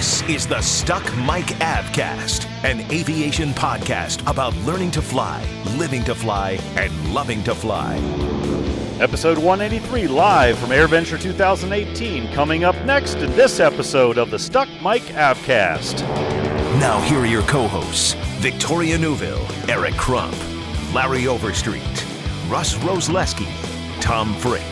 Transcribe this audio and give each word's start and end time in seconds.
This 0.00 0.22
is 0.30 0.46
the 0.46 0.62
Stuck 0.62 1.04
Mic 1.18 1.44
Avcast, 1.60 2.46
an 2.64 2.80
aviation 2.90 3.50
podcast 3.50 4.26
about 4.26 4.56
learning 4.64 4.92
to 4.92 5.02
fly, 5.02 5.44
living 5.76 6.02
to 6.04 6.14
fly, 6.14 6.58
and 6.74 7.12
loving 7.12 7.44
to 7.44 7.54
fly. 7.54 7.96
Episode 8.98 9.36
183, 9.36 10.08
live 10.08 10.58
from 10.58 10.70
AirVenture 10.70 11.20
2018. 11.20 12.32
Coming 12.32 12.64
up 12.64 12.82
next 12.86 13.16
in 13.16 13.30
this 13.32 13.60
episode 13.60 14.16
of 14.16 14.30
the 14.30 14.38
Stuck 14.38 14.70
Mic 14.82 15.02
Avcast. 15.12 16.00
Now, 16.80 16.98
here 17.02 17.18
are 17.18 17.26
your 17.26 17.42
co 17.42 17.68
hosts 17.68 18.14
Victoria 18.38 18.96
Neuville, 18.96 19.46
Eric 19.68 19.96
Crump, 19.98 20.34
Larry 20.94 21.26
Overstreet, 21.26 22.06
Russ 22.48 22.74
Roslewski, 22.76 23.50
Tom 24.00 24.32
Frick, 24.36 24.62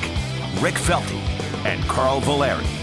Rick 0.62 0.76
Felty, 0.76 1.20
and 1.66 1.84
Carl 1.84 2.20
Valeri. 2.20 2.77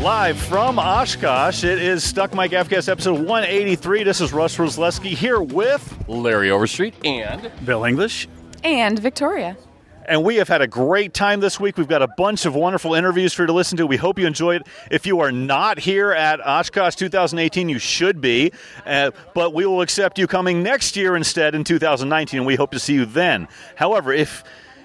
Live 0.00 0.38
from 0.38 0.78
Oshkosh, 0.78 1.62
it 1.62 1.78
is 1.78 2.02
Stuck 2.02 2.32
Mic 2.34 2.52
Avcast 2.52 2.88
episode 2.88 3.18
183. 3.18 4.02
This 4.02 4.22
is 4.22 4.32
Russ 4.32 4.56
Roslewski 4.56 5.10
here 5.10 5.42
with 5.42 6.08
Larry 6.08 6.50
Overstreet 6.50 6.94
and 7.04 7.52
Bill 7.66 7.84
English. 7.84 8.26
And 8.64 8.98
Victoria. 8.98 9.58
And 10.06 10.24
we 10.24 10.36
have 10.36 10.48
had 10.48 10.62
a 10.62 10.66
great 10.66 11.12
time 11.12 11.40
this 11.40 11.60
week. 11.60 11.76
We've 11.76 11.86
got 11.86 12.00
a 12.00 12.08
bunch 12.16 12.46
of 12.46 12.54
wonderful 12.54 12.94
interviews 12.94 13.34
for 13.34 13.42
you 13.42 13.48
to 13.48 13.52
listen 13.52 13.76
to. 13.76 13.86
We 13.86 13.98
hope 13.98 14.18
you 14.18 14.26
enjoy 14.26 14.56
it. 14.56 14.66
If 14.90 15.04
you 15.04 15.20
are 15.20 15.30
not 15.30 15.78
here 15.78 16.12
at 16.12 16.40
Oshkosh 16.40 16.94
2018, 16.94 17.68
you 17.68 17.78
should 17.78 18.22
be. 18.22 18.52
Uh, 18.86 19.10
but 19.34 19.52
we 19.52 19.66
will 19.66 19.82
accept 19.82 20.18
you 20.18 20.26
coming 20.26 20.62
next 20.62 20.96
year 20.96 21.14
instead 21.14 21.54
in 21.54 21.62
2019, 21.62 22.40
and 22.40 22.46
we 22.46 22.54
hope 22.54 22.70
to 22.70 22.78
see 22.78 22.94
you 22.94 23.04
then. 23.04 23.48
However, 23.76 24.14
if 24.14 24.44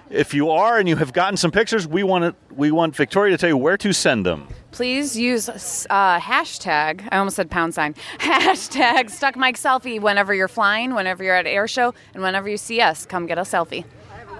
if 0.09 0.33
you 0.33 0.49
are 0.49 0.77
and 0.77 0.87
you 0.87 0.95
have 0.97 1.13
gotten 1.13 1.37
some 1.37 1.51
pictures, 1.51 1.87
we 1.87 2.03
want 2.03 2.23
to, 2.23 2.35
we 2.53 2.71
want 2.71 2.95
Victoria 2.95 3.35
to 3.35 3.37
tell 3.37 3.49
you 3.49 3.57
where 3.57 3.77
to 3.77 3.93
send 3.93 4.25
them. 4.25 4.47
Please 4.71 5.17
use 5.17 5.49
uh, 5.89 6.19
hashtag, 6.19 7.07
I 7.11 7.17
almost 7.17 7.37
said 7.37 7.49
pound 7.49 7.73
sign, 7.73 7.93
hashtag 8.19 9.09
Stuck 9.09 9.35
Mic 9.35 9.55
Selfie 9.55 9.99
whenever 9.99 10.33
you're 10.33 10.47
flying, 10.47 10.93
whenever 10.93 11.23
you're 11.23 11.35
at 11.35 11.47
air 11.47 11.67
show, 11.67 11.93
and 12.13 12.21
whenever 12.21 12.49
you 12.49 12.57
see 12.57 12.81
us, 12.81 13.05
come 13.05 13.25
get 13.25 13.37
a 13.37 13.41
selfie. 13.41 13.85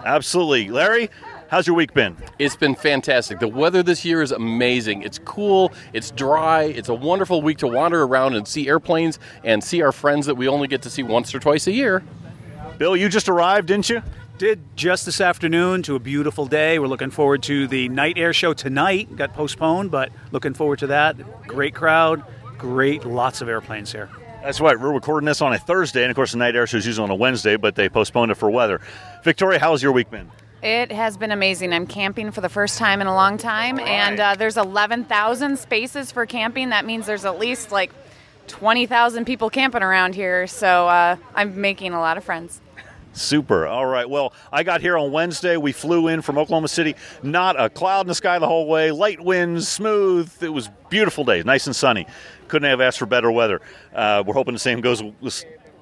Absolutely. 0.04 0.70
Larry, 0.70 1.10
how's 1.50 1.66
your 1.66 1.76
week 1.76 1.94
been? 1.94 2.16
It's 2.38 2.56
been 2.56 2.76
fantastic. 2.76 3.40
The 3.40 3.48
weather 3.48 3.82
this 3.82 4.06
year 4.06 4.22
is 4.22 4.32
amazing. 4.32 5.02
It's 5.02 5.20
cool, 5.20 5.74
it's 5.94 6.12
dry, 6.12 6.64
it's 6.64 6.90
a 6.90 6.94
wonderful 6.94 7.42
week 7.42 7.58
to 7.60 7.68
wander 7.68 8.04
around 8.04 8.36
and 8.36 8.48
see 8.48 8.68
airplanes 8.68 9.18
and 9.44 9.64
see 9.64 9.82
our 9.82 9.92
friends 9.92 10.28
that 10.28 10.36
we 10.36 10.48
only 10.48 10.68
get 10.68 10.84
to 10.84 10.90
see 10.90 11.02
once 11.02 11.34
or 11.34 11.40
twice 11.40 11.66
a 11.66 11.72
year. 11.72 12.04
Bill, 12.78 12.96
you 12.96 13.10
just 13.10 13.30
arrived, 13.30 13.70
didn't 13.70 13.90
you? 13.90 14.04
Did 14.38 14.60
just 14.76 15.06
this 15.06 15.22
afternoon 15.22 15.82
to 15.84 15.96
a 15.96 16.00
beautiful 16.00 16.46
day. 16.46 16.78
We're 16.78 16.88
looking 16.88 17.10
forward 17.10 17.42
to 17.44 17.68
the 17.68 17.88
night 17.88 18.18
air 18.18 18.34
show 18.34 18.52
tonight. 18.52 19.16
Got 19.16 19.34
postponed, 19.34 19.92
but 19.92 20.12
looking 20.34 20.54
forward 20.54 20.80
to 20.80 20.88
that. 20.88 21.48
Great 21.48 21.74
crowd, 21.74 22.22
great, 22.58 23.06
lots 23.06 23.40
of 23.40 23.48
airplanes 23.48 23.94
here. 23.94 24.10
That's 24.44 24.60
right. 24.60 24.78
We're 24.78 24.92
recording 24.92 25.26
this 25.26 25.42
on 25.42 25.54
a 25.54 25.58
Thursday, 25.58 26.02
and 26.02 26.12
of 26.12 26.18
course, 26.18 26.34
the 26.34 26.38
night 26.38 26.54
air 26.54 26.68
show 26.68 26.76
is 26.76 26.86
usually 26.86 27.06
on 27.06 27.12
a 27.12 27.16
Wednesday, 27.16 27.56
but 27.56 27.76
they 27.76 27.88
postponed 27.88 28.30
it 28.30 28.36
for 28.36 28.50
weather. 28.50 28.82
Victoria, 29.24 29.58
how's 29.58 29.82
your 29.82 29.94
week 29.94 30.12
been? 30.12 30.30
It 30.62 30.92
has 30.92 31.16
been 31.16 31.32
amazing. 31.32 31.72
I'm 31.72 31.88
camping 31.88 32.32
for 32.32 32.42
the 32.42 32.50
first 32.50 32.78
time 32.78 33.00
in 33.00 33.08
a 33.08 33.16
long 33.16 33.38
time, 33.38 33.78
right. 33.78 33.88
and 33.88 34.20
uh, 34.20 34.36
there's 34.36 34.58
11,000 34.58 35.58
spaces 35.58 36.12
for 36.12 36.26
camping. 36.26 36.70
That 36.70 36.86
means 36.86 37.06
there's 37.06 37.24
at 37.24 37.40
least 37.40 37.72
like 37.72 37.94
20,000 38.48 39.24
people 39.24 39.50
camping 39.50 39.82
around 39.82 40.14
here, 40.14 40.46
so 40.46 40.90
uh, 40.90 41.16
I'm 41.34 41.62
making 41.62 41.94
a 41.94 42.02
lot 42.02 42.18
of 42.18 42.26
friends. 42.26 42.60
Super. 43.16 43.66
All 43.66 43.86
right. 43.86 44.10
Well, 44.10 44.34
I 44.52 44.64
got 44.64 44.82
here 44.82 44.98
on 44.98 45.12
Wednesday. 45.12 45.56
We 45.56 45.72
flew 45.72 46.10
in 46.10 46.22
from 46.22 46.38
Oklahoma 46.38 46.68
City. 46.68 46.96
Not 47.24 47.60
a 47.60 47.70
cloud 47.70 48.02
in 48.02 48.08
the 48.08 48.16
sky 48.16 48.38
the 48.40 48.48
whole 48.48 48.68
way. 48.68 48.92
Light 48.92 49.22
winds, 49.22 49.68
smooth. 49.68 50.32
It 50.44 50.50
was 50.50 50.70
beautiful 50.90 51.24
day, 51.24 51.42
nice 51.44 51.66
and 51.66 51.76
sunny. 51.76 52.06
Couldn't 52.50 52.70
have 52.70 52.82
asked 52.82 53.00
for 53.00 53.06
better 53.06 53.32
weather. 53.32 53.62
Uh, 53.94 54.24
we're 54.26 54.34
hoping 54.34 54.54
the 54.54 54.60
same 54.60 54.82
goes 54.82 55.02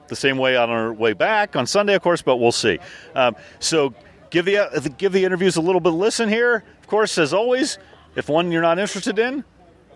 the 0.07 0.15
same 0.15 0.37
way 0.37 0.55
on 0.55 0.69
our 0.69 0.93
way 0.93 1.13
back 1.13 1.55
on 1.55 1.65
Sunday, 1.65 1.95
of 1.95 2.01
course, 2.01 2.21
but 2.21 2.37
we'll 2.37 2.51
see. 2.51 2.77
Um, 3.15 3.35
so 3.59 3.93
give 4.29 4.45
the 4.45 4.57
uh, 4.57 4.79
give 4.97 5.11
the 5.11 5.25
interviews 5.25 5.55
a 5.55 5.61
little 5.61 5.81
bit 5.81 5.91
of 5.91 5.95
listen 5.99 6.29
here. 6.29 6.63
Of 6.81 6.87
course, 6.87 7.17
as 7.17 7.33
always, 7.33 7.79
if 8.15 8.29
one 8.29 8.51
you're 8.51 8.61
not 8.61 8.77
interested 8.77 9.17
in, 9.17 9.43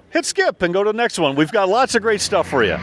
hit 0.10 0.26
skip 0.26 0.62
and 0.64 0.74
go 0.74 0.84
to 0.84 0.92
the 0.92 0.98
next 0.98 1.20
one. 1.20 1.36
We've 1.36 1.52
got 1.52 1.70
lots 1.70 1.94
of 1.94 2.02
great 2.02 2.22
stuff 2.22 2.50
for 2.50 2.64
you. 2.64 2.78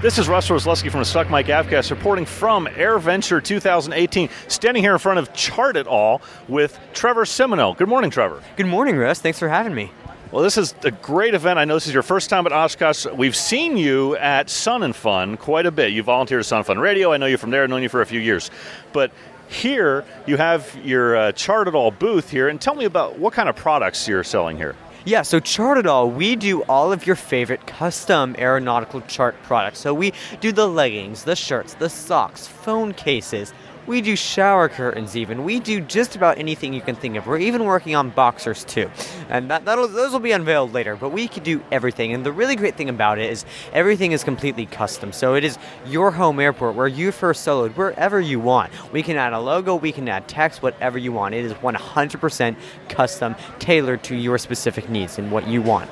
This 0.00 0.16
is 0.16 0.28
Russ 0.28 0.48
Roslewski 0.48 0.92
from 0.92 1.00
the 1.00 1.04
Stuck 1.04 1.28
Mic 1.28 1.46
Avcast 1.46 1.90
reporting 1.90 2.24
from 2.24 2.66
AirVenture 2.66 3.42
2018, 3.42 4.28
standing 4.46 4.80
here 4.80 4.92
in 4.92 4.98
front 5.00 5.18
of 5.18 5.32
Chart 5.32 5.76
It 5.76 5.88
All 5.88 6.22
with 6.46 6.78
Trevor 6.92 7.24
Simoneau. 7.24 7.76
Good 7.76 7.88
morning, 7.88 8.08
Trevor. 8.08 8.40
Good 8.56 8.66
morning, 8.66 8.96
Russ. 8.96 9.20
Thanks 9.20 9.40
for 9.40 9.48
having 9.48 9.74
me. 9.74 9.90
Well, 10.30 10.44
this 10.44 10.56
is 10.56 10.72
a 10.84 10.92
great 10.92 11.34
event. 11.34 11.58
I 11.58 11.64
know 11.64 11.74
this 11.74 11.88
is 11.88 11.94
your 11.94 12.04
first 12.04 12.30
time 12.30 12.46
at 12.46 12.52
Oshkosh. 12.52 13.06
We've 13.06 13.34
seen 13.34 13.76
you 13.76 14.14
at 14.18 14.48
Sun 14.48 14.84
and 14.84 14.94
Fun 14.94 15.36
quite 15.36 15.66
a 15.66 15.72
bit. 15.72 15.90
You 15.90 16.04
volunteered 16.04 16.38
at 16.38 16.46
Sun 16.46 16.58
and 16.58 16.66
Fun 16.66 16.78
Radio. 16.78 17.12
I 17.12 17.16
know 17.16 17.26
you 17.26 17.36
from 17.36 17.50
there. 17.50 17.64
I've 17.64 17.70
known 17.70 17.82
you 17.82 17.88
for 17.88 18.00
a 18.00 18.06
few 18.06 18.20
years. 18.20 18.52
But 18.92 19.10
here, 19.48 20.04
you 20.28 20.36
have 20.36 20.78
your 20.84 21.16
uh, 21.16 21.32
Chart 21.32 21.66
It 21.66 21.74
All 21.74 21.90
booth 21.90 22.30
here. 22.30 22.46
And 22.48 22.60
tell 22.60 22.76
me 22.76 22.84
about 22.84 23.18
what 23.18 23.32
kind 23.32 23.48
of 23.48 23.56
products 23.56 24.06
you're 24.06 24.22
selling 24.22 24.58
here. 24.58 24.76
Yeah, 25.08 25.22
so 25.22 25.40
Chart 25.40 25.78
It 25.78 25.86
All, 25.86 26.10
we 26.10 26.36
do 26.36 26.60
all 26.64 26.92
of 26.92 27.06
your 27.06 27.16
favorite 27.16 27.66
custom 27.66 28.36
aeronautical 28.38 29.00
chart 29.00 29.42
products. 29.42 29.78
So 29.78 29.94
we 29.94 30.12
do 30.42 30.52
the 30.52 30.68
leggings, 30.68 31.24
the 31.24 31.34
shirts, 31.34 31.72
the 31.72 31.88
socks, 31.88 32.46
phone 32.46 32.92
cases, 32.92 33.54
we 33.88 34.02
do 34.02 34.14
shower 34.14 34.68
curtains, 34.68 35.16
even. 35.16 35.44
We 35.44 35.60
do 35.60 35.80
just 35.80 36.14
about 36.14 36.36
anything 36.36 36.74
you 36.74 36.82
can 36.82 36.94
think 36.94 37.16
of. 37.16 37.26
We're 37.26 37.38
even 37.38 37.64
working 37.64 37.96
on 37.96 38.10
boxers 38.10 38.62
too, 38.64 38.90
and 39.30 39.50
that 39.50 39.64
those 39.64 40.12
will 40.12 40.20
be 40.20 40.32
unveiled 40.32 40.74
later. 40.74 40.94
But 40.94 41.08
we 41.08 41.26
can 41.26 41.42
do 41.42 41.62
everything, 41.72 42.12
and 42.12 42.24
the 42.24 42.30
really 42.30 42.54
great 42.54 42.76
thing 42.76 42.90
about 42.90 43.18
it 43.18 43.30
is 43.32 43.46
everything 43.72 44.12
is 44.12 44.22
completely 44.22 44.66
custom. 44.66 45.10
So 45.10 45.34
it 45.34 45.42
is 45.42 45.58
your 45.86 46.10
home 46.10 46.38
airport 46.38 46.74
where 46.74 46.86
you 46.86 47.10
first 47.10 47.46
soloed, 47.46 47.74
wherever 47.76 48.20
you 48.20 48.38
want. 48.38 48.70
We 48.92 49.02
can 49.02 49.16
add 49.16 49.32
a 49.32 49.40
logo, 49.40 49.74
we 49.74 49.90
can 49.90 50.06
add 50.08 50.28
text, 50.28 50.62
whatever 50.62 50.98
you 50.98 51.10
want. 51.10 51.34
It 51.34 51.46
is 51.46 51.54
100% 51.54 52.56
custom, 52.90 53.34
tailored 53.58 54.04
to 54.04 54.14
your 54.14 54.36
specific 54.36 54.90
needs 54.90 55.18
and 55.18 55.32
what 55.32 55.48
you 55.48 55.62
want. 55.62 55.90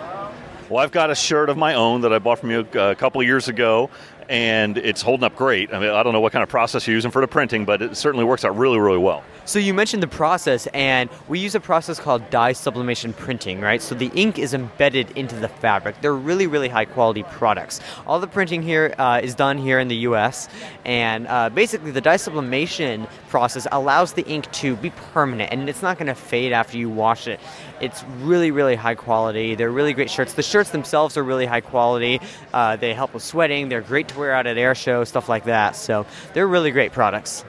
Well, 0.68 0.82
I've 0.82 0.90
got 0.90 1.10
a 1.10 1.14
shirt 1.14 1.48
of 1.48 1.56
my 1.56 1.74
own 1.74 2.00
that 2.00 2.12
I 2.12 2.18
bought 2.18 2.40
from 2.40 2.50
you 2.50 2.66
uh, 2.74 2.90
a 2.90 2.94
couple 2.96 3.22
years 3.22 3.46
ago 3.46 3.88
and 4.28 4.78
it's 4.78 5.02
holding 5.02 5.24
up 5.24 5.36
great. 5.36 5.72
I 5.72 5.78
mean, 5.78 5.90
I 5.90 6.02
don't 6.02 6.12
know 6.12 6.20
what 6.20 6.32
kind 6.32 6.42
of 6.42 6.48
process 6.48 6.86
you're 6.86 6.94
using 6.94 7.10
for 7.10 7.20
the 7.20 7.28
printing, 7.28 7.64
but 7.64 7.82
it 7.82 7.96
certainly 7.96 8.24
works 8.24 8.44
out 8.44 8.56
really, 8.56 8.78
really 8.78 8.98
well. 8.98 9.22
So 9.46 9.60
you 9.60 9.74
mentioned 9.74 10.02
the 10.02 10.08
process, 10.08 10.66
and 10.74 11.08
we 11.28 11.38
use 11.38 11.54
a 11.54 11.60
process 11.60 12.00
called 12.00 12.28
dye 12.30 12.52
sublimation 12.52 13.12
printing, 13.12 13.60
right? 13.60 13.80
So 13.80 13.94
the 13.94 14.10
ink 14.12 14.40
is 14.40 14.54
embedded 14.54 15.12
into 15.12 15.36
the 15.36 15.46
fabric. 15.46 16.00
They're 16.00 16.16
really, 16.16 16.48
really 16.48 16.68
high 16.68 16.84
quality 16.84 17.22
products. 17.22 17.78
All 18.08 18.18
the 18.18 18.26
printing 18.26 18.60
here 18.60 18.92
uh, 18.98 19.20
is 19.22 19.36
done 19.36 19.56
here 19.56 19.78
in 19.78 19.86
the 19.86 19.98
U.S., 19.98 20.48
and 20.84 21.28
uh, 21.28 21.48
basically 21.50 21.92
the 21.92 22.00
dye 22.00 22.16
sublimation 22.16 23.06
process 23.28 23.68
allows 23.70 24.14
the 24.14 24.26
ink 24.26 24.50
to 24.50 24.74
be 24.74 24.90
permanent, 24.90 25.52
and 25.52 25.68
it's 25.68 25.80
not 25.80 25.96
going 25.96 26.08
to 26.08 26.16
fade 26.16 26.52
after 26.52 26.76
you 26.76 26.90
wash 26.90 27.28
it. 27.28 27.38
It's 27.80 28.02
really, 28.18 28.50
really 28.50 28.74
high 28.74 28.96
quality. 28.96 29.54
They're 29.54 29.70
really 29.70 29.92
great 29.92 30.10
shirts. 30.10 30.34
The 30.34 30.42
shirts 30.42 30.70
themselves 30.70 31.16
are 31.16 31.22
really 31.22 31.46
high 31.46 31.60
quality. 31.60 32.20
Uh, 32.52 32.74
they 32.74 32.94
help 32.94 33.14
with 33.14 33.22
sweating. 33.22 33.68
They're 33.68 33.80
great 33.80 34.08
to 34.08 34.18
wear 34.18 34.32
out 34.32 34.48
at 34.48 34.58
air 34.58 34.74
shows, 34.74 35.08
stuff 35.08 35.28
like 35.28 35.44
that. 35.44 35.76
So 35.76 36.04
they're 36.34 36.48
really 36.48 36.72
great 36.72 36.90
products. 36.90 37.44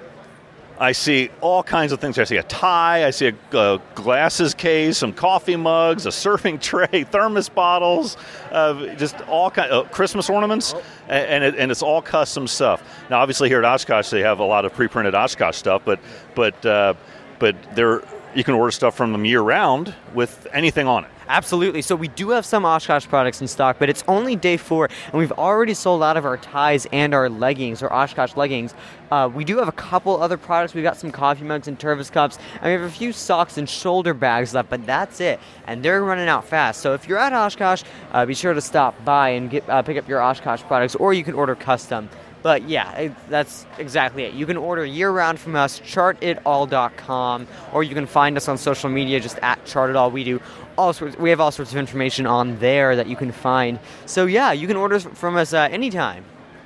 I 0.80 0.92
see 0.92 1.30
all 1.42 1.64
kinds 1.64 1.92
of 1.92 2.00
things. 2.00 2.20
I 2.20 2.24
see 2.24 2.38
a 2.38 2.44
tie, 2.44 3.06
I 3.06 3.10
see 3.10 3.28
a 3.28 3.58
uh, 3.58 3.78
glasses 3.96 4.54
case, 4.54 4.98
some 4.98 5.12
coffee 5.12 5.56
mugs, 5.56 6.06
a 6.06 6.12
serving 6.12 6.60
tray, 6.70 7.04
thermos 7.04 7.50
bottles, 7.50 8.18
uh, 8.52 8.94
just 8.96 9.20
all 9.22 9.50
kind 9.50 9.72
of 9.72 9.86
uh, 9.86 9.90
Christmas 9.90 10.30
ornaments, 10.30 10.74
oh. 10.76 10.84
and, 11.08 11.44
it, 11.44 11.56
and, 11.56 11.72
it's 11.72 11.82
all 11.82 12.02
custom 12.02 12.48
stuff. 12.48 12.84
Now, 13.10 13.20
obviously, 13.20 13.50
here 13.50 13.60
at 13.60 13.66
Oshkosh, 13.66 14.10
they 14.10 14.22
have 14.22 14.40
a 14.40 14.46
lot 14.46 14.66
of 14.66 14.74
pre-printed 14.74 15.16
Oshkosh 15.16 15.56
stuff, 15.56 15.82
but 15.84 16.00
but 16.36 16.64
uh, 16.66 16.94
but 17.40 17.56
they're 17.76 18.04
you 18.36 18.44
can 18.44 18.54
order 18.54 18.72
stuff 18.72 18.96
from 18.96 19.12
them 19.12 19.26
year 19.26 19.42
round 19.42 19.94
with 20.14 20.48
anything 20.54 20.88
on 20.88 21.06
it. 21.06 21.12
Absolutely. 21.30 21.82
So 21.82 21.96
we 21.96 22.08
do 22.08 22.30
have 22.30 22.46
some 22.46 22.64
Oshkosh 22.64 23.06
products 23.06 23.42
in 23.42 23.48
stock, 23.48 23.78
but 23.80 23.90
it's 23.90 24.04
only 24.08 24.38
day 24.38 24.56
four, 24.56 24.88
and 25.08 25.14
we've 25.14 25.34
already 25.34 25.74
sold 25.74 26.02
out 26.02 26.16
of 26.16 26.26
our 26.26 26.38
ties 26.38 26.88
and 26.94 27.14
our 27.14 27.30
leggings, 27.30 27.84
or 27.84 27.92
Oshkosh 27.92 28.38
leggings. 28.38 28.74
Uh, 29.12 29.30
we 29.34 29.44
do 29.44 29.58
have 29.58 29.68
a 29.68 29.74
couple 29.74 30.22
other 30.22 30.38
products. 30.38 30.74
We've 30.74 30.86
got 30.86 30.96
some 30.96 31.12
coffee 31.12 31.44
mugs 31.44 31.68
and 31.68 31.78
Tervis 31.78 32.10
cups, 32.10 32.38
and 32.62 32.64
we 32.64 32.72
have 32.72 32.82
a 32.82 32.90
few 32.90 33.12
socks 33.12 33.58
and 33.58 33.68
shoulder 33.68 34.14
bags 34.14 34.54
left, 34.54 34.70
but 34.70 34.86
that's 34.86 35.20
it. 35.20 35.40
And 35.66 35.84
they're 35.84 36.04
running 36.04 36.30
out 36.30 36.46
fast. 36.46 36.80
So 36.80 36.94
if 36.94 37.08
you're 37.10 37.18
at 37.18 37.34
Oshkosh, 37.34 37.84
uh, 38.14 38.26
be 38.26 38.34
sure 38.34 38.54
to 38.54 38.62
stop 38.62 38.96
by 39.04 39.30
and 39.30 39.50
get 39.50 39.70
uh, 39.70 39.82
pick 39.82 39.98
up 39.98 40.08
your 40.08 40.22
Oshkosh 40.22 40.62
products, 40.64 40.96
or 40.96 41.14
you 41.14 41.26
can 41.26 41.34
order 41.34 41.56
custom. 41.56 42.10
But 42.44 42.68
yeah, 42.70 42.92
it, 42.94 43.30
that's 43.30 43.66
exactly 43.78 44.24
it. 44.24 44.34
You 44.34 44.46
can 44.46 44.58
order 44.58 44.86
year 44.86 45.12
round 45.12 45.40
from 45.40 45.56
us, 45.56 45.80
chartitall.com, 45.82 47.48
or 47.74 47.84
you 47.84 47.96
can 47.96 48.06
find 48.06 48.38
us 48.38 48.48
on 48.48 48.58
social 48.58 48.90
media 48.90 49.20
just 49.20 49.40
at 49.40 49.64
chartitall. 49.66 50.12
We 50.12 50.24
do 50.24 50.42
all 50.78 50.94
sorts. 50.94 51.18
We 51.18 51.30
have 51.32 51.40
all 51.40 51.52
sorts 51.52 51.72
of 51.72 51.78
information 51.78 52.26
on 52.26 52.60
there 52.60 52.96
that 52.96 53.08
you 53.08 53.16
can 53.16 53.32
find. 53.32 53.80
So 54.06 54.26
yeah, 54.26 54.52
you 54.52 54.68
can 54.68 54.78
order 54.78 55.00
from 55.00 55.36
us 55.36 55.54
uh, 55.54 55.68
anytime. 55.72 56.24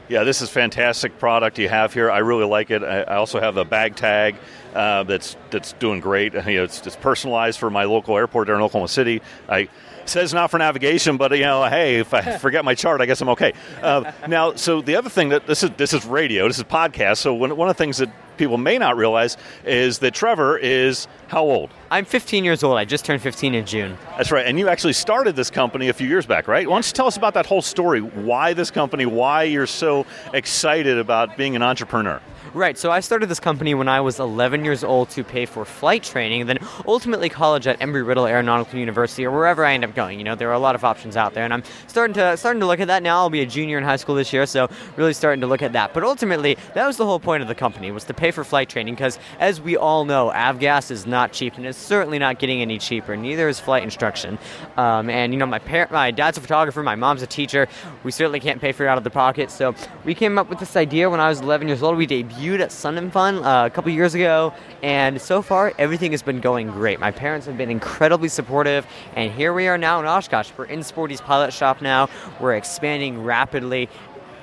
Yeah, 0.09 0.25
this 0.25 0.41
is 0.41 0.49
fantastic 0.49 1.17
product 1.19 1.57
you 1.57 1.69
have 1.69 1.93
here. 1.93 2.11
I 2.11 2.17
really 2.17 2.43
like 2.43 2.69
it. 2.69 2.83
I 2.83 3.15
also 3.15 3.39
have 3.39 3.55
a 3.55 3.63
bag 3.63 3.95
tag 3.95 4.35
uh, 4.75 5.03
that's 5.03 5.37
that's 5.51 5.71
doing 5.73 6.01
great. 6.01 6.33
You 6.51 6.57
know, 6.57 6.63
it's, 6.65 6.85
it's 6.85 6.97
personalized 6.97 7.57
for 7.57 7.69
my 7.69 7.85
local 7.85 8.17
airport 8.17 8.47
there 8.47 8.55
in 8.57 8.61
Oklahoma 8.61 8.89
City. 8.89 9.21
I 9.47 9.69
says 10.09 10.33
not 10.33 10.51
for 10.51 10.57
navigation, 10.57 11.17
but 11.17 11.31
you 11.31 11.41
know, 11.41 11.65
hey, 11.65 11.99
if 11.99 12.13
I 12.13 12.37
forget 12.37 12.65
my 12.65 12.75
chart, 12.75 13.01
I 13.01 13.05
guess 13.05 13.21
I'm 13.21 13.29
okay. 13.29 13.53
Uh, 13.81 14.11
now, 14.27 14.55
so 14.55 14.81
the 14.81 14.95
other 14.95 15.09
thing 15.09 15.29
that 15.29 15.47
this 15.47 15.63
is 15.63 15.71
this 15.71 15.93
is 15.93 16.05
radio, 16.05 16.47
this 16.47 16.57
is 16.57 16.63
podcast. 16.63 17.17
So 17.17 17.33
one, 17.33 17.55
one 17.55 17.69
of 17.69 17.75
the 17.75 17.83
things 17.83 17.97
that 17.97 18.09
people 18.37 18.57
may 18.57 18.77
not 18.77 18.97
realize 18.97 19.37
is 19.65 19.99
that 19.99 20.13
Trevor 20.13 20.57
is 20.57 21.07
how 21.27 21.43
old? 21.43 21.69
I'm 21.91 22.05
15 22.05 22.43
years 22.43 22.63
old. 22.63 22.77
I 22.77 22.85
just 22.85 23.05
turned 23.05 23.21
15 23.21 23.53
in 23.53 23.65
June. 23.65 23.97
That's 24.17 24.31
right. 24.31 24.45
And 24.45 24.57
you 24.57 24.67
actually 24.67 24.93
started 24.93 25.35
this 25.35 25.51
company 25.51 25.89
a 25.89 25.93
few 25.93 26.07
years 26.07 26.25
back, 26.25 26.47
right? 26.47 26.67
Why 26.67 26.75
don't 26.75 26.87
you 26.87 26.93
tell 26.93 27.07
us 27.07 27.17
about 27.17 27.35
that 27.35 27.45
whole 27.45 27.61
story? 27.61 28.01
Why 28.01 28.53
this 28.53 28.71
company? 28.71 29.05
Why 29.05 29.43
you're 29.43 29.67
so 29.67 30.05
excited 30.33 30.97
about 30.97 31.37
being 31.37 31.55
an 31.55 31.61
entrepreneur? 31.61 32.19
Right, 32.53 32.77
so 32.77 32.91
I 32.91 32.99
started 32.99 33.29
this 33.29 33.39
company 33.39 33.73
when 33.73 33.87
I 33.87 34.01
was 34.01 34.19
11 34.19 34.65
years 34.65 34.83
old 34.83 35.09
to 35.11 35.23
pay 35.23 35.45
for 35.45 35.63
flight 35.63 36.03
training, 36.03 36.47
then 36.47 36.59
ultimately 36.85 37.29
college 37.29 37.65
at 37.65 37.79
Embry-Riddle 37.79 38.27
Aeronautical 38.27 38.77
University, 38.77 39.25
or 39.25 39.31
wherever 39.31 39.63
I 39.63 39.73
end 39.73 39.85
up 39.85 39.95
going. 39.95 40.17
You 40.17 40.25
know, 40.25 40.35
there 40.35 40.49
are 40.49 40.53
a 40.53 40.59
lot 40.59 40.75
of 40.75 40.83
options 40.83 41.15
out 41.15 41.33
there, 41.33 41.45
and 41.45 41.53
I'm 41.53 41.63
starting 41.87 42.13
to 42.15 42.35
starting 42.35 42.59
to 42.59 42.65
look 42.65 42.81
at 42.81 42.89
that 42.89 43.03
now. 43.03 43.19
I'll 43.19 43.29
be 43.29 43.39
a 43.39 43.45
junior 43.45 43.77
in 43.77 43.85
high 43.85 43.95
school 43.95 44.15
this 44.15 44.33
year, 44.33 44.45
so 44.45 44.69
really 44.97 45.13
starting 45.13 45.39
to 45.39 45.47
look 45.47 45.61
at 45.61 45.71
that. 45.71 45.93
But 45.93 46.03
ultimately, 46.03 46.57
that 46.73 46.85
was 46.85 46.97
the 46.97 47.05
whole 47.05 47.21
point 47.21 47.41
of 47.41 47.47
the 47.47 47.55
company 47.55 47.89
was 47.89 48.03
to 48.03 48.13
pay 48.13 48.31
for 48.31 48.43
flight 48.43 48.67
training, 48.67 48.95
because 48.95 49.17
as 49.39 49.61
we 49.61 49.77
all 49.77 50.03
know, 50.03 50.29
avgas 50.35 50.91
is 50.91 51.07
not 51.07 51.31
cheap, 51.31 51.55
and 51.55 51.65
it's 51.65 51.77
certainly 51.77 52.19
not 52.19 52.37
getting 52.37 52.61
any 52.61 52.77
cheaper. 52.77 53.15
Neither 53.15 53.47
is 53.47 53.61
flight 53.61 53.83
instruction. 53.83 54.37
Um, 54.75 55.09
and 55.09 55.31
you 55.31 55.39
know, 55.39 55.45
my 55.45 55.59
parent, 55.59 55.89
my 55.91 56.11
dad's 56.11 56.37
a 56.37 56.41
photographer, 56.41 56.83
my 56.83 56.95
mom's 56.95 57.21
a 57.21 57.27
teacher. 57.27 57.69
We 58.03 58.11
certainly 58.11 58.41
can't 58.41 58.59
pay 58.59 58.73
for 58.73 58.83
it 58.83 58.89
out 58.89 58.97
of 58.97 59.05
the 59.05 59.09
pocket, 59.09 59.51
so 59.51 59.73
we 60.03 60.13
came 60.13 60.37
up 60.37 60.49
with 60.49 60.59
this 60.59 60.75
idea 60.75 61.09
when 61.09 61.21
I 61.21 61.29
was 61.29 61.39
11 61.39 61.69
years 61.69 61.81
old. 61.81 61.95
We 61.95 62.07
debuted 62.07 62.40
at 62.41 62.71
Sun 62.71 62.97
and 62.97 63.13
Fun 63.13 63.43
uh, 63.43 63.65
a 63.65 63.69
couple 63.69 63.91
years 63.91 64.15
ago, 64.15 64.51
and 64.81 65.21
so 65.21 65.43
far 65.43 65.73
everything 65.77 66.09
has 66.11 66.23
been 66.23 66.41
going 66.41 66.67
great. 66.67 66.99
My 66.99 67.11
parents 67.11 67.45
have 67.45 67.55
been 67.55 67.69
incredibly 67.69 68.29
supportive, 68.29 68.87
and 69.15 69.31
here 69.31 69.53
we 69.53 69.67
are 69.67 69.77
now 69.77 69.99
in 69.99 70.07
Oshkosh. 70.07 70.49
We're 70.57 70.65
in 70.65 70.81
Sporty's 70.83 71.21
pilot 71.21 71.53
shop 71.53 71.81
now. 71.81 72.09
We're 72.39 72.55
expanding 72.55 73.23
rapidly. 73.23 73.89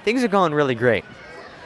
Things 0.05 0.23
are 0.23 0.29
going 0.29 0.55
really 0.55 0.77
great. 0.77 1.05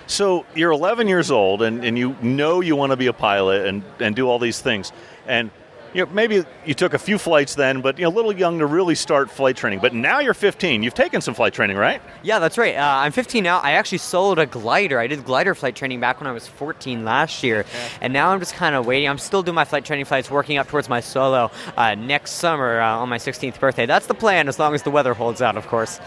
So 0.07 0.47
you're 0.55 0.73
11 0.73 1.07
years 1.07 1.31
old, 1.31 1.61
and, 1.61 1.85
and 1.85 1.99
you 1.99 2.17
know 2.23 2.63
you 2.63 2.77
want 2.77 2.93
to 2.93 2.97
be 2.97 3.09
a 3.09 3.13
pilot 3.13 3.67
and, 3.67 3.85
and 4.01 4.17
do 4.17 4.27
all 4.27 4.39
these 4.39 4.61
things. 4.61 4.91
And 5.27 5.51
you 5.95 6.05
know, 6.05 6.13
maybe 6.13 6.45
you 6.65 6.75
took 6.75 6.95
a 6.95 6.99
few 6.99 7.19
flights 7.19 7.55
then, 7.55 7.81
but 7.81 7.99
you 7.99 8.05
know, 8.05 8.11
a 8.11 8.15
little 8.15 8.33
young 8.33 8.59
to 8.59 8.67
really 8.67 8.95
start 8.95 9.31
flight 9.31 9.57
training. 9.57 9.81
But 9.81 9.95
now 9.95 10.21
you're 10.21 10.35
15. 10.35 10.83
You've 10.83 10.95
taken 10.95 11.21
some 11.21 11.35
flight 11.35 11.53
training, 11.53 11.77
right? 11.77 12.01
Yeah, 12.23 12.39
that's 12.39 12.59
right. 12.59 12.77
Uh, 12.77 12.81
I'm 12.81 13.13
15 13.13 13.43
now. 13.45 13.59
I 13.61 13.73
actually 13.73 13.99
soloed 13.99 14.39
a 14.39 14.47
glider. 14.47 14.99
I 14.99 15.07
did 15.07 15.25
glider 15.25 15.55
flight 15.55 15.77
training 15.77 16.01
back 16.01 16.21
when 16.21 16.27
I 16.27 16.33
was 16.33 16.47
14 16.49 17.05
last 17.05 17.43
year, 17.43 17.65
and 18.01 18.13
now 18.13 18.31
I'm 18.31 18.39
just 18.39 18.55
kind 18.55 18.75
of 18.75 18.87
waiting. 18.87 19.09
I'm 19.09 19.19
still 19.19 19.43
doing 19.43 19.55
my 19.55 19.65
flight 19.65 19.85
training 19.85 20.07
flights, 20.07 20.31
working 20.31 20.59
up 20.59 20.69
towards 20.69 20.89
my 20.89 21.01
solo 21.01 21.51
uh, 21.77 21.95
next 21.95 22.33
summer 22.33 22.81
uh, 22.81 22.97
on 22.99 23.09
my 23.09 23.19
16th 23.19 23.59
birthday. 23.61 23.87
That's 23.87 24.07
the 24.07 24.15
plan, 24.15 24.49
as 24.49 24.59
long 24.59 24.75
as 24.75 24.83
the 24.83 24.91
weather 24.91 25.15
holds 25.15 25.43
out, 25.43 25.57
of 25.57 25.67
course. 25.67 26.01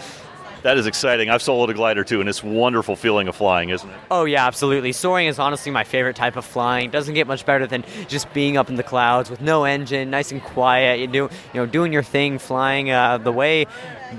That 0.65 0.79
is 0.79 0.88
exciting. 0.88 1.29
I've 1.29 1.44
soloed 1.44 1.69
a 1.69 1.75
glider 1.75 2.03
too, 2.03 2.21
and 2.21 2.27
it's 2.27 2.44
wonderful 2.44 2.95
feeling 2.95 3.27
of 3.27 3.35
flying, 3.35 3.69
isn't 3.69 3.88
it? 3.88 3.95
Oh 4.09 4.25
yeah, 4.25 4.47
absolutely. 4.47 4.94
Soaring 4.94 5.27
is 5.27 5.38
honestly 5.38 5.71
my 5.71 5.83
favorite 5.83 6.15
type 6.15 6.38
of 6.38 6.44
flying. 6.44 6.89
Doesn't 6.89 7.13
get 7.13 7.27
much 7.27 7.45
better 7.45 7.67
than 7.67 7.85
just 8.07 8.33
being 8.33 8.57
up 8.57 8.67
in 8.67 8.75
the 8.75 8.81
clouds 8.81 9.29
with 9.29 9.41
no 9.41 9.65
engine, 9.65 10.09
nice 10.09 10.31
and 10.31 10.41
quiet. 10.41 11.00
You 11.00 11.06
do, 11.06 11.19
you 11.19 11.29
know, 11.53 11.67
doing 11.67 11.94
your 11.94 12.01
thing, 12.01 12.39
flying 12.39 12.89
uh, 12.89 13.19
the 13.19 13.31
way 13.31 13.67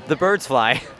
the 0.07 0.15
birds 0.15 0.47
fly. 0.47 0.81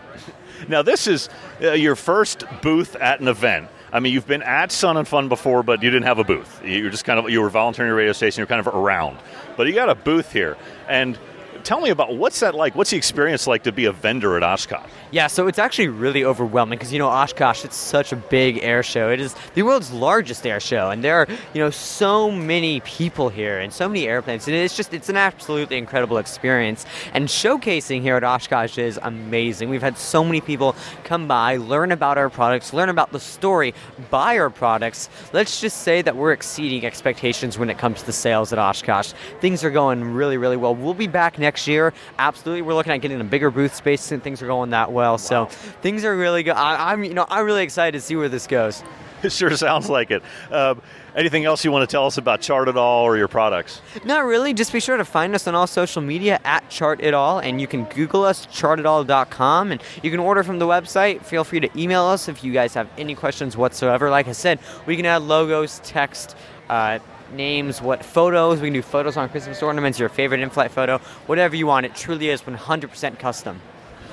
Now, 0.69 0.81
this 0.81 1.07
is 1.07 1.29
uh, 1.63 1.73
your 1.73 1.95
first 1.95 2.43
booth 2.63 2.97
at 2.97 3.21
an 3.21 3.29
event. 3.29 3.69
I 3.93 4.01
mean, 4.01 4.15
you've 4.15 4.27
been 4.27 4.43
at 4.43 4.73
Sun 4.73 4.97
and 4.97 5.07
Fun 5.07 5.29
before, 5.29 5.63
but 5.63 5.83
you 5.83 5.91
didn't 5.91 6.07
have 6.07 6.19
a 6.19 6.25
booth. 6.25 6.65
You 6.65 6.85
were 6.85 6.91
just 6.91 7.05
kind 7.05 7.19
of 7.21 7.31
you 7.31 7.43
were 7.43 7.51
volunteering 7.51 7.91
at 7.91 7.93
a 7.93 7.95
radio 7.97 8.13
station. 8.13 8.41
You're 8.41 8.47
kind 8.47 8.67
of 8.67 8.75
around, 8.75 9.19
but 9.57 9.67
you 9.67 9.75
got 9.75 9.91
a 9.91 9.95
booth 9.95 10.33
here. 10.33 10.57
And 10.89 11.19
tell 11.67 11.81
me 11.81 11.91
about 11.91 12.17
what's 12.17 12.41
that 12.41 12.55
like? 12.55 12.77
What's 12.77 12.91
the 12.91 12.97
experience 12.97 13.49
like 13.49 13.65
to 13.65 13.73
be 13.73 13.87
a 13.87 13.93
vendor 13.93 14.37
at 14.37 14.45
Oshkosh? 14.45 14.89
Yeah, 15.11 15.27
so 15.27 15.49
it's 15.49 15.59
actually 15.59 15.89
really 15.89 16.25
overwhelming 16.25 16.79
because 16.79 16.93
you 16.93 16.99
know 17.01 17.09
Oshkosh, 17.09 17.65
it's 17.65 17.77
such 17.77 18.13
a 18.13 18.17
big 18.17 18.61
air 18.63 18.85
show. 18.85 19.11
It 19.11 19.21
is 19.21 19.35
the 19.55 19.63
world's 19.63 19.93
largest 19.93 20.47
air 20.47 20.61
show, 20.61 20.91
and 20.91 21.03
there 21.03 21.17
are 21.17 21.27
you 21.53 21.61
know 21.61 21.71
so 21.71 22.31
many 22.31 22.81
people 22.81 23.29
here 23.29 23.59
and 23.59 23.73
so 23.73 23.89
many 23.89 24.07
airplanes, 24.07 24.47
and 24.47 24.57
it's 24.57 24.77
just 24.77 24.95
it's 24.95 25.09
an 25.09 25.17
absolutely 25.17 25.77
incredible 25.77 26.19
experience. 26.19 26.87
And 27.13 27.27
showcasing 27.27 28.01
here 28.01 28.15
at 28.15 28.23
Oshkosh 28.23 28.79
is 28.79 28.99
amazing. 29.03 29.69
We've 29.69 29.83
had 29.83 29.99
so 29.99 30.23
many 30.23 30.41
people 30.41 30.77
come 31.03 31.27
by, 31.27 31.57
learn 31.57 31.91
about 31.91 32.17
our 32.17 32.31
products, 32.31 32.73
learn 32.73 32.91
about 32.91 33.11
the 33.11 33.21
story, 33.21 33.75
buy 34.11 34.39
our 34.39 34.51
products. 34.51 35.09
Let's 35.33 35.61
just 35.61 35.79
say 35.79 36.01
that 36.03 36.15
we're 36.15 36.33
exceeding 36.33 36.87
expectations 36.87 37.59
when 37.59 37.71
it 37.71 37.79
comes 37.79 38.01
to 38.01 38.07
the 38.07 38.13
sales 38.13 38.53
at 38.53 38.61
Oshkosh. 38.61 39.13
Things 39.41 39.65
are 39.65 39.71
going 39.71 40.15
really, 40.15 40.37
really 40.37 40.57
well. 40.57 40.73
We'll 40.73 40.95
be 40.95 41.09
back 41.09 41.41
next 41.41 41.56
year. 41.65 41.95
Absolutely, 42.19 42.63
we're 42.63 42.75
looking 42.75 42.93
at 42.93 42.99
getting 42.99 43.21
a 43.21 43.25
bigger 43.25 43.51
booth 43.53 43.75
space, 43.75 44.11
and 44.11 44.21
things 44.21 44.43
are 44.43 44.47
going 44.47 44.71
that 44.71 44.91
well. 44.91 45.17
So 45.17 45.47
things 45.81 46.05
are 46.05 46.17
really 46.17 46.43
good. 46.43 46.55
I, 46.57 46.93
I'm, 46.93 47.05
you 47.05 47.15
know, 47.15 47.27
I'm 47.29 47.47
really 47.47 47.63
excited 47.63 47.97
to 47.97 48.01
see 48.01 48.17
where 48.17 48.29
this 48.29 48.47
goes. 48.47 48.83
It 49.23 49.33
sure 49.33 49.51
sounds 49.57 49.89
like 49.89 50.11
it. 50.11 50.23
Um, 50.51 50.83
anything 51.15 51.47
else 51.47 51.65
you 51.65 51.73
want 51.73 51.89
to 51.89 51.93
tell 51.93 52.07
us 52.07 52.19
about 52.19 52.43
Chart 52.43 52.69
It 52.69 52.77
All 52.77 53.05
or 53.05 53.17
your 53.17 53.29
products? 53.29 53.81
Not 54.05 54.25
really. 54.27 54.53
Just 54.53 54.73
be 54.73 54.79
sure 54.81 54.99
to 54.99 55.05
find 55.05 55.35
us 55.35 55.47
on 55.47 55.55
all 55.55 55.67
social 55.67 56.03
media 56.03 56.39
at 56.45 56.69
Chart 56.69 57.01
It 57.03 57.15
All, 57.15 57.39
and 57.39 57.61
you 57.61 57.67
can 57.67 57.85
Google 57.85 58.25
us, 58.25 58.47
chartitall.com, 58.47 59.73
and 59.73 59.83
you 60.03 60.11
can 60.11 60.21
order 60.21 60.43
from 60.43 60.59
the 60.59 60.67
website. 60.67 61.25
Feel 61.25 61.45
free 61.45 61.61
to 61.61 61.81
email 61.81 62.05
us 62.05 62.29
if 62.29 62.45
you 62.45 62.53
guys 62.53 62.75
have 62.75 62.89
any 62.99 63.15
questions 63.15 63.57
whatsoever. 63.57 64.11
Like 64.11 64.29
I 64.29 64.33
said, 64.33 64.59
we 64.85 64.97
can 64.97 65.07
add 65.07 65.23
logos, 65.23 65.81
text. 65.83 66.37
Uh, 66.69 66.99
names, 67.33 67.81
what 67.81 68.05
photos. 68.05 68.61
We 68.61 68.69
can 68.69 68.75
do 68.75 68.83
photos 68.83 69.17
on 69.17 69.29
Christmas 69.29 69.63
ornaments, 69.63 69.99
your 69.99 70.09
favorite 70.09 70.41
in 70.41 70.51
flight 70.51 70.71
photo, 70.71 70.99
whatever 71.27 71.57
you 71.57 71.67
want. 71.67 71.87
It 71.87 71.95
truly 71.95 72.29
is 72.29 72.43
100% 72.43 73.19
custom. 73.19 73.61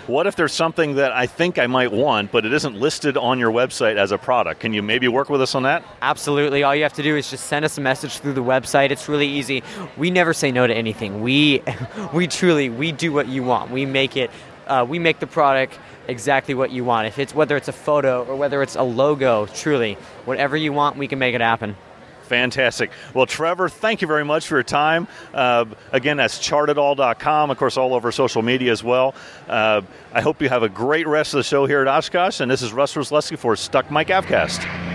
What 0.07 0.27
if 0.27 0.35
there's 0.35 0.51
something 0.51 0.95
that 0.95 1.13
I 1.13 1.27
think 1.27 1.57
I 1.57 1.67
might 1.67 1.93
want, 1.93 2.33
but 2.33 2.45
it 2.45 2.51
isn't 2.51 2.75
listed 2.75 3.15
on 3.15 3.39
your 3.39 3.51
website 3.51 3.95
as 3.95 4.11
a 4.11 4.17
product? 4.17 4.59
Can 4.59 4.73
you 4.73 4.81
maybe 4.81 5.07
work 5.07 5.29
with 5.29 5.41
us 5.41 5.55
on 5.55 5.63
that? 5.63 5.81
Absolutely. 6.01 6.61
All 6.61 6.75
you 6.75 6.83
have 6.83 6.93
to 6.93 7.03
do 7.03 7.15
is 7.15 7.29
just 7.29 7.45
send 7.45 7.63
us 7.63 7.77
a 7.77 7.81
message 7.81 8.17
through 8.17 8.33
the 8.33 8.43
website. 8.43 8.91
It's 8.91 9.07
really 9.07 9.29
easy. 9.29 9.63
We 9.95 10.11
never 10.11 10.33
say 10.33 10.51
no 10.51 10.67
to 10.67 10.73
anything. 10.73 11.21
We, 11.21 11.63
we 12.13 12.27
truly, 12.27 12.69
we 12.69 12.91
do 12.91 13.13
what 13.13 13.29
you 13.29 13.43
want. 13.43 13.71
We 13.71 13.85
make 13.85 14.17
it. 14.17 14.29
Uh, 14.67 14.85
we 14.87 14.99
make 14.99 15.19
the 15.19 15.27
product 15.27 15.79
exactly 16.09 16.53
what 16.53 16.71
you 16.71 16.83
want. 16.83 17.07
If 17.07 17.17
it's 17.17 17.33
whether 17.33 17.55
it's 17.55 17.69
a 17.69 17.73
photo 17.73 18.25
or 18.25 18.35
whether 18.35 18.61
it's 18.61 18.75
a 18.75 18.83
logo, 18.83 19.45
truly, 19.47 19.93
whatever 20.25 20.57
you 20.57 20.73
want, 20.73 20.97
we 20.97 21.07
can 21.07 21.17
make 21.17 21.33
it 21.33 21.41
happen. 21.41 21.77
Fantastic. 22.23 22.91
Well, 23.13 23.25
Trevor, 23.25 23.69
thank 23.69 24.01
you 24.01 24.07
very 24.07 24.25
much 24.25 24.47
for 24.47 24.55
your 24.55 24.63
time. 24.63 25.07
Uh, 25.33 25.65
again, 25.91 26.17
that's 26.17 26.39
chartitall.com, 26.39 27.51
of 27.51 27.57
course, 27.57 27.77
all 27.77 27.93
over 27.93 28.11
social 28.11 28.41
media 28.41 28.71
as 28.71 28.83
well. 28.83 29.13
Uh, 29.47 29.81
I 30.11 30.21
hope 30.21 30.41
you 30.41 30.49
have 30.49 30.63
a 30.63 30.69
great 30.69 31.07
rest 31.07 31.33
of 31.33 31.37
the 31.37 31.43
show 31.43 31.65
here 31.65 31.81
at 31.81 31.87
Oshkosh. 31.87 32.39
And 32.39 32.49
this 32.49 32.61
is 32.61 32.73
Russ 32.73 32.93
Roslewski 32.95 33.37
for 33.37 33.55
Stuck 33.55 33.91
Mic 33.91 34.07
Avcast. 34.07 34.92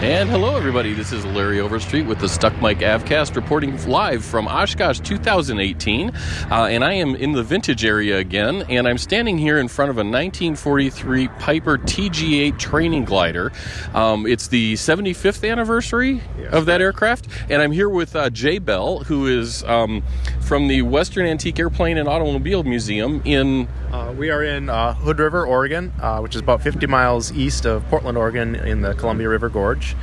And 0.00 0.30
hello, 0.30 0.54
everybody. 0.54 0.94
This 0.94 1.10
is 1.10 1.26
Larry 1.26 1.58
Overstreet 1.58 2.06
with 2.06 2.20
the 2.20 2.28
Stuck 2.28 2.52
Mic 2.62 2.78
Avcast 2.78 3.34
reporting 3.34 3.84
live 3.88 4.24
from 4.24 4.46
Oshkosh 4.46 5.00
2018. 5.00 6.10
Uh, 6.10 6.68
and 6.70 6.84
I 6.84 6.92
am 6.92 7.16
in 7.16 7.32
the 7.32 7.42
vintage 7.42 7.84
area 7.84 8.18
again, 8.18 8.62
and 8.68 8.86
I'm 8.86 8.96
standing 8.96 9.36
here 9.38 9.58
in 9.58 9.66
front 9.66 9.90
of 9.90 9.96
a 9.96 10.06
1943 10.06 11.26
Piper 11.40 11.78
TG8 11.78 12.56
training 12.60 13.06
glider. 13.06 13.50
Um, 13.92 14.24
it's 14.24 14.46
the 14.46 14.74
75th 14.74 15.50
anniversary 15.50 16.22
of 16.50 16.66
that 16.66 16.80
aircraft, 16.80 17.26
and 17.50 17.60
I'm 17.60 17.72
here 17.72 17.88
with 17.88 18.14
uh, 18.14 18.30
Jay 18.30 18.60
Bell, 18.60 19.00
who 19.00 19.26
is 19.26 19.64
um, 19.64 20.04
from 20.40 20.68
the 20.68 20.82
Western 20.82 21.26
Antique 21.26 21.58
Airplane 21.58 21.98
and 21.98 22.08
Automobile 22.08 22.62
Museum 22.62 23.20
in 23.24 23.66
Uh, 23.92 24.12
we 24.18 24.30
are 24.30 24.44
in 24.44 24.68
uh, 24.68 24.92
Hood 24.92 25.18
River, 25.18 25.46
Oregon, 25.46 25.92
uh, 26.00 26.18
which 26.20 26.34
is 26.34 26.42
about 26.42 26.60
50 26.60 26.86
miles 26.86 27.32
east 27.32 27.64
of 27.64 27.82
Portland, 27.88 28.18
Oregon, 28.18 28.54
in 28.54 28.82
the 28.82 28.92
Columbia 28.94 29.30
River 29.30 29.48
Gorge. 29.48 29.96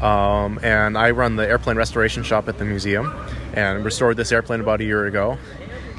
Um, 0.00 0.58
and 0.62 0.98
I 0.98 1.10
run 1.10 1.36
the 1.36 1.48
airplane 1.48 1.76
restoration 1.76 2.22
shop 2.22 2.48
at 2.48 2.58
the 2.58 2.64
museum 2.64 3.14
and 3.54 3.84
restored 3.84 4.16
this 4.16 4.30
airplane 4.30 4.60
about 4.60 4.80
a 4.80 4.84
year 4.84 5.06
ago. 5.06 5.38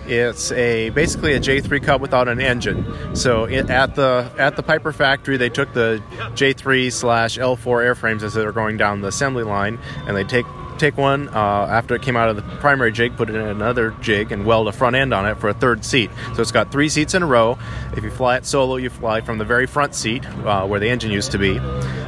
It's 0.06 0.54
a 0.54 0.90
basically 0.92 1.34
a 1.34 1.40
J3 1.40 1.84
Cub 1.84 2.02
without 2.02 2.30
an 2.30 2.40
engine. 2.40 3.16
So 3.16 3.44
it, 3.44 3.70
at 3.70 3.96
the 3.96 4.32
at 4.38 4.56
the 4.56 4.64
Piper 4.64 4.94
factory, 4.94 5.36
they 5.36 5.50
took 5.50 5.74
the 5.74 6.02
J3 6.34 6.92
slash 6.94 7.38
L4 7.38 7.58
airframes 7.84 8.24
as 8.24 8.34
they 8.34 8.46
were 8.46 8.54
going 8.54 8.78
down 8.78 9.02
the 9.02 9.10
assembly 9.10 9.44
line, 9.44 9.80
and 10.06 10.16
they 10.16 10.24
take 10.24 10.46
take 10.78 10.98
one 10.98 11.30
uh, 11.30 11.68
after 11.70 11.96
it 11.96 12.02
came 12.02 12.16
out 12.16 12.30
of 12.30 12.36
the 12.36 12.42
primary 12.58 12.92
jig, 12.92 13.16
put 13.16 13.30
it 13.30 13.36
in 13.36 13.42
another 13.42 13.92
jig, 14.02 14.32
and 14.32 14.46
weld 14.46 14.68
a 14.68 14.72
front 14.72 14.96
end 14.96 15.14
on 15.14 15.26
it 15.26 15.36
for 15.36 15.50
a 15.50 15.54
third 15.54 15.84
seat. 15.84 16.10
So 16.36 16.42
it's 16.42 16.52
got 16.52 16.72
three 16.72 16.90
seats 16.90 17.14
in 17.14 17.24
a 17.24 17.26
row. 17.26 17.58
If 17.96 18.04
you 18.04 18.12
fly 18.12 18.38
it 18.38 18.46
solo, 18.46 18.78
you 18.78 18.90
fly 18.90 19.22
from 19.22 19.38
the 19.38 19.46
very 19.46 19.66
front 19.66 19.96
seat 19.96 20.26
uh, 20.46 20.66
where 20.68 20.80
the 20.80 20.90
engine 20.90 21.12
used 21.12 21.32
to 21.32 21.38
be. 21.38 21.60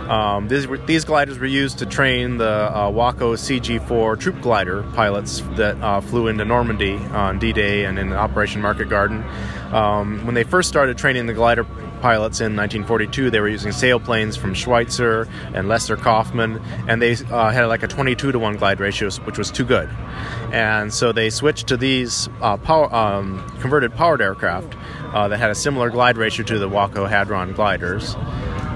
Um, 0.10 0.48
these, 0.48 0.68
these 0.88 1.06
gliders 1.06 1.38
were 1.38 1.46
used 1.46 1.78
to 1.80 1.86
train 1.86 2.38
the 2.38 2.76
uh, 2.76 2.90
Waco 2.90 3.36
CG4 3.36 4.20
troop 4.20 4.42
glider 4.42 4.82
pilots 4.94 5.42
that 5.52 5.80
uh, 5.82 6.02
flew 6.02 6.28
into 6.28 6.46
Normandy 6.46 6.96
on 6.96 7.38
D-Day 7.38 7.86
and 7.86 8.00
in 8.00 8.14
Operation 8.14 8.62
Market 8.62 8.90
Garden. 8.90 9.24
Um, 9.72 10.26
when 10.26 10.34
they 10.34 10.44
first 10.44 10.68
started 10.68 10.98
training 10.98 11.28
the 11.28 11.34
glider 11.34 11.64
pilots 12.02 12.40
in 12.40 12.56
1942. 12.56 13.30
They 13.30 13.40
were 13.40 13.50
using 13.50 13.72
sailplanes 13.72 14.38
from 14.38 14.54
Schweizer 14.54 15.30
and 15.54 15.68
Laister-Kauffman, 15.68 16.62
and 16.88 17.02
they 17.02 17.14
uh, 17.32 17.52
had 17.52 17.66
like 17.66 17.84
a 17.84 17.88
22 17.88 18.32
to 18.32 18.40
1 18.40 18.58
glide 18.58 18.80
ratio, 18.80 19.10
which 19.26 19.38
was 19.38 19.52
too 19.52 19.66
good. 19.66 19.90
And 20.52 20.94
so 20.94 21.12
they 21.12 21.30
switched 21.30 21.68
to 21.68 21.78
these 21.78 22.30
uh, 22.42 22.58
power, 22.58 22.94
um, 22.94 23.48
converted 23.60 23.94
powered 23.94 24.22
aircraft 24.22 24.76
uh, 25.14 25.28
that 25.28 25.38
had 25.38 25.50
a 25.50 25.56
similar 25.56 25.90
glide 25.90 26.18
ratio 26.18 26.46
to 26.46 26.60
the 26.60 26.70
Waco 26.70 27.06
Hadrian 27.06 27.54
gliders. 27.54 28.16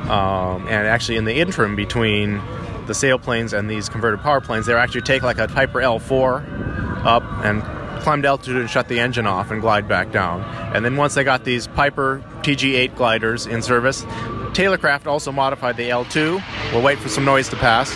Um, 0.09 0.67
and 0.67 0.87
actually, 0.87 1.17
in 1.17 1.25
the 1.25 1.35
interim 1.35 1.75
between 1.75 2.41
the 2.87 2.93
sailplanes 2.93 3.57
and 3.57 3.69
these 3.69 3.87
converted 3.87 4.19
power 4.19 4.41
planes, 4.41 4.65
they 4.65 4.73
actually 4.73 5.01
take 5.01 5.23
like 5.23 5.37
a 5.37 5.47
Piper 5.47 5.79
L4 5.79 7.05
up 7.05 7.23
and 7.43 7.61
climbed 8.03 8.25
altitude 8.25 8.57
and 8.57 8.69
shut 8.69 8.89
the 8.89 9.00
engine 9.00 9.25
off 9.25 9.50
and 9.50 9.62
glide 9.62 9.88
back 9.88 10.12
down. 10.12 10.41
And 10.75 10.86
then 10.86 10.98
once 10.98 11.15
they 11.15 11.24
got 11.24 11.45
these 11.45 11.67
Piper 11.67 12.24
TG8 12.41 12.95
gliders 12.95 13.48
in 13.48 13.62
service, 13.62 14.03
Taylorcraft 14.53 15.07
also 15.07 15.31
modified 15.31 15.77
the 15.77 15.89
L2. 15.89 16.43
We'll 16.74 16.83
wait 16.83 17.00
for 17.00 17.10
some 17.10 17.25
noise 17.25 17.50
to 17.50 17.55
pass. 17.55 17.91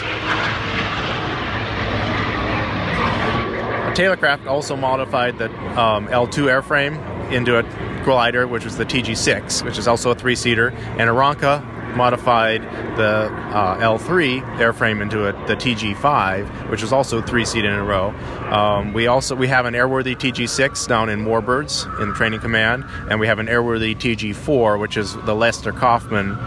Taylorcraft 3.95 4.45
also 4.47 4.75
modified 4.75 5.37
the 5.37 5.51
um, 5.79 6.07
L2 6.07 6.61
airframe 6.61 7.31
into 7.31 7.57
a 7.57 7.63
glider, 8.03 8.47
which 8.47 8.63
was 8.63 8.77
the 8.77 8.85
TG6, 8.85 9.65
which 9.65 9.77
is 9.77 9.87
also 9.87 10.11
a 10.11 10.15
three-seater, 10.15 10.69
and 10.69 11.09
Aeronca 11.09 11.76
modified 11.97 12.61
the 12.97 13.25
uh, 13.25 13.77
L3 13.79 14.41
airframe 14.57 15.01
into 15.01 15.27
a, 15.27 15.47
the 15.47 15.55
TG5, 15.55 16.69
which 16.69 16.83
is 16.83 16.93
also 16.93 17.21
three 17.21 17.43
seat 17.43 17.65
in 17.65 17.73
a 17.73 17.83
row. 17.83 18.09
Um, 18.51 18.93
we 18.93 19.07
also 19.07 19.35
we 19.35 19.47
have 19.47 19.65
an 19.65 19.73
airworthy 19.73 20.15
TG6 20.15 20.87
down 20.87 21.09
in 21.09 21.25
Warbirds 21.25 22.01
in 22.01 22.13
Training 22.13 22.39
Command, 22.39 22.85
and 23.09 23.19
we 23.19 23.27
have 23.27 23.39
an 23.39 23.47
airworthy 23.47 23.95
TG4, 23.95 24.79
which 24.79 24.95
is 24.95 25.15
the 25.25 25.35
Laister-Kauffman 25.35 26.37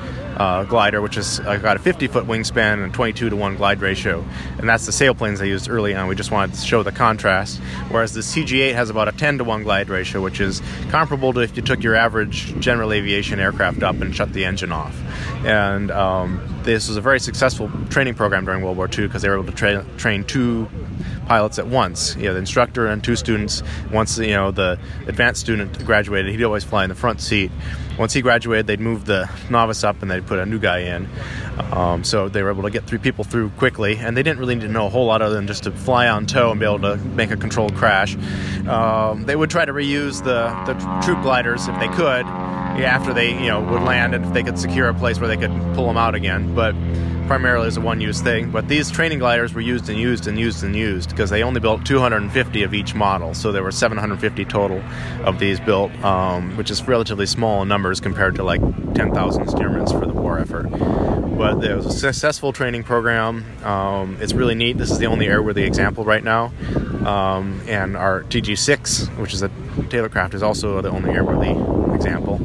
uh, 0.40 0.64
glider, 0.64 1.02
which 1.02 1.16
has 1.16 1.38
uh, 1.40 1.59
got 1.59 1.76
a 1.76 1.78
50 1.78 2.06
foot 2.06 2.25
wingspan 2.25 2.82
and 2.82 2.94
22 2.94 3.28
to 3.28 3.37
1 3.37 3.56
glide 3.56 3.82
ratio. 3.82 4.25
And 4.56 4.66
that's 4.66 4.87
the 4.87 4.92
sailplanes 4.92 5.38
they 5.38 5.49
used 5.49 5.68
early 5.68 5.94
on. 5.94 6.09
We 6.09 6.14
just 6.14 6.30
wanted 6.30 6.54
to 6.54 6.62
show 6.62 6.82
the 6.82 6.92
contrast. 6.92 7.59
Whereas 7.90 8.14
the 8.14 8.23
CG8 8.23 8.73
has 8.73 8.88
about 8.88 9.06
a 9.06 9.12
10 9.12 9.37
to 9.38 9.44
1 9.44 9.64
glide 9.64 9.90
ratio, 9.90 10.23
which 10.23 10.40
is 10.40 10.62
comparable 10.88 11.35
to 11.35 11.40
if 11.40 11.54
you 11.56 11.62
took 11.62 11.82
your 11.82 11.94
average 11.94 12.59
general 12.59 12.90
aviation 12.90 13.38
aircraft 13.38 13.82
up 13.82 14.00
and 14.00 14.16
shut 14.16 14.32
the 14.32 14.47
engine 14.47 14.73
off. 14.73 14.99
And 15.44 15.90
um, 15.90 16.40
this 16.62 16.88
was 16.88 16.97
a 16.97 17.02
very 17.02 17.20
successful 17.20 17.70
training 17.90 18.14
program 18.14 18.47
during 18.47 18.62
World 18.62 18.78
War 18.78 18.87
II 18.87 19.09
because 19.09 19.20
they 19.20 19.28
were 19.28 19.35
able 19.35 19.52
to 19.52 19.52
tra- 19.52 19.85
train 19.99 20.25
two 20.25 20.70
pilots 21.26 21.59
at 21.59 21.66
once. 21.66 22.16
You 22.16 22.25
know, 22.25 22.32
the 22.32 22.38
instructor 22.38 22.87
and 22.87 23.04
two 23.04 23.14
students. 23.14 23.62
Once 23.92 24.16
you 24.16 24.35
know 24.35 24.50
the 24.50 24.78
advanced 25.06 25.42
student 25.42 25.85
graduated, 25.85 26.32
he'd 26.32 26.42
always 26.42 26.64
fly 26.64 26.82
in 26.82 26.88
the 26.88 26.97
front 26.97 27.20
seat. 27.20 27.52
Once 28.00 28.14
he 28.14 28.23
graduated, 28.23 28.66
they'd 28.66 28.80
move 28.80 29.04
the 29.04 29.28
novice 29.50 29.85
up 29.85 30.00
and 30.00 30.11
they'd 30.11 30.26
put 30.26 30.38
a 30.38 30.47
new 30.47 30.59
guy 30.59 30.78
in. 30.78 31.07
Um, 31.71 32.02
so 32.02 32.30
they 32.30 32.42
were 32.42 32.49
able 32.49 32.62
to 32.62 32.71
get 32.71 32.87
three 32.87 32.99
people 32.99 33.25
through 33.25 33.50
quickly, 33.50 33.99
and 33.99 34.16
they 34.16 34.23
didn't 34.23 34.38
really 34.38 34.54
need 34.54 34.62
to 34.62 34.73
know 34.73 34.87
a 34.87 34.88
whole 34.88 35.04
lot 35.04 35.21
other 35.21 35.35
than 35.35 35.47
just 35.47 35.64
to 35.64 35.71
fly 35.71 36.09
on 36.09 36.25
tow 36.25 36.50
and 36.50 36.59
be 36.59 36.64
able 36.64 36.78
to 36.78 36.97
make 36.97 37.30
a 37.30 37.37
controlled 37.37 37.75
crash. 37.75 38.16
Um, 38.66 39.26
they 39.26 39.37
would 39.37 39.50
try 39.50 39.66
to 39.66 39.73
reuse 39.75 40.25
the, 40.25 40.49
the 40.64 40.73
troop 41.04 41.21
gliders 41.21 41.69
if 41.69 41.78
they 41.78 41.88
could 41.88 42.25
after 42.80 43.12
they 43.12 43.33
you 43.33 43.49
know 43.49 43.61
would 43.61 43.83
land 43.83 44.14
and 44.14 44.25
if 44.25 44.33
they 44.33 44.42
could 44.42 44.59
secure 44.59 44.88
a 44.88 44.95
place 44.95 45.21
where 45.21 45.28
they 45.28 45.37
could 45.37 45.52
pull 45.75 45.87
them 45.87 45.99
out 45.99 46.14
again. 46.14 46.54
But 46.54 46.75
primarily 47.30 47.69
as 47.69 47.76
a 47.76 47.80
one-use 47.80 48.21
thing. 48.21 48.50
But 48.50 48.66
these 48.66 48.90
training 48.90 49.21
gliders 49.21 49.54
were 49.54 49.61
used 49.61 49.88
and 49.88 49.97
used 49.97 50.26
and 50.26 50.37
used 50.37 50.64
and 50.64 50.75
used 50.75 51.11
because 51.11 51.30
they 51.30 51.45
only 51.45 51.61
built 51.61 51.87
250 51.87 52.64
of 52.64 52.75
each 52.75 52.92
model, 52.97 53.35
so 53.35 53.52
there 53.52 53.62
were 53.62 53.71
750 53.71 54.45
total 54.47 54.83
of 55.23 55.38
these 55.38 55.61
built, 55.61 55.92
um, 56.02 56.57
which 56.57 56.73
is 56.73 56.83
relatively 56.88 57.26
small 57.26 57.62
in 57.62 57.69
compared 57.99 58.35
to 58.37 58.44
like 58.44 58.61
10,000 58.94 59.47
Stearmans 59.47 59.99
for 59.99 60.06
the 60.06 60.12
war 60.12 60.38
effort. 60.38 60.68
But 60.70 61.64
it 61.64 61.75
was 61.75 61.87
a 61.87 61.90
successful 61.90 62.52
training 62.52 62.85
program. 62.85 63.47
Um, 63.64 64.18
it's 64.20 64.35
really 64.35 64.54
neat. 64.54 64.76
This 64.76 64.90
is 64.90 64.99
the 64.99 65.06
only 65.06 65.26
airworthy 65.26 65.66
example 65.66 66.04
right 66.04 66.23
now. 66.23 66.52
Um, 67.06 67.62
and 67.66 67.97
our 67.97 68.25
TG6, 68.25 69.16
which 69.18 69.32
is 69.32 69.42
a 69.42 69.49
Taylorcraft, 69.88 70.35
is 70.35 70.42
also 70.42 70.82
the 70.82 70.90
only 70.90 71.14
airworthy 71.14 71.94
example. 71.94 72.38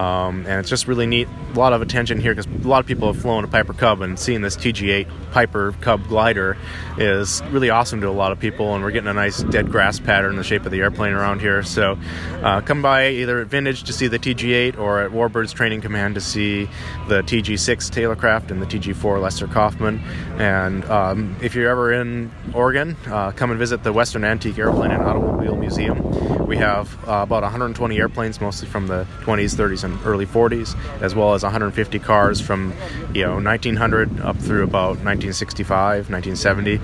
Um, 0.00 0.46
and 0.46 0.60
it's 0.60 0.70
just 0.70 0.88
really 0.88 1.06
neat. 1.06 1.28
A 1.54 1.58
lot 1.58 1.74
of 1.74 1.82
attention 1.82 2.20
here 2.20 2.34
because 2.34 2.46
a 2.46 2.66
lot 2.66 2.80
of 2.80 2.86
people 2.86 3.12
have 3.12 3.20
flown 3.20 3.44
a 3.44 3.48
Piper 3.48 3.74
Cub, 3.74 4.00
and 4.00 4.18
seeing 4.18 4.40
this 4.40 4.56
TG8 4.56 5.06
Piper 5.32 5.74
Cub 5.82 6.06
glider 6.08 6.56
is 6.96 7.42
really 7.50 7.68
awesome 7.68 8.00
to 8.00 8.08
a 8.08 8.10
lot 8.10 8.32
of 8.32 8.38
people. 8.38 8.74
And 8.74 8.82
we're 8.82 8.92
getting 8.92 9.10
a 9.10 9.14
nice 9.14 9.42
dead 9.42 9.70
grass 9.70 10.00
pattern 10.00 10.30
in 10.30 10.36
the 10.36 10.44
shape 10.44 10.64
of 10.64 10.72
the 10.72 10.80
airplane 10.80 11.12
around 11.12 11.40
here. 11.40 11.62
So 11.62 11.98
uh, 12.42 12.62
come 12.62 12.80
by 12.80 13.08
either 13.08 13.40
at 13.40 13.48
Vintage 13.48 13.82
to 13.84 13.92
see 13.92 14.06
the 14.06 14.18
TG8 14.18 14.78
or 14.78 15.02
at 15.02 15.10
Warbirds 15.10 15.52
Training 15.52 15.82
Command 15.82 16.14
to 16.14 16.20
see 16.20 16.64
the 17.08 17.20
TG6 17.22 17.90
Taylorcraft 17.90 18.50
and 18.50 18.62
the 18.62 18.66
TG4 18.66 19.20
Laister-Kauffman. 19.20 19.98
And 20.38 20.84
um, 20.86 21.36
if 21.42 21.54
you're 21.54 21.68
ever 21.68 21.92
in 21.92 22.30
Oregon, 22.54 22.96
uh, 23.06 23.32
come 23.32 23.50
and 23.50 23.58
visit 23.58 23.82
the 23.82 23.92
Western 23.92 24.24
Antique 24.24 24.58
Airplane 24.58 24.92
and 24.92 25.02
Automobile 25.02 25.56
Museum. 25.56 26.46
We 26.46 26.56
have 26.56 26.96
uh, 27.06 27.22
about 27.22 27.42
120 27.42 27.98
airplanes, 27.98 28.40
mostly 28.40 28.68
from 28.68 28.86
the 28.86 29.06
20s, 29.20 29.54
30s, 29.54 29.84
and 29.84 29.89
early 30.04 30.26
40s, 30.26 30.76
as 31.00 31.14
well 31.14 31.34
as 31.34 31.42
150 31.42 31.98
cars 31.98 32.40
from 32.40 32.72
you 33.14 33.24
know 33.24 33.40
1900 33.40 34.20
up 34.20 34.36
through 34.36 34.64
about 34.64 34.98
1965, 35.02 36.10
1970. 36.10 36.80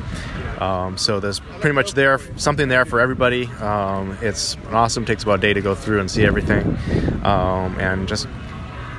Um, 0.59 0.97
so 0.97 1.21
there's 1.21 1.41
pretty 1.61 1.75
much 1.75 1.93
there 1.93 2.19
something 2.37 2.69
there 2.69 2.85
for 2.85 3.01
everybody. 3.01 3.47
Um, 3.61 4.17
it's 4.23 4.57
awesome. 4.71 5.05
Takes 5.05 5.23
about 5.23 5.39
a 5.41 5.43
day 5.43 5.53
to 5.53 5.61
go 5.61 5.75
through 5.75 6.01
and 6.01 6.11
see 6.11 6.25
everything, 6.25 6.67
um, 7.25 7.79
and 7.79 8.09
just 8.09 8.27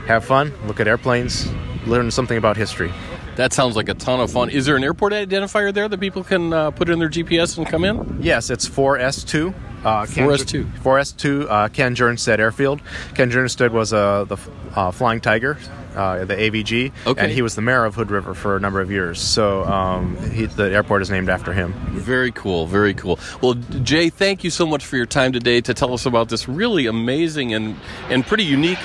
have 0.07 0.23
fun. 0.23 0.53
Look 0.65 0.79
at 0.79 0.87
airplanes. 0.87 1.47
Learn 1.85 2.11
something 2.11 2.37
about 2.37 2.57
history. 2.57 2.91
That 3.37 3.53
sounds 3.53 3.75
like 3.75 3.87
a 3.87 3.93
ton 3.93 4.19
of 4.19 4.31
fun. 4.31 4.49
Is 4.49 4.65
there 4.65 4.75
an 4.75 4.83
airport 4.83 5.13
identifier 5.13 5.71
there 5.71 5.87
that 5.87 5.99
people 5.99 6.23
can 6.23 6.51
uh, 6.51 6.71
put 6.71 6.89
in 6.89 6.97
their 6.97 7.09
GPS 7.09 7.55
and 7.57 7.67
come 7.67 7.83
in? 7.85 8.17
Yes, 8.19 8.49
it's 8.49 8.67
4S2. 8.67 9.53
Uh, 9.88 10.06
4S2. 10.06 10.65
4S2, 10.84 11.48
uh, 11.50 11.67
Ken 11.70 11.96
Jernstedt 11.96 12.39
Airfield. 12.39 12.82
Ken 13.15 13.32
Jernstedt 13.32 13.72
was 13.72 13.94
uh, 13.94 14.25
the 14.25 14.36
uh, 14.75 14.91
Flying 14.91 15.22
Tiger, 15.22 15.58
uh, 15.96 16.25
the 16.25 16.36
AVG, 16.36 16.91
Okay. 17.06 17.22
and 17.24 17.32
he 17.32 17.41
was 17.41 17.56
the 17.56 17.62
mayor 17.62 17.86
of 17.86 17.96
Hood 17.96 18.12
River 18.12 18.34
for 18.34 18.58
a 18.58 18.60
number 18.60 18.82
of 18.82 18.91
years. 18.91 19.22
So 19.22 19.63
um, 19.63 20.17
he, 20.32 20.46
the 20.46 20.63
airport 20.74 21.03
is 21.03 21.10
named 21.10 21.29
after 21.29 21.53
him. 21.53 21.72
Very 21.91 22.34
cool, 22.34 22.67
very 22.67 22.94
cool. 22.94 23.17
Well, 23.41 23.53
Jay, 23.53 24.10
thank 24.10 24.44
you 24.44 24.50
so 24.50 24.65
much 24.67 24.86
for 24.86 24.98
your 24.98 25.06
time 25.06 25.32
today 25.32 25.62
to 25.62 25.74
tell 25.74 25.94
us 25.94 26.06
about 26.06 26.27
this 26.27 26.50
really 26.50 26.86
amazing 26.86 27.53
and, 27.53 27.77
and 28.10 28.25
pretty 28.27 28.44
unique. 28.44 28.79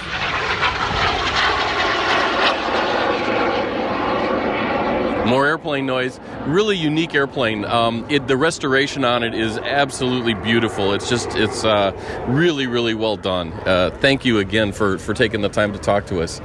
More 5.33 5.47
airplane 5.47 5.87
noise. 5.87 6.21
Really 6.45 6.77
unique 6.77 7.15
airplane. 7.15 7.65
Um, 7.65 8.05
it, 8.11 8.27
the 8.27 8.37
restoration 8.37 9.03
on 9.03 9.23
it 9.23 9.33
is 9.33 9.57
absolutely 9.57 10.35
beautiful. 10.35 10.93
It's 10.93 11.09
just, 11.09 11.35
it's 11.35 11.65
uh, 11.65 11.93
really, 12.29 12.67
really 12.67 12.93
well 12.93 13.17
done. 13.17 13.51
Uh, 13.65 13.97
thank 14.03 14.27
you 14.27 14.41
again 14.41 14.73
for, 14.73 14.99
for 14.99 15.15
taking 15.15 15.41
the 15.41 15.49
time 15.49 15.73
to 15.73 15.79
talk 15.79 16.05
to 16.09 16.21
us. 16.21 16.43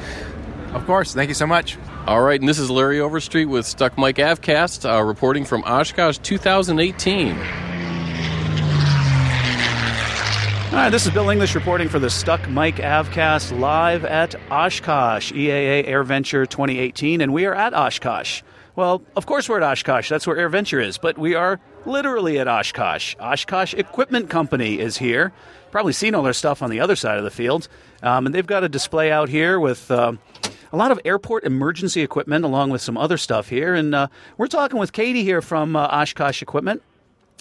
Of 0.71 0.85
course. 0.85 1.13
Thank 1.13 1.27
you 1.27 1.33
so 1.33 1.45
much. 1.45 1.77
All 2.05 2.21
right, 2.21 2.39
and 2.39 2.47
this 2.47 2.59
is 2.59 2.69
Larry 2.69 3.01
Overstreet 3.01 3.49
with 3.49 3.65
Stuck 3.65 3.97
Mic 3.97 4.15
Avcast, 4.15 4.89
uh, 4.89 5.03
reporting 5.03 5.43
from 5.43 5.65
Oshkosh 5.65 6.19
2018. 6.19 7.35
Hi, 10.69 10.89
this 10.89 11.05
is 11.05 11.11
Bill 11.11 11.29
English 11.29 11.55
reporting 11.55 11.89
for 11.89 11.99
the 11.99 12.09
Stuck 12.09 12.47
Mic 12.47 12.75
Avcast 12.75 13.59
live 13.59 14.05
at 14.05 14.35
Oshkosh, 14.49 15.33
EAA 15.33 15.85
Air 15.85 16.03
Venture 16.03 16.45
2018, 16.45 17.19
and 17.19 17.33
we 17.33 17.45
are 17.45 17.53
at 17.53 17.73
Oshkosh. 17.73 18.43
Well, 18.77 19.01
of 19.15 19.25
course 19.25 19.49
we're 19.49 19.57
at 19.57 19.63
Oshkosh. 19.63 20.07
That's 20.07 20.27
where 20.27 20.37
Air 20.37 20.49
Venture 20.49 20.79
is, 20.79 20.99
but 20.99 21.17
we 21.17 21.33
are 21.33 21.59
literally 21.87 22.37
at 22.37 22.47
Oshkosh. 22.47 23.15
Oshkosh 23.19 23.73
Equipment 23.73 24.29
Company 24.29 24.77
is 24.77 24.97
here. 24.97 25.33
Probably 25.71 25.93
seen 25.93 26.13
all 26.13 26.21
their 26.21 26.31
stuff 26.31 26.61
on 26.61 26.69
the 26.69 26.79
other 26.79 26.95
side 26.95 27.17
of 27.17 27.23
the 27.23 27.31
field, 27.31 27.67
um, 28.03 28.27
and 28.27 28.35
they've 28.35 28.45
got 28.45 28.63
a 28.63 28.69
display 28.69 29.11
out 29.11 29.29
here 29.29 29.59
with. 29.59 29.91
um 29.91 30.19
a 30.73 30.75
lot 30.75 30.91
of 30.91 30.99
airport 31.05 31.45
emergency 31.45 32.01
equipment 32.01 32.43
along 32.43 32.69
with 32.69 32.81
some 32.81 32.97
other 32.97 33.17
stuff 33.17 33.47
here. 33.47 33.73
And 33.73 33.95
uh, 33.95 34.07
we're 34.37 34.47
talking 34.47 34.77
with 34.77 34.91
Katie 34.91 35.23
here 35.23 35.41
from 35.41 35.77
uh, 35.77 35.87
Oshkosh 35.87 36.41
Equipment. 36.41 36.83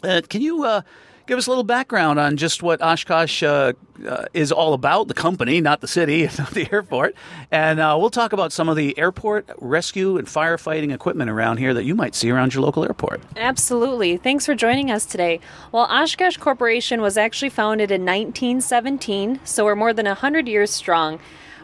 Uh, 0.04 0.22
can 0.28 0.42
you 0.42 0.62
uh, 0.62 0.82
give 1.26 1.38
us 1.38 1.46
a 1.46 1.50
little 1.50 1.64
background 1.64 2.18
on 2.18 2.36
just 2.36 2.62
what 2.62 2.80
Oshkosh 2.80 3.42
uh, 3.42 3.72
uh, 4.06 4.24
is 4.32 4.52
all 4.52 4.74
about, 4.74 5.08
the 5.08 5.14
company, 5.14 5.60
not 5.60 5.80
the 5.80 5.88
city, 5.88 6.28
not 6.38 6.50
the 6.50 6.68
airport. 6.72 7.14
And 7.50 7.80
uh, 7.80 7.96
we'll 7.98 8.10
talk 8.10 8.32
about 8.32 8.52
some 8.52 8.68
of 8.68 8.76
the 8.76 8.96
airport 8.98 9.48
rescue 9.58 10.16
and 10.16 10.26
firefighting 10.26 10.92
equipment 10.92 11.30
around 11.30 11.58
here 11.58 11.74
that 11.74 11.84
you 11.84 11.94
might 11.94 12.14
see 12.14 12.30
around 12.30 12.54
your 12.54 12.62
local 12.62 12.84
airport. 12.84 13.20
Absolutely. 13.36 14.16
Thanks 14.16 14.46
for 14.46 14.54
joining 14.54 14.90
us 14.90 15.04
today. 15.04 15.40
Well, 15.72 15.86
Oshkosh 15.90 16.36
Corporation 16.36 17.00
was 17.00 17.16
actually 17.16 17.50
founded 17.50 17.90
in 17.90 18.02
1917, 18.02 19.40
so 19.44 19.64
we're 19.64 19.76
more 19.76 19.92
than 19.92 20.06
100 20.06 20.48
years 20.48 20.70
strong. 20.70 21.18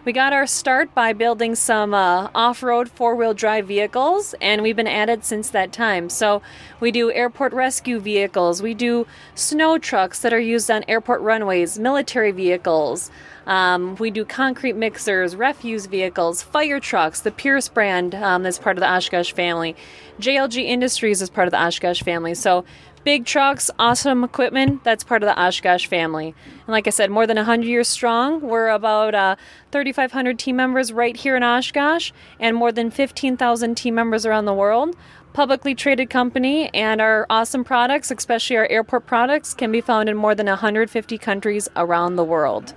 We 0.04 0.12
got 0.12 0.32
our 0.32 0.48
start 0.48 0.92
by 0.96 1.12
building 1.12 1.54
some 1.54 1.94
uh, 1.94 2.28
off 2.34 2.64
road 2.64 2.90
four 2.90 3.14
wheel 3.14 3.34
drive 3.34 3.68
vehicles, 3.68 4.34
and 4.40 4.60
we've 4.60 4.74
been 4.74 4.88
at 4.88 5.08
it 5.08 5.24
since 5.24 5.50
that 5.50 5.72
time. 5.72 6.08
So, 6.08 6.42
we 6.80 6.90
do 6.90 7.12
airport 7.12 7.52
rescue 7.52 8.00
vehicles, 8.00 8.60
we 8.60 8.74
do 8.74 9.06
snow 9.36 9.78
trucks 9.78 10.18
that 10.22 10.32
are 10.32 10.40
used 10.40 10.68
on 10.72 10.84
airport 10.88 11.20
runways, 11.20 11.78
military 11.78 12.32
vehicles. 12.32 13.12
Um, 13.46 13.94
we 13.94 14.10
do 14.10 14.24
concrete 14.24 14.74
mixers, 14.74 15.36
refuse 15.36 15.86
vehicles, 15.86 16.42
fire 16.42 16.80
trucks, 16.80 17.20
the 17.20 17.30
Pierce 17.30 17.68
brand 17.68 18.16
um, 18.16 18.42
that's 18.42 18.58
part 18.58 18.76
of 18.76 18.80
the 18.80 18.90
Oshkosh 18.90 19.32
family. 19.32 19.76
JLG 20.18 20.64
Industries 20.64 21.22
is 21.22 21.30
part 21.30 21.46
of 21.46 21.52
the 21.52 21.62
Oshkosh 21.62 22.02
family. 22.02 22.34
So, 22.34 22.64
big 23.04 23.26
trucks, 23.26 23.70
awesome 23.78 24.24
equipment. 24.24 24.84
That's 24.84 25.04
part 25.04 25.22
of 25.22 25.26
the 25.26 25.40
Oshkosh 25.40 25.86
family. 25.86 26.34
And 26.46 26.68
like 26.68 26.86
I 26.86 26.90
said, 26.90 27.10
more 27.10 27.26
than 27.26 27.36
100 27.36 27.66
years 27.66 27.88
strong. 27.88 28.40
We're 28.40 28.68
about 28.68 29.14
uh, 29.14 29.36
3,500 29.70 30.38
team 30.38 30.56
members 30.56 30.92
right 30.92 31.16
here 31.16 31.36
in 31.36 31.42
Oshkosh 31.42 32.12
and 32.38 32.56
more 32.56 32.72
than 32.72 32.90
15,000 32.90 33.74
team 33.74 33.94
members 33.94 34.26
around 34.26 34.44
the 34.44 34.54
world. 34.54 34.96
Publicly 35.32 35.74
traded 35.74 36.10
company, 36.10 36.68
and 36.74 37.00
our 37.00 37.24
awesome 37.30 37.64
products, 37.64 38.10
especially 38.10 38.56
our 38.56 38.66
airport 38.68 39.06
products, 39.06 39.54
can 39.54 39.72
be 39.72 39.80
found 39.80 40.10
in 40.10 40.16
more 40.16 40.34
than 40.34 40.46
150 40.46 41.16
countries 41.16 41.70
around 41.74 42.16
the 42.16 42.24
world. 42.24 42.74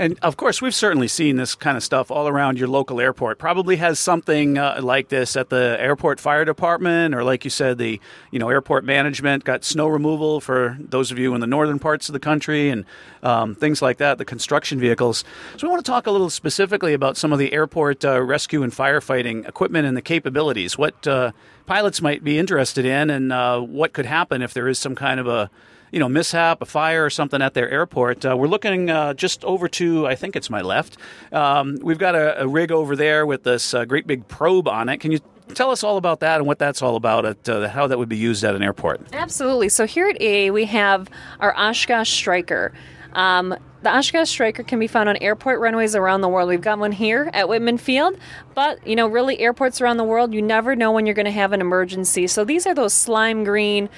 And 0.00 0.16
of 0.22 0.36
course, 0.36 0.62
we've 0.62 0.74
certainly 0.74 1.08
seen 1.08 1.36
this 1.36 1.56
kind 1.56 1.76
of 1.76 1.82
stuff 1.82 2.08
all 2.10 2.28
around 2.28 2.56
your 2.56 2.68
local 2.68 3.00
airport. 3.00 3.38
Probably 3.38 3.76
has 3.76 3.98
something 3.98 4.56
uh, 4.56 4.78
like 4.80 5.08
this 5.08 5.34
at 5.34 5.48
the 5.48 5.76
airport 5.80 6.20
fire 6.20 6.44
department, 6.44 7.16
or 7.16 7.24
like 7.24 7.42
you 7.42 7.50
said, 7.50 7.78
the 7.78 8.00
you 8.30 8.38
know 8.38 8.48
airport 8.48 8.84
management 8.84 9.42
got 9.42 9.64
snow 9.64 9.88
removal 9.88 10.40
for 10.40 10.76
those 10.78 11.10
of 11.10 11.18
you 11.18 11.34
in 11.34 11.40
the 11.40 11.48
northern 11.48 11.80
parts 11.80 12.08
of 12.08 12.12
the 12.12 12.20
country 12.20 12.70
and 12.70 12.84
um, 13.24 13.56
things 13.56 13.82
like 13.82 13.96
that. 13.96 14.18
The 14.18 14.24
construction 14.24 14.78
vehicles. 14.78 15.24
So 15.56 15.66
we 15.66 15.70
want 15.72 15.84
to 15.84 15.90
talk 15.90 16.06
a 16.06 16.12
little 16.12 16.30
specifically 16.30 16.94
about 16.94 17.16
some 17.16 17.32
of 17.32 17.40
the 17.40 17.52
airport 17.52 18.04
uh, 18.04 18.22
rescue 18.22 18.62
and 18.62 18.72
firefighting 18.72 19.48
equipment 19.48 19.84
and 19.84 19.96
the 19.96 20.02
capabilities. 20.02 20.78
What 20.78 21.08
uh, 21.08 21.32
pilots 21.66 22.00
might 22.00 22.22
be 22.22 22.38
interested 22.38 22.84
in, 22.84 23.10
and 23.10 23.32
uh, 23.32 23.60
what 23.60 23.92
could 23.92 24.06
happen 24.06 24.42
if 24.42 24.54
there 24.54 24.68
is 24.68 24.78
some 24.78 24.94
kind 24.94 25.18
of 25.18 25.26
a 25.26 25.50
you 25.92 25.98
know, 25.98 26.08
mishap, 26.08 26.62
a 26.62 26.66
fire 26.66 27.04
or 27.04 27.10
something 27.10 27.42
at 27.42 27.54
their 27.54 27.68
airport. 27.70 28.24
Uh, 28.24 28.36
we're 28.36 28.48
looking 28.48 28.90
uh, 28.90 29.14
just 29.14 29.44
over 29.44 29.68
to, 29.68 30.06
I 30.06 30.14
think 30.14 30.36
it's 30.36 30.50
my 30.50 30.60
left. 30.60 30.96
Um, 31.32 31.78
we've 31.82 31.98
got 31.98 32.14
a, 32.14 32.42
a, 32.42 32.48
rig 32.48 32.72
over 32.72 32.96
there 32.96 33.26
with 33.26 33.44
this 33.44 33.74
uh, 33.74 33.84
great 33.84 34.06
big 34.06 34.26
probe 34.28 34.68
on 34.68 34.88
it. 34.88 34.98
Can 34.98 35.12
you 35.12 35.20
tell 35.54 35.70
us 35.70 35.82
all 35.82 35.96
about 35.96 36.20
that 36.20 36.38
and 36.38 36.46
what 36.46 36.58
that's 36.58 36.82
all 36.82 36.96
about, 36.96 37.24
at, 37.24 37.48
uh, 37.48 37.68
how 37.68 37.86
that 37.86 37.98
would 37.98 38.08
be 38.08 38.16
used 38.16 38.44
at 38.44 38.54
an 38.54 38.62
airport? 38.62 39.00
Absolutely. 39.12 39.68
So 39.68 39.86
here 39.86 40.08
at 40.08 40.16
AA, 40.16 40.52
we 40.52 40.64
have 40.66 41.08
our 41.40 41.54
Oshkosh 41.56 42.10
Striker. 42.10 42.72
Um, 43.12 43.56
the 43.82 43.96
Oshkosh 43.96 44.28
Striker 44.28 44.64
can 44.64 44.80
be 44.80 44.88
found 44.88 45.08
on 45.08 45.16
airport 45.18 45.60
runways 45.60 45.94
around 45.94 46.20
the 46.20 46.28
world. 46.28 46.48
We've 46.48 46.60
got 46.60 46.78
one 46.78 46.92
here 46.92 47.30
at 47.32 47.46
Wittman 47.46 47.78
Field, 47.78 48.18
but 48.54 48.84
you 48.86 48.96
know, 48.96 49.06
really, 49.06 49.38
airports 49.38 49.80
around 49.80 49.98
the 49.98 50.04
world, 50.04 50.34
you 50.34 50.42
never 50.42 50.74
know 50.74 50.90
when 50.90 51.06
you're 51.06 51.14
going 51.14 51.26
to 51.26 51.30
have 51.30 51.52
an 51.52 51.60
emergency. 51.60 52.26
So 52.26 52.44
these 52.44 52.66
are 52.66 52.74
those 52.74 52.92
slime 52.92 53.44
green 53.44 53.88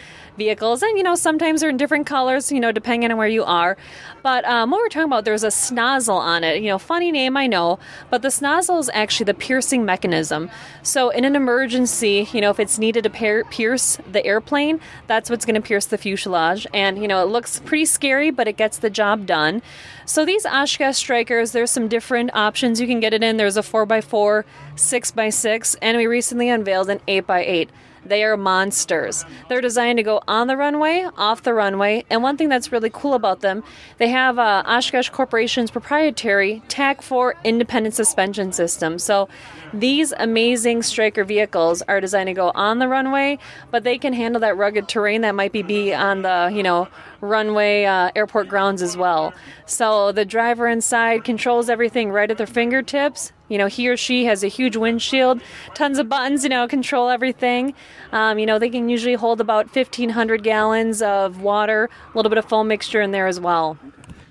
vehicles, 0.40 0.82
and 0.82 0.96
you 0.96 1.04
know 1.04 1.14
sometimes 1.14 1.60
they're 1.60 1.70
in 1.70 1.76
different 1.76 2.06
colors, 2.06 2.50
you 2.50 2.60
know, 2.60 2.72
depending 2.72 3.10
on 3.10 3.18
where 3.18 3.28
you 3.28 3.44
are. 3.44 3.76
But 4.22 4.44
um, 4.46 4.70
what 4.70 4.78
we're 4.80 4.88
talking 4.88 5.10
about, 5.12 5.24
there's 5.26 5.44
a 5.44 5.54
snozzle 5.66 6.18
on 6.18 6.44
it. 6.44 6.62
You 6.62 6.68
know, 6.70 6.78
funny 6.78 7.12
name, 7.12 7.36
I 7.36 7.46
know, 7.46 7.78
but 8.10 8.22
the 8.22 8.28
snozzle 8.28 8.80
is 8.80 8.90
actually 8.94 9.24
the 9.24 9.34
piercing 9.34 9.84
mechanism. 9.84 10.50
So 10.82 11.10
in 11.10 11.24
an 11.24 11.36
emergency, 11.36 12.28
you 12.32 12.40
know, 12.40 12.50
if 12.50 12.58
it's 12.58 12.78
needed 12.78 13.04
to 13.04 13.10
pierce 13.10 13.98
the 14.10 14.24
airplane, 14.24 14.80
that's 15.06 15.28
what's 15.28 15.44
going 15.44 15.60
to 15.60 15.66
pierce 15.70 15.86
the 15.86 15.98
fuselage, 15.98 16.66
and 16.72 17.00
you 17.02 17.06
know, 17.06 17.22
it 17.22 17.28
looks 17.28 17.60
pretty 17.60 17.84
scary, 17.84 18.30
but 18.30 18.48
it 18.48 18.56
gets 18.56 18.78
the 18.78 18.90
job 18.90 19.26
done. 19.26 19.62
So 20.06 20.24
these 20.24 20.44
Oshkosh 20.44 20.96
Strikers, 20.96 21.52
there's 21.52 21.70
some 21.70 21.86
different 21.86 22.34
options 22.34 22.80
you 22.80 22.86
can 22.86 22.98
get 22.98 23.14
it 23.14 23.22
in. 23.22 23.36
There's 23.36 23.56
a 23.56 23.62
4x4, 23.62 24.44
6x6, 24.74 25.76
and 25.80 25.96
we 25.96 26.06
recently 26.06 26.48
unveiled 26.48 26.90
an 26.90 26.98
8x8. 27.06 27.68
They 28.04 28.24
are 28.24 28.36
monsters. 28.36 29.24
They're 29.48 29.60
designed 29.60 29.98
to 29.98 30.02
go 30.02 30.20
on 30.26 30.46
the 30.46 30.56
runway, 30.56 31.06
off 31.16 31.42
the 31.42 31.54
runway, 31.54 32.04
and 32.10 32.22
one 32.22 32.36
thing 32.36 32.48
that's 32.48 32.72
really 32.72 32.90
cool 32.92 33.14
about 33.14 33.40
them, 33.40 33.62
they 33.98 34.08
have 34.08 34.38
uh, 34.38 34.62
Oshkosh 34.66 35.10
Corporation's 35.10 35.70
proprietary 35.70 36.62
TAK-4 36.68 37.34
independent 37.44 37.94
suspension 37.94 38.52
system. 38.52 38.98
So 38.98 39.28
these 39.72 40.12
amazing 40.18 40.82
Striker 40.82 41.24
vehicles 41.24 41.82
are 41.82 42.00
designed 42.00 42.26
to 42.28 42.34
go 42.34 42.50
on 42.54 42.78
the 42.78 42.88
runway, 42.88 43.38
but 43.70 43.84
they 43.84 43.98
can 43.98 44.12
handle 44.12 44.40
that 44.40 44.56
rugged 44.56 44.88
terrain 44.88 45.20
that 45.20 45.34
might 45.34 45.52
be, 45.52 45.62
be 45.62 45.94
on 45.94 46.22
the, 46.22 46.50
you 46.52 46.62
know, 46.62 46.88
runway 47.20 47.84
uh, 47.84 48.10
airport 48.16 48.48
grounds 48.48 48.82
as 48.82 48.96
well. 48.96 49.32
So 49.66 50.12
the 50.12 50.24
driver 50.24 50.66
inside 50.66 51.24
controls 51.24 51.68
everything 51.68 52.10
right 52.10 52.30
at 52.30 52.38
their 52.38 52.46
fingertips. 52.46 53.32
You 53.48 53.58
know, 53.58 53.66
he 53.66 53.88
or 53.88 53.96
she 53.96 54.24
has 54.26 54.44
a 54.44 54.48
huge 54.48 54.76
windshield, 54.76 55.40
tons 55.74 55.98
of 55.98 56.08
buttons, 56.08 56.44
you 56.44 56.50
know, 56.50 56.68
control 56.68 57.08
everything. 57.08 57.74
Um, 58.12 58.38
you 58.38 58.46
know, 58.46 58.58
they 58.58 58.70
can 58.70 58.88
usually 58.88 59.14
hold 59.14 59.40
about 59.40 59.74
1,500 59.74 60.42
gallons 60.42 61.02
of 61.02 61.42
water, 61.42 61.90
a 62.12 62.16
little 62.16 62.30
bit 62.30 62.38
of 62.38 62.44
foam 62.44 62.68
mixture 62.68 63.00
in 63.00 63.10
there 63.10 63.26
as 63.26 63.40
well. 63.40 63.76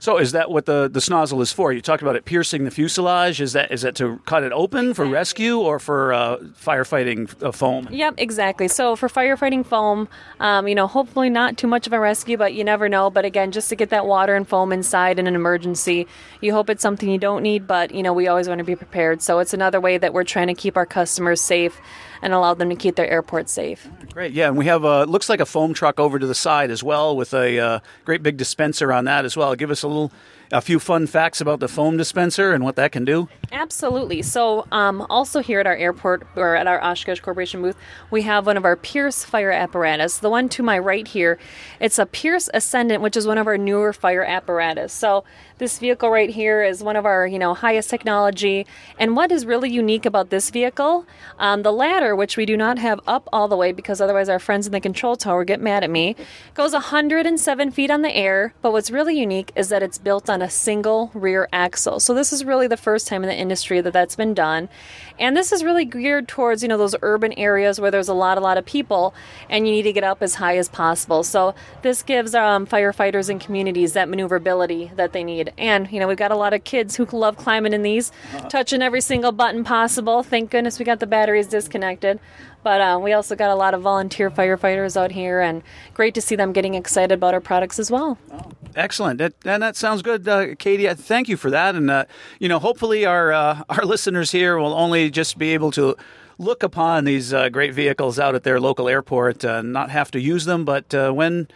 So 0.09 0.17
is 0.17 0.31
that 0.31 0.49
what 0.49 0.65
the, 0.65 0.89
the 0.91 1.01
snozzle 1.01 1.39
is 1.39 1.53
for? 1.53 1.71
You 1.71 1.81
talked 1.81 2.01
about 2.01 2.15
it 2.15 2.25
piercing 2.25 2.63
the 2.63 2.71
fuselage. 2.71 3.39
Is 3.39 3.53
that 3.53 3.71
is 3.71 3.83
that 3.83 3.93
to 3.97 4.17
cut 4.25 4.41
it 4.41 4.51
open 4.51 4.95
for 4.95 5.05
rescue 5.05 5.59
or 5.59 5.77
for 5.77 6.11
uh, 6.11 6.37
firefighting 6.37 7.43
uh, 7.43 7.51
foam? 7.51 7.87
Yep, 7.91 8.15
exactly. 8.17 8.67
So 8.67 8.95
for 8.95 9.07
firefighting 9.07 9.63
foam, 9.63 10.09
um, 10.39 10.67
you 10.67 10.73
know, 10.73 10.87
hopefully 10.87 11.29
not 11.29 11.59
too 11.59 11.67
much 11.67 11.85
of 11.85 11.93
a 11.93 11.99
rescue, 11.99 12.37
but 12.37 12.55
you 12.55 12.63
never 12.63 12.89
know. 12.89 13.11
But 13.11 13.23
again, 13.23 13.51
just 13.51 13.69
to 13.69 13.75
get 13.75 13.91
that 13.91 14.07
water 14.07 14.35
and 14.35 14.47
foam 14.47 14.71
inside 14.71 15.19
in 15.19 15.27
an 15.27 15.35
emergency, 15.35 16.07
you 16.41 16.53
hope 16.53 16.71
it's 16.71 16.81
something 16.81 17.07
you 17.07 17.19
don't 17.19 17.43
need, 17.43 17.67
but 17.67 17.93
you 17.93 18.01
know, 18.01 18.11
we 18.11 18.27
always 18.27 18.47
want 18.47 18.57
to 18.57 18.65
be 18.65 18.75
prepared. 18.75 19.21
So 19.21 19.37
it's 19.37 19.53
another 19.53 19.79
way 19.79 19.99
that 19.99 20.11
we're 20.11 20.23
trying 20.23 20.47
to 20.47 20.55
keep 20.55 20.75
our 20.75 20.87
customers 20.87 21.39
safe 21.39 21.79
and 22.21 22.33
allow 22.33 22.53
them 22.53 22.69
to 22.69 22.75
keep 22.75 22.95
their 22.95 23.09
airport 23.09 23.49
safe. 23.49 23.87
Great, 24.13 24.33
yeah, 24.33 24.47
and 24.47 24.57
we 24.57 24.65
have 24.65 24.83
a 24.83 25.05
looks 25.05 25.29
like 25.29 25.39
a 25.39 25.45
foam 25.45 25.73
truck 25.73 25.99
over 25.99 26.19
to 26.19 26.27
the 26.27 26.35
side 26.35 26.71
as 26.71 26.83
well 26.83 27.15
with 27.15 27.33
a 27.33 27.59
uh, 27.59 27.79
great 28.05 28.23
big 28.23 28.37
dispenser 28.37 28.91
on 28.91 29.05
that 29.05 29.25
as 29.25 29.37
well. 29.37 29.55
Give 29.55 29.71
us 29.71 29.83
a 29.83 29.87
little 29.87 30.11
a 30.51 30.61
few 30.61 30.79
fun 30.79 31.05
facts 31.05 31.41
about 31.41 31.59
the 31.59 31.67
foam 31.67 31.97
dispenser 31.97 32.51
and 32.51 32.63
what 32.63 32.75
that 32.75 32.91
can 32.91 33.05
do? 33.05 33.27
Absolutely. 33.51 34.21
So, 34.21 34.67
um, 34.71 35.05
also 35.09 35.41
here 35.41 35.59
at 35.59 35.67
our 35.67 35.75
airport 35.75 36.25
or 36.35 36.55
at 36.55 36.67
our 36.67 36.83
Oshkosh 36.83 37.19
Corporation 37.19 37.61
booth, 37.61 37.75
we 38.11 38.21
have 38.23 38.45
one 38.45 38.57
of 38.57 38.65
our 38.65 38.75
Pierce 38.75 39.23
fire 39.23 39.51
apparatus. 39.51 40.19
The 40.19 40.29
one 40.29 40.49
to 40.49 40.63
my 40.63 40.77
right 40.77 41.07
here, 41.07 41.39
it's 41.79 41.97
a 41.97 42.05
Pierce 42.05 42.49
Ascendant, 42.53 43.01
which 43.01 43.17
is 43.17 43.25
one 43.25 43.37
of 43.37 43.47
our 43.47 43.57
newer 43.57 43.93
fire 43.93 44.23
apparatus. 44.23 44.93
So, 44.93 45.23
this 45.59 45.77
vehicle 45.77 46.09
right 46.09 46.29
here 46.29 46.63
is 46.63 46.81
one 46.81 46.95
of 46.95 47.05
our, 47.05 47.27
you 47.27 47.37
know, 47.37 47.53
highest 47.53 47.89
technology. 47.89 48.65
And 48.97 49.17
what 49.17 49.29
is 49.29 49.45
really 49.45 49.69
unique 49.69 50.05
about 50.05 50.29
this 50.29 50.49
vehicle, 50.49 51.05
um, 51.37 51.63
the 51.63 51.73
ladder, 51.73 52.15
which 52.15 52.37
we 52.37 52.45
do 52.45 52.55
not 52.55 52.79
have 52.79 53.01
up 53.05 53.27
all 53.33 53.49
the 53.49 53.57
way 53.57 53.73
because 53.73 53.99
otherwise 53.99 54.29
our 54.29 54.39
friends 54.39 54.67
in 54.67 54.71
the 54.71 54.79
control 54.79 55.17
tower 55.17 55.43
get 55.43 55.59
mad 55.59 55.83
at 55.83 55.89
me, 55.89 56.15
goes 56.53 56.71
107 56.71 57.71
feet 57.71 57.91
on 57.91 58.03
the 58.03 58.15
air. 58.15 58.53
But 58.61 58.71
what's 58.71 58.89
really 58.89 59.19
unique 59.19 59.51
is 59.53 59.67
that 59.67 59.83
it's 59.83 59.97
built 59.97 60.29
on 60.29 60.38
a 60.41 60.49
single 60.49 61.11
rear 61.13 61.47
axle. 61.51 61.99
So 61.99 62.13
this 62.13 62.31
is 62.31 62.45
really 62.45 62.67
the 62.67 62.77
first 62.77 63.07
time 63.07 63.23
in 63.23 63.29
the 63.29 63.35
industry 63.35 63.81
that 63.81 63.93
that's 63.93 64.15
been 64.15 64.33
done. 64.33 64.69
And 65.17 65.35
this 65.35 65.51
is 65.51 65.63
really 65.63 65.85
geared 65.85 66.27
towards, 66.27 66.61
you 66.61 66.69
know, 66.69 66.77
those 66.77 66.95
urban 67.01 67.33
areas 67.33 67.79
where 67.79 67.91
there's 67.91 68.07
a 68.07 68.13
lot, 68.13 68.37
a 68.37 68.41
lot 68.41 68.57
of 68.57 68.65
people 68.65 69.13
and 69.49 69.67
you 69.67 69.73
need 69.73 69.83
to 69.83 69.93
get 69.93 70.03
up 70.03 70.21
as 70.21 70.35
high 70.35 70.57
as 70.57 70.69
possible. 70.69 71.23
So 71.23 71.55
this 71.81 72.03
gives 72.03 72.33
um, 72.33 72.65
firefighters 72.65 73.29
and 73.29 73.39
communities 73.39 73.93
that 73.93 74.09
maneuverability 74.09 74.91
that 74.95 75.13
they 75.13 75.23
need. 75.23 75.53
And, 75.57 75.91
you 75.91 75.99
know, 75.99 76.07
we've 76.07 76.17
got 76.17 76.31
a 76.31 76.37
lot 76.37 76.53
of 76.53 76.63
kids 76.63 76.95
who 76.95 77.05
love 77.05 77.37
climbing 77.37 77.73
in 77.73 77.81
these, 77.81 78.11
touching 78.49 78.81
every 78.81 79.01
single 79.01 79.31
button 79.31 79.63
possible. 79.63 80.23
Thank 80.23 80.51
goodness 80.51 80.79
we 80.79 80.85
got 80.85 80.99
the 80.99 81.07
batteries 81.07 81.47
disconnected. 81.47 82.19
But 82.61 82.81
uh, 82.81 82.99
we 83.01 83.13
also 83.13 83.37
got 83.37 83.49
a 83.49 83.55
lot 83.55 83.73
of 83.73 83.81
volunteer 83.81 84.29
firefighters 84.29 84.97
out 84.97 85.11
here, 85.11 85.39
and 85.39 85.63
great 85.93 86.13
to 86.15 86.21
see 86.21 86.35
them 86.35 86.51
getting 86.51 86.73
excited 86.73 87.13
about 87.13 87.33
our 87.33 87.39
products 87.39 87.79
as 87.79 87.89
well. 87.89 88.17
Oh, 88.33 88.51
excellent, 88.79 89.19
that, 89.19 89.33
and 89.45 89.61
that 89.61 89.75
sounds 89.75 90.01
good, 90.01 90.27
uh, 90.27 90.55
Katie. 90.55 90.87
Thank 90.93 91.29
you 91.29 91.37
for 91.37 91.51
that, 91.51 91.75
and 91.75 91.91
uh, 91.91 92.05
you 92.39 92.47
know, 92.47 92.59
hopefully 92.59 93.05
our 93.05 93.31
uh, 93.31 93.63
our 93.69 93.85
listeners 93.93 94.31
here 94.31 94.57
will 94.57 94.73
only 94.73 95.09
just 95.09 95.37
be 95.37 95.53
able 95.53 95.71
to 95.71 95.95
look 96.37 96.63
upon 96.63 97.03
these 97.03 97.33
uh, 97.33 97.49
great 97.49 97.73
vehicles 97.73 98.17
out 98.17 98.33
at 98.33 98.43
their 98.43 98.59
local 98.59 98.87
airport, 98.87 99.43
uh, 99.43 99.61
not 99.61 99.89
have 99.89 100.09
to 100.11 100.19
use 100.19 100.45
them, 100.45 100.63
but 100.63 100.93
when 101.13 101.47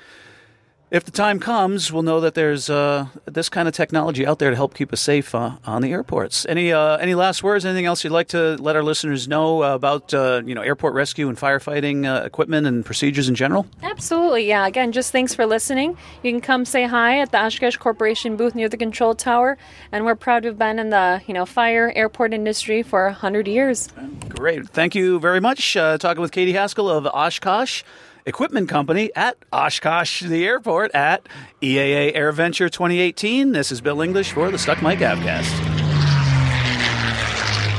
if 0.94 1.04
the 1.04 1.12
time 1.12 1.40
comes, 1.40 1.92
we'll 1.92 2.04
know 2.04 2.22
that 2.22 2.36
there's 2.36 2.70
uh, 2.70 3.08
this 3.26 3.50
kind 3.50 3.68
of 3.68 3.74
technology 3.74 4.28
out 4.28 4.38
there 4.38 4.52
to 4.52 4.56
help 4.56 4.76
keep 4.76 4.94
us 4.94 5.02
safe 5.02 5.34
uh, 5.34 5.58
on 5.66 5.82
the 5.82 5.92
airports. 5.92 6.46
Any 6.48 6.72
uh, 6.72 6.98
any 6.98 7.16
last 7.16 7.42
words? 7.42 7.66
Anything 7.66 7.86
else 7.86 8.04
you'd 8.04 8.14
like 8.14 8.28
to 8.28 8.58
let 8.58 8.76
our 8.76 8.84
listeners 8.84 9.28
know 9.28 9.64
about 9.64 10.14
uh, 10.14 10.44
you 10.46 10.54
know 10.54 10.62
airport 10.62 10.94
rescue 10.94 11.30
and 11.30 11.38
firefighting 11.38 12.06
uh, 12.06 12.24
equipment 12.24 12.68
and 12.68 12.86
procedures 12.86 13.28
in 13.28 13.34
general? 13.34 13.66
Absolutely, 13.82 14.48
yeah. 14.48 14.68
Again, 14.68 14.92
just 14.92 15.12
thanks 15.12 15.34
for 15.34 15.48
listening. 15.48 15.98
You 16.22 16.32
can 16.32 16.42
come 16.42 16.64
say 16.64 16.86
hi 16.86 17.20
at 17.22 17.32
the 17.32 17.44
Oshkosh 17.44 17.78
Corporation 17.78 18.38
booth 18.38 18.54
near 18.54 18.70
the 18.70 18.78
control 18.78 19.16
tower, 19.16 19.58
and 19.92 20.06
we're 20.06 20.14
proud 20.14 20.44
to 20.44 20.50
have 20.50 20.60
been 20.60 20.78
in 20.78 20.92
the 20.92 21.24
you 21.26 21.34
know 21.34 21.48
fire 21.48 21.92
airport 21.96 22.36
industry 22.36 22.84
for 22.84 23.10
hundred 23.10 23.48
years. 23.48 23.90
Great, 24.30 24.70
thank 24.70 24.94
you 24.94 25.20
very 25.20 25.42
much. 25.42 25.76
Uh, 25.76 25.98
talking 25.98 26.22
with 26.22 26.32
Katie 26.32 26.54
Haskell 26.54 26.88
of 26.88 27.08
Oshkosh. 27.08 27.82
Equipment 28.26 28.70
Company 28.70 29.12
at 29.16 29.38
Oshkosh, 29.52 30.22
the 30.22 30.46
airport 30.46 30.92
at 30.96 31.28
EAA 31.62 32.16
AirVenture 32.16 32.72
2018. 32.72 33.52
This 33.52 33.72
is 33.72 33.82
Bill 33.82 34.02
English 34.02 34.32
for 34.32 34.50
the 34.50 34.58
Stuck 34.58 34.82
Mic 34.82 35.00
Avcast. 35.00 35.50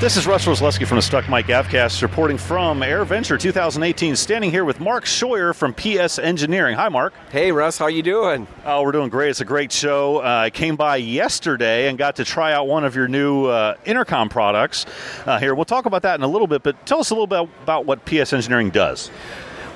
This 0.01 0.19
is 0.19 0.27
Russ 0.27 0.45
Roslewski 0.45 0.87
from 0.87 0.97
the 0.97 1.03
Stuck 1.03 1.31
Mic 1.31 1.47
Avcast 1.47 2.03
reporting 2.03 2.37
from 2.37 2.81
AirVenture 2.81 3.41
2018. 3.41 4.17
Standing 4.17 4.51
here 4.51 4.67
with 4.67 4.81
Mark 4.81 5.07
Scheuer 5.07 5.55
from 5.55 5.73
PS 5.73 6.19
Engineering. 6.19 6.77
Hi, 6.77 6.91
Mark. 6.91 7.15
Hey, 7.31 7.51
Russ. 7.53 7.79
How 7.79 7.87
you 7.87 8.03
doing? 8.03 8.47
Oh, 8.67 8.83
we're 8.83 8.93
doing 8.93 9.09
great. 9.09 9.31
It's 9.31 9.41
a 9.41 9.47
great 9.47 9.73
show. 9.73 10.19
Uh, 10.19 10.43
I 10.45 10.51
came 10.51 10.77
by 10.77 10.97
yesterday 10.97 11.89
and 11.89 11.97
got 11.97 12.17
to 12.17 12.25
try 12.25 12.53
out 12.53 12.67
one 12.67 12.85
of 12.85 12.95
your 12.95 13.09
new 13.09 13.47
uh, 13.47 13.77
intercom 13.87 14.29
products. 14.29 14.85
Uh, 15.25 15.39
here, 15.39 15.55
we'll 15.55 15.65
talk 15.65 15.87
about 15.87 16.03
that 16.03 16.17
in 16.17 16.23
a 16.23 16.29
little 16.29 16.49
bit. 16.49 16.63
But 16.63 16.85
tell 16.85 17.01
us 17.01 17.09
a 17.09 17.15
little 17.15 17.27
bit 17.27 17.49
about 17.63 17.87
what 17.87 18.05
PS 18.05 18.35
Engineering 18.35 18.69
does. 18.69 19.11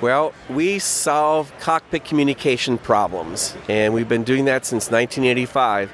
Well, 0.01 0.33
we 0.49 0.79
solve 0.79 1.53
cockpit 1.59 2.05
communication 2.05 2.79
problems, 2.79 3.57
and 3.69 3.93
we've 3.93 4.09
been 4.09 4.23
doing 4.23 4.45
that 4.45 4.65
since 4.65 4.93
1985. 4.93 5.91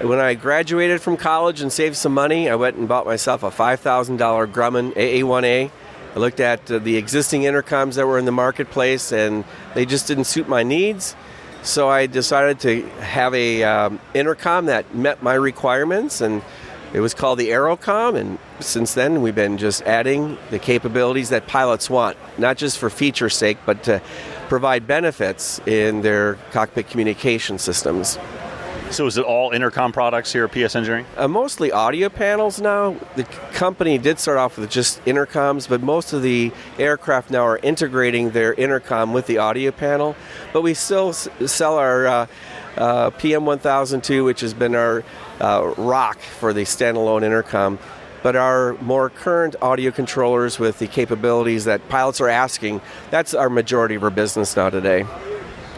When 0.00 0.18
I 0.18 0.32
graduated 0.32 1.02
from 1.02 1.18
college 1.18 1.60
and 1.60 1.70
saved 1.70 1.96
some 1.96 2.14
money, 2.14 2.48
I 2.48 2.54
went 2.54 2.76
and 2.76 2.88
bought 2.88 3.04
myself 3.04 3.42
a 3.42 3.50
$5,000 3.50 4.16
Grumman 4.50 4.94
AA1A. 4.94 5.70
I 6.14 6.18
looked 6.18 6.40
at 6.40 6.70
uh, 6.70 6.78
the 6.78 6.96
existing 6.96 7.42
intercoms 7.42 7.96
that 7.96 8.06
were 8.06 8.18
in 8.18 8.24
the 8.24 8.32
marketplace, 8.32 9.12
and 9.12 9.44
they 9.74 9.84
just 9.84 10.06
didn't 10.06 10.24
suit 10.24 10.48
my 10.48 10.62
needs. 10.62 11.14
So 11.62 11.90
I 11.90 12.06
decided 12.06 12.60
to 12.60 12.88
have 13.00 13.34
a 13.34 13.62
um, 13.62 14.00
intercom 14.14 14.66
that 14.66 14.94
met 14.94 15.22
my 15.22 15.34
requirements, 15.34 16.22
and 16.22 16.40
it 16.94 17.00
was 17.00 17.12
called 17.12 17.38
the 17.40 17.48
Aerocom, 17.50 18.16
and 18.16 18.38
since 18.60 18.94
then 18.94 19.20
we've 19.20 19.34
been 19.34 19.58
just 19.58 19.82
adding 19.82 20.38
the 20.50 20.58
capabilities 20.60 21.28
that 21.30 21.46
pilots 21.48 21.90
want, 21.90 22.16
not 22.38 22.56
just 22.56 22.78
for 22.78 22.88
feature 22.88 23.28
sake, 23.28 23.58
but 23.66 23.82
to 23.82 24.00
provide 24.48 24.86
benefits 24.86 25.58
in 25.66 26.02
their 26.02 26.34
cockpit 26.52 26.88
communication 26.88 27.58
systems. 27.58 28.16
So 28.90 29.06
is 29.06 29.16
it 29.16 29.24
all 29.24 29.50
intercom 29.50 29.90
products 29.90 30.32
here 30.32 30.44
at 30.44 30.52
PS 30.52 30.76
Engineering? 30.76 31.06
Uh, 31.16 31.26
mostly 31.26 31.72
audio 31.72 32.08
panels 32.08 32.60
now. 32.60 32.94
The 33.16 33.24
company 33.54 33.98
did 33.98 34.20
start 34.20 34.38
off 34.38 34.56
with 34.56 34.70
just 34.70 35.04
intercoms, 35.04 35.68
but 35.68 35.82
most 35.82 36.12
of 36.12 36.22
the 36.22 36.52
aircraft 36.78 37.30
now 37.30 37.42
are 37.42 37.58
integrating 37.58 38.30
their 38.30 38.54
intercom 38.54 39.12
with 39.12 39.26
the 39.26 39.38
audio 39.38 39.72
panel. 39.72 40.14
But 40.52 40.62
we 40.62 40.74
still 40.74 41.08
s- 41.08 41.28
sell 41.46 41.76
our 41.76 42.06
uh, 42.06 42.26
uh, 42.76 43.10
PM1002, 43.10 44.24
which 44.24 44.40
has 44.40 44.54
been 44.54 44.74
our 44.74 45.04
uh, 45.40 45.74
rock 45.76 46.18
for 46.18 46.52
the 46.52 46.62
standalone 46.62 47.22
intercom. 47.22 47.78
But 48.22 48.36
our 48.36 48.74
more 48.80 49.10
current 49.10 49.54
audio 49.60 49.90
controllers 49.90 50.58
with 50.58 50.78
the 50.78 50.86
capabilities 50.86 51.66
that 51.66 51.88
pilots 51.90 52.20
are 52.22 52.28
asking, 52.28 52.80
that's 53.10 53.34
our 53.34 53.50
majority 53.50 53.96
of 53.96 54.02
our 54.02 54.10
business 54.10 54.56
now 54.56 54.70
today. 54.70 55.06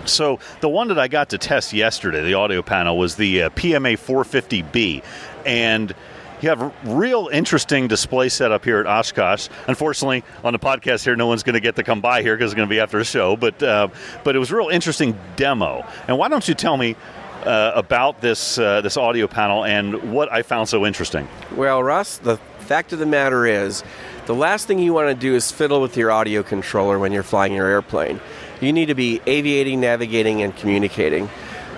So 0.04 0.38
the 0.60 0.68
one 0.68 0.88
that 0.88 0.98
I 0.98 1.08
got 1.08 1.30
to 1.30 1.38
test 1.38 1.72
yesterday, 1.72 2.22
the 2.22 2.34
audio 2.34 2.62
panel, 2.62 2.96
was 2.96 3.16
the 3.16 3.42
uh, 3.42 3.50
PMA 3.50 3.94
450B, 3.98 5.02
and 5.44 5.92
you 6.40 6.48
have 6.48 6.72
real 6.84 7.28
interesting 7.32 7.88
display 7.88 8.28
setup 8.28 8.64
here 8.64 8.78
at 8.78 8.86
Oshkosh. 8.86 9.48
Unfortunately, 9.66 10.22
on 10.44 10.52
the 10.52 10.58
podcast 10.58 11.04
here, 11.04 11.16
no 11.16 11.26
one's 11.26 11.42
going 11.42 11.54
to 11.54 11.60
get 11.60 11.76
to 11.76 11.82
come 11.82 12.00
by 12.00 12.22
here 12.22 12.36
because 12.36 12.52
it's 12.52 12.56
going 12.56 12.68
to 12.68 12.72
be 12.72 12.80
after 12.80 12.98
the 12.98 13.04
show. 13.04 13.36
But 13.36 13.62
uh, 13.62 13.88
but 14.24 14.36
it 14.36 14.38
was 14.38 14.50
a 14.50 14.56
real 14.56 14.68
interesting 14.68 15.18
demo. 15.36 15.86
And 16.08 16.18
why 16.18 16.28
don't 16.28 16.46
you 16.46 16.54
tell 16.54 16.76
me? 16.76 16.96
Uh, 17.44 17.70
about 17.76 18.20
this 18.22 18.58
uh, 18.58 18.80
this 18.80 18.96
audio 18.96 19.28
panel 19.28 19.64
and 19.64 20.12
what 20.12 20.32
I 20.32 20.42
found 20.42 20.68
so 20.68 20.84
interesting. 20.84 21.28
Well, 21.54 21.80
Russ, 21.80 22.18
the 22.18 22.38
fact 22.58 22.92
of 22.92 22.98
the 22.98 23.06
matter 23.06 23.46
is, 23.46 23.84
the 24.24 24.34
last 24.34 24.66
thing 24.66 24.80
you 24.80 24.92
want 24.92 25.08
to 25.10 25.14
do 25.14 25.36
is 25.36 25.52
fiddle 25.52 25.80
with 25.80 25.96
your 25.96 26.10
audio 26.10 26.42
controller 26.42 26.98
when 26.98 27.12
you're 27.12 27.22
flying 27.22 27.52
your 27.52 27.68
airplane. 27.68 28.20
You 28.60 28.72
need 28.72 28.86
to 28.86 28.96
be 28.96 29.20
aviating, 29.26 29.80
navigating, 29.80 30.42
and 30.42 30.56
communicating. 30.56 31.28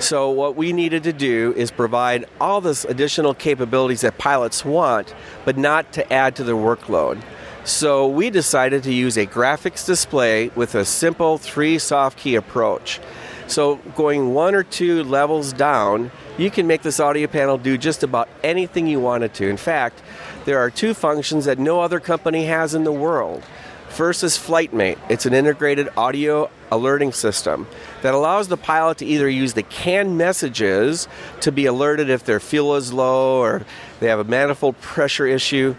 So, 0.00 0.30
what 0.30 0.54
we 0.54 0.72
needed 0.72 1.02
to 1.04 1.12
do 1.12 1.52
is 1.56 1.72
provide 1.72 2.24
all 2.40 2.60
this 2.60 2.84
additional 2.84 3.34
capabilities 3.34 4.02
that 4.02 4.16
pilots 4.16 4.64
want, 4.64 5.12
but 5.44 5.56
not 5.56 5.92
to 5.94 6.12
add 6.12 6.36
to 6.36 6.44
their 6.44 6.54
workload. 6.54 7.20
So, 7.64 8.06
we 8.06 8.30
decided 8.30 8.84
to 8.84 8.94
use 8.94 9.16
a 9.16 9.26
graphics 9.26 9.84
display 9.84 10.50
with 10.54 10.76
a 10.76 10.84
simple 10.84 11.36
three 11.36 11.80
soft 11.80 12.16
key 12.16 12.36
approach. 12.36 13.00
So, 13.48 13.76
going 13.96 14.34
one 14.34 14.54
or 14.54 14.62
two 14.62 15.02
levels 15.02 15.52
down, 15.52 16.12
you 16.36 16.48
can 16.52 16.68
make 16.68 16.82
this 16.82 17.00
audio 17.00 17.26
panel 17.26 17.58
do 17.58 17.76
just 17.76 18.04
about 18.04 18.28
anything 18.44 18.86
you 18.86 19.00
want 19.00 19.24
it 19.24 19.34
to. 19.34 19.48
In 19.48 19.56
fact, 19.56 20.00
there 20.44 20.60
are 20.60 20.70
two 20.70 20.94
functions 20.94 21.46
that 21.46 21.58
no 21.58 21.80
other 21.80 21.98
company 21.98 22.44
has 22.44 22.72
in 22.72 22.84
the 22.84 22.92
world. 22.92 23.42
First 23.88 24.22
is 24.22 24.38
FlightMate. 24.38 24.98
It's 25.08 25.26
an 25.26 25.34
integrated 25.34 25.88
audio 25.96 26.50
alerting 26.70 27.12
system 27.12 27.66
that 28.02 28.14
allows 28.14 28.48
the 28.48 28.56
pilot 28.56 28.98
to 28.98 29.06
either 29.06 29.28
use 29.28 29.54
the 29.54 29.62
canned 29.62 30.16
messages 30.16 31.08
to 31.40 31.50
be 31.50 31.66
alerted 31.66 32.08
if 32.10 32.24
their 32.24 32.38
fuel 32.38 32.76
is 32.76 32.92
low 32.92 33.40
or 33.40 33.64
they 34.00 34.06
have 34.06 34.20
a 34.20 34.24
manifold 34.24 34.80
pressure 34.80 35.26
issue, 35.26 35.74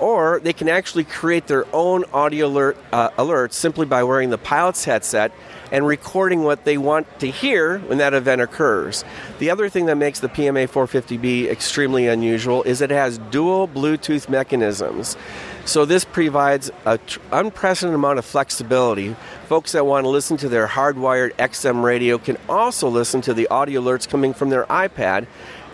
or 0.00 0.40
they 0.40 0.52
can 0.52 0.68
actually 0.68 1.04
create 1.04 1.46
their 1.46 1.66
own 1.74 2.04
audio 2.12 2.46
alert, 2.46 2.76
uh, 2.92 3.10
alerts 3.10 3.52
simply 3.52 3.86
by 3.86 4.02
wearing 4.02 4.30
the 4.30 4.38
pilot's 4.38 4.84
headset 4.84 5.32
and 5.72 5.86
recording 5.86 6.44
what 6.44 6.64
they 6.64 6.78
want 6.78 7.06
to 7.20 7.30
hear 7.30 7.78
when 7.80 7.98
that 7.98 8.14
event 8.14 8.40
occurs. 8.40 9.04
The 9.38 9.50
other 9.50 9.68
thing 9.68 9.86
that 9.86 9.96
makes 9.96 10.20
the 10.20 10.28
PMA 10.28 10.68
450B 10.68 11.48
extremely 11.50 12.06
unusual 12.06 12.62
is 12.62 12.80
it 12.80 12.90
has 12.90 13.18
dual 13.30 13.66
Bluetooth 13.68 14.28
mechanisms. 14.28 15.16
So 15.64 15.84
this 15.84 16.04
provides 16.04 16.70
an 16.84 17.00
tr- 17.06 17.18
unprecedented 17.32 17.96
amount 17.96 18.20
of 18.20 18.24
flexibility. 18.24 19.16
Folks 19.48 19.72
that 19.72 19.84
want 19.84 20.04
to 20.04 20.08
listen 20.08 20.36
to 20.38 20.48
their 20.48 20.68
hardwired 20.68 21.32
XM 21.34 21.82
radio 21.82 22.18
can 22.18 22.36
also 22.48 22.88
listen 22.88 23.20
to 23.22 23.34
the 23.34 23.48
audio 23.48 23.80
alerts 23.80 24.08
coming 24.08 24.32
from 24.32 24.50
their 24.50 24.64
iPad. 24.66 25.26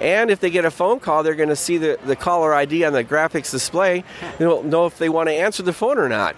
And 0.02 0.32
if 0.32 0.40
they 0.40 0.50
get 0.50 0.64
a 0.64 0.70
phone 0.70 0.98
call, 0.98 1.22
they're 1.22 1.36
going 1.36 1.48
to 1.48 1.56
see 1.56 1.78
the, 1.78 1.96
the 2.04 2.16
caller 2.16 2.52
ID 2.52 2.84
on 2.84 2.92
the 2.92 3.04
graphics 3.04 3.52
display. 3.52 4.02
They'll 4.38 4.64
know 4.64 4.86
if 4.86 4.98
they 4.98 5.08
want 5.08 5.28
to 5.28 5.32
answer 5.32 5.62
the 5.62 5.72
phone 5.72 5.96
or 5.96 6.08
not. 6.08 6.34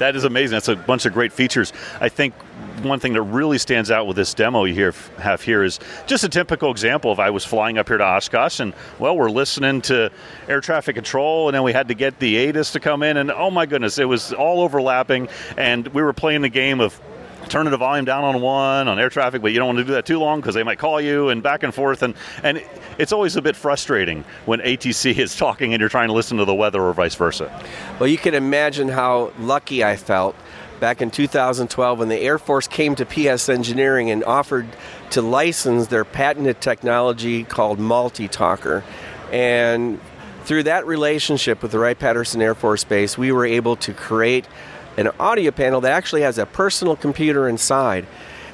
That 0.00 0.16
is 0.16 0.24
amazing. 0.24 0.56
That's 0.56 0.66
a 0.66 0.74
bunch 0.74 1.06
of 1.06 1.12
great 1.12 1.32
features. 1.32 1.72
I 2.00 2.08
think 2.08 2.34
one 2.82 2.98
thing 2.98 3.12
that 3.12 3.22
really 3.22 3.58
stands 3.58 3.92
out 3.92 4.08
with 4.08 4.16
this 4.16 4.34
demo 4.34 4.64
you 4.64 4.74
here, 4.74 4.92
have 5.18 5.40
here 5.40 5.62
is 5.62 5.78
just 6.06 6.24
a 6.24 6.28
typical 6.28 6.72
example 6.72 7.12
of 7.12 7.20
I 7.20 7.30
was 7.30 7.44
flying 7.44 7.78
up 7.78 7.86
here 7.86 7.98
to 7.98 8.04
Oshkosh 8.04 8.58
and 8.58 8.74
well 8.98 9.16
we're 9.16 9.30
listening 9.30 9.80
to 9.82 10.10
air 10.48 10.60
traffic 10.60 10.96
control 10.96 11.48
and 11.48 11.54
then 11.54 11.62
we 11.62 11.72
had 11.72 11.88
to 11.88 11.94
get 11.94 12.18
the 12.18 12.48
ATIS 12.48 12.72
to 12.72 12.80
come 12.80 13.04
in 13.04 13.16
and 13.16 13.30
oh 13.30 13.50
my 13.50 13.64
goodness 13.64 13.98
it 13.98 14.06
was 14.06 14.32
all 14.32 14.60
overlapping 14.60 15.28
and 15.56 15.86
we 15.88 16.02
were 16.02 16.12
playing 16.12 16.42
the 16.42 16.48
game 16.48 16.80
of 16.80 17.00
turning 17.48 17.70
the 17.70 17.76
volume 17.76 18.04
down 18.04 18.24
on 18.24 18.40
one 18.40 18.88
on 18.88 18.98
air 18.98 19.08
traffic, 19.08 19.42
but 19.42 19.52
you 19.52 19.58
don't 19.58 19.66
want 19.66 19.78
to 19.78 19.84
do 19.84 19.92
that 19.92 20.06
too 20.06 20.18
long 20.18 20.40
because 20.40 20.54
they 20.54 20.62
might 20.62 20.78
call 20.78 21.00
you 21.00 21.28
and 21.28 21.42
back 21.42 21.62
and 21.62 21.74
forth. 21.74 22.02
And, 22.02 22.14
and 22.42 22.62
it's 22.98 23.12
always 23.12 23.36
a 23.36 23.42
bit 23.42 23.56
frustrating 23.56 24.24
when 24.46 24.60
ATC 24.60 25.16
is 25.18 25.36
talking 25.36 25.72
and 25.74 25.80
you're 25.80 25.88
trying 25.88 26.08
to 26.08 26.14
listen 26.14 26.38
to 26.38 26.44
the 26.44 26.54
weather 26.54 26.82
or 26.82 26.92
vice 26.92 27.14
versa. 27.14 27.50
Well, 27.98 28.08
you 28.08 28.18
can 28.18 28.34
imagine 28.34 28.88
how 28.88 29.32
lucky 29.38 29.84
I 29.84 29.96
felt 29.96 30.36
back 30.80 31.00
in 31.00 31.10
2012 31.10 31.98
when 31.98 32.08
the 32.08 32.18
Air 32.18 32.38
Force 32.38 32.68
came 32.68 32.94
to 32.96 33.06
PS 33.06 33.48
Engineering 33.48 34.10
and 34.10 34.24
offered 34.24 34.66
to 35.10 35.22
license 35.22 35.86
their 35.86 36.04
patented 36.04 36.60
technology 36.60 37.44
called 37.44 37.78
Multi-Talker. 37.78 38.84
And 39.32 40.00
through 40.44 40.64
that 40.64 40.86
relationship 40.86 41.62
with 41.62 41.72
the 41.72 41.78
Wright 41.78 41.98
Patterson 41.98 42.42
Air 42.42 42.54
Force 42.54 42.84
Base, 42.84 43.16
we 43.16 43.32
were 43.32 43.46
able 43.46 43.76
to 43.76 43.94
create 43.94 44.46
an 44.96 45.08
audio 45.18 45.50
panel 45.50 45.80
that 45.82 45.92
actually 45.92 46.22
has 46.22 46.38
a 46.38 46.46
personal 46.46 46.96
computer 46.96 47.48
inside. 47.48 48.06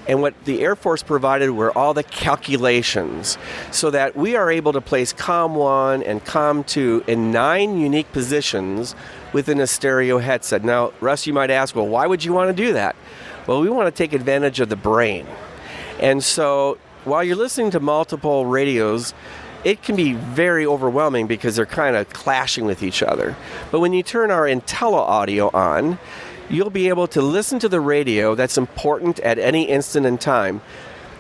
And 0.08 0.22
what 0.22 0.34
the 0.44 0.62
Air 0.62 0.74
Force 0.74 1.02
provided 1.02 1.50
were 1.50 1.76
all 1.76 1.94
the 1.94 2.02
calculations 2.02 3.38
so 3.70 3.90
that 3.90 4.16
we 4.16 4.34
are 4.34 4.50
able 4.50 4.72
to 4.72 4.80
place 4.80 5.12
COM 5.12 5.54
1 5.54 6.02
and 6.02 6.24
COM 6.24 6.64
2 6.64 7.04
in 7.06 7.30
nine 7.30 7.78
unique 7.78 8.10
positions 8.12 8.94
within 9.32 9.60
a 9.60 9.66
stereo 9.66 10.18
headset. 10.18 10.64
Now, 10.64 10.92
Russ, 11.00 11.26
you 11.26 11.32
might 11.32 11.50
ask, 11.50 11.76
well, 11.76 11.86
why 11.86 12.06
would 12.06 12.24
you 12.24 12.32
want 12.32 12.48
to 12.48 12.54
do 12.54 12.72
that? 12.72 12.96
Well, 13.46 13.60
we 13.60 13.68
want 13.68 13.86
to 13.86 13.96
take 13.96 14.12
advantage 14.12 14.58
of 14.58 14.68
the 14.68 14.76
brain. 14.76 15.26
And 16.00 16.24
so 16.24 16.78
while 17.04 17.22
you're 17.22 17.36
listening 17.36 17.70
to 17.72 17.80
multiple 17.80 18.46
radios, 18.46 19.14
it 19.64 19.82
can 19.82 19.96
be 19.96 20.14
very 20.14 20.66
overwhelming 20.66 21.26
because 21.26 21.56
they're 21.56 21.66
kind 21.66 21.94
of 21.94 22.08
clashing 22.10 22.64
with 22.64 22.82
each 22.82 23.02
other. 23.02 23.36
But 23.70 23.80
when 23.80 23.92
you 23.92 24.02
turn 24.02 24.30
our 24.30 24.44
IntelliAudio 24.44 25.52
on, 25.54 25.98
you'll 26.50 26.70
be 26.70 26.88
able 26.88 27.06
to 27.06 27.22
listen 27.22 27.58
to 27.60 27.68
the 27.68 27.80
radio 27.80 28.34
that's 28.34 28.58
important 28.58 29.20
at 29.20 29.38
any 29.38 29.64
instant 29.64 30.04
in 30.04 30.18
time. 30.18 30.60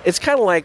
it's 0.04 0.18
kind 0.18 0.38
of 0.38 0.44
like 0.44 0.64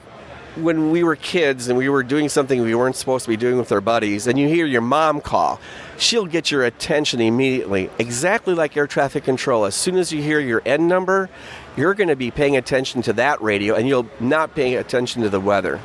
when 0.56 0.92
we 0.92 1.04
were 1.04 1.16
kids 1.18 1.68
and 1.68 1.78
we 1.78 1.90
were 1.90 2.04
doing 2.04 2.30
something 2.30 2.62
we 2.62 2.74
weren't 2.74 2.96
supposed 2.96 3.26
to 3.26 3.30
be 3.30 3.38
doing 3.38 3.58
with 3.58 3.72
our 3.72 3.82
buddies, 3.82 4.26
and 4.26 4.40
you 4.40 4.48
hear 4.48 4.66
your 4.66 4.82
mom 4.82 5.20
call, 5.20 5.60
she'll 5.98 6.26
get 6.26 6.50
your 6.50 6.64
attention 6.64 7.20
immediately, 7.20 7.90
exactly 8.00 8.54
like 8.54 8.76
air 8.78 8.88
traffic 8.88 9.24
control. 9.24 9.66
As 9.66 9.76
soon 9.76 9.98
as 9.98 10.12
you 10.14 10.22
hear 10.22 10.40
your 10.40 10.62
N 10.66 10.88
number, 10.88 11.30
you're 11.76 11.94
going 11.94 12.08
to 12.08 12.16
be 12.16 12.32
paying 12.32 12.56
attention 12.56 13.02
to 13.04 13.14
that 13.14 13.42
radio 13.42 13.76
and 13.76 13.88
you'll 13.88 14.10
not 14.20 14.56
pay 14.56 14.76
attention 14.76 15.22
to 15.24 15.30
the 15.30 15.42
weather. 15.42 15.80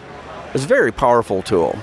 It's 0.54 0.64
a 0.64 0.68
very 0.68 0.92
powerful 0.92 1.42
tool. 1.42 1.76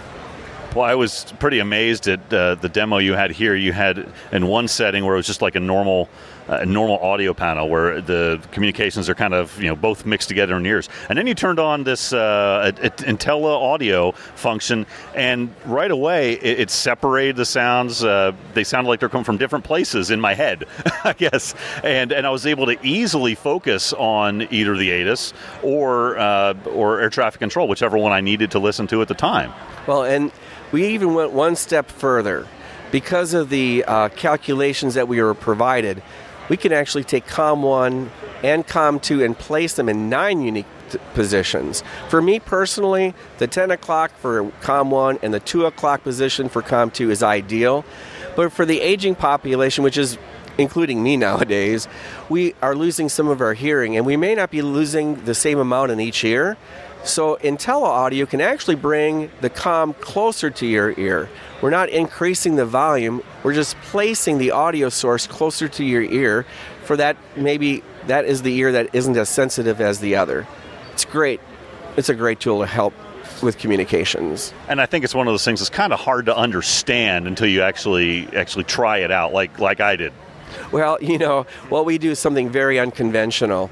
Well, 0.75 0.85
I 0.85 0.95
was 0.95 1.33
pretty 1.39 1.59
amazed 1.59 2.07
at 2.07 2.33
uh, 2.33 2.55
the 2.55 2.69
demo 2.69 2.99
you 2.99 3.13
had 3.13 3.31
here. 3.31 3.55
You 3.55 3.73
had 3.73 4.07
in 4.31 4.47
one 4.47 4.67
setting 4.67 5.05
where 5.05 5.15
it 5.15 5.17
was 5.17 5.27
just 5.27 5.41
like 5.41 5.55
a 5.55 5.59
normal, 5.59 6.07
uh, 6.47 6.63
normal 6.65 6.99
audio 6.99 7.33
panel 7.33 7.69
where 7.69 8.01
the 8.01 8.41
communications 8.51 9.09
are 9.09 9.15
kind 9.15 9.33
of 9.33 9.59
you 9.61 9.67
know 9.67 9.75
both 9.75 10.05
mixed 10.05 10.27
together 10.27 10.55
in 10.55 10.65
ears, 10.65 10.89
and 11.09 11.17
then 11.17 11.27
you 11.27 11.35
turned 11.35 11.59
on 11.59 11.83
this 11.83 12.13
uh, 12.13 12.71
IntelliAudio 12.75 14.15
function, 14.15 14.85
and 15.15 15.53
right 15.65 15.91
away 15.91 16.33
it, 16.33 16.59
it 16.61 16.69
separated 16.69 17.35
the 17.35 17.45
sounds. 17.45 18.03
Uh, 18.03 18.33
they 18.53 18.63
sounded 18.63 18.89
like 18.89 18.99
they're 18.99 19.09
coming 19.09 19.25
from 19.25 19.37
different 19.37 19.65
places 19.65 20.11
in 20.11 20.21
my 20.21 20.33
head, 20.33 20.65
I 21.03 21.13
guess, 21.13 21.55
and 21.83 22.11
and 22.11 22.25
I 22.25 22.29
was 22.29 22.45
able 22.45 22.65
to 22.67 22.77
easily 22.85 23.35
focus 23.35 23.93
on 23.93 24.47
either 24.53 24.75
the 24.75 24.91
ATIS 24.91 25.33
or 25.63 26.17
uh, 26.17 26.53
or 26.65 26.99
air 27.01 27.09
traffic 27.09 27.39
control, 27.39 27.67
whichever 27.67 27.97
one 27.97 28.11
I 28.11 28.21
needed 28.21 28.51
to 28.51 28.59
listen 28.59 28.87
to 28.87 29.01
at 29.01 29.07
the 29.07 29.15
time. 29.15 29.53
Well, 29.85 30.03
and 30.03 30.31
we 30.71 30.87
even 30.87 31.13
went 31.13 31.31
one 31.31 31.55
step 31.55 31.89
further. 31.89 32.47
Because 32.89 33.33
of 33.33 33.49
the 33.49 33.83
uh, 33.85 34.07
calculations 34.09 34.93
that 34.93 35.09
we 35.09 35.21
were 35.21 35.33
provided, 35.33 36.01
we 36.49 36.57
can 36.57 36.71
actually 36.71 37.03
take 37.03 37.25
COM 37.27 37.61
1 37.63 38.11
and 38.43 38.65
COM 38.67 38.99
2 38.99 39.23
and 39.23 39.37
place 39.37 39.73
them 39.73 39.89
in 39.89 40.09
nine 40.09 40.41
unique 40.41 40.65
t- 40.89 40.97
positions. 41.13 41.83
For 42.09 42.21
me 42.21 42.39
personally, 42.39 43.13
the 43.37 43.47
10 43.47 43.71
o'clock 43.71 44.11
for 44.17 44.51
COM 44.61 44.91
1 44.91 45.19
and 45.21 45.33
the 45.33 45.39
2 45.39 45.65
o'clock 45.65 46.03
position 46.03 46.49
for 46.49 46.61
COM 46.61 46.91
2 46.91 47.11
is 47.11 47.23
ideal. 47.23 47.83
But 48.35 48.51
for 48.51 48.65
the 48.65 48.81
aging 48.81 49.15
population, 49.15 49.83
which 49.83 49.97
is 49.97 50.17
including 50.57 51.03
me 51.03 51.17
nowadays, 51.27 51.87
we 52.29 52.53
are 52.61 52.75
losing 52.75 53.09
some 53.09 53.27
of 53.27 53.41
our 53.41 53.53
hearing, 53.53 53.95
and 53.97 54.05
we 54.05 54.17
may 54.17 54.35
not 54.35 54.51
be 54.51 54.61
losing 54.61 55.23
the 55.25 55.35
same 55.35 55.59
amount 55.59 55.91
in 55.91 55.99
each 55.99 56.23
ear. 56.23 56.57
So 57.07 57.37
IntelliAudio 57.37 58.29
can 58.29 58.41
actually 58.41 58.75
bring 58.75 59.31
the 59.41 59.49
com 59.49 59.93
closer 59.95 60.49
to 60.49 60.65
your 60.65 60.93
ear. 60.99 61.29
We're 61.61 61.69
not 61.69 61.89
increasing 61.89 62.55
the 62.57 62.65
volume, 62.65 63.23
we're 63.43 63.53
just 63.53 63.77
placing 63.77 64.37
the 64.37 64.51
audio 64.51 64.89
source 64.89 65.25
closer 65.25 65.67
to 65.69 65.85
your 65.85 66.03
ear 66.03 66.45
for 66.83 66.97
that 66.97 67.17
maybe 67.35 67.83
that 68.07 68.25
is 68.25 68.41
the 68.41 68.55
ear 68.55 68.71
that 68.73 68.93
isn't 68.93 69.17
as 69.17 69.29
sensitive 69.29 69.81
as 69.81 69.99
the 69.99 70.15
other. 70.15 70.47
It's 70.93 71.05
great. 71.05 71.39
It's 71.95 72.09
a 72.09 72.15
great 72.15 72.39
tool 72.39 72.59
to 72.59 72.65
help 72.65 72.93
with 73.41 73.57
communications. 73.57 74.53
And 74.67 74.81
I 74.81 74.85
think 74.85 75.03
it's 75.03 75.15
one 75.15 75.27
of 75.27 75.33
those 75.33 75.45
things 75.45 75.59
that's 75.59 75.69
kind 75.69 75.93
of 75.93 75.99
hard 75.99 76.25
to 76.27 76.35
understand 76.35 77.27
until 77.27 77.47
you 77.47 77.61
actually 77.61 78.27
actually 78.35 78.65
try 78.65 78.99
it 78.99 79.11
out 79.11 79.33
like 79.33 79.59
like 79.59 79.79
I 79.79 79.95
did. 79.95 80.13
Well, 80.71 80.97
you 81.01 81.17
know, 81.17 81.45
what 81.69 81.85
we 81.85 81.97
do 81.97 82.11
is 82.11 82.19
something 82.19 82.49
very 82.49 82.79
unconventional. 82.79 83.69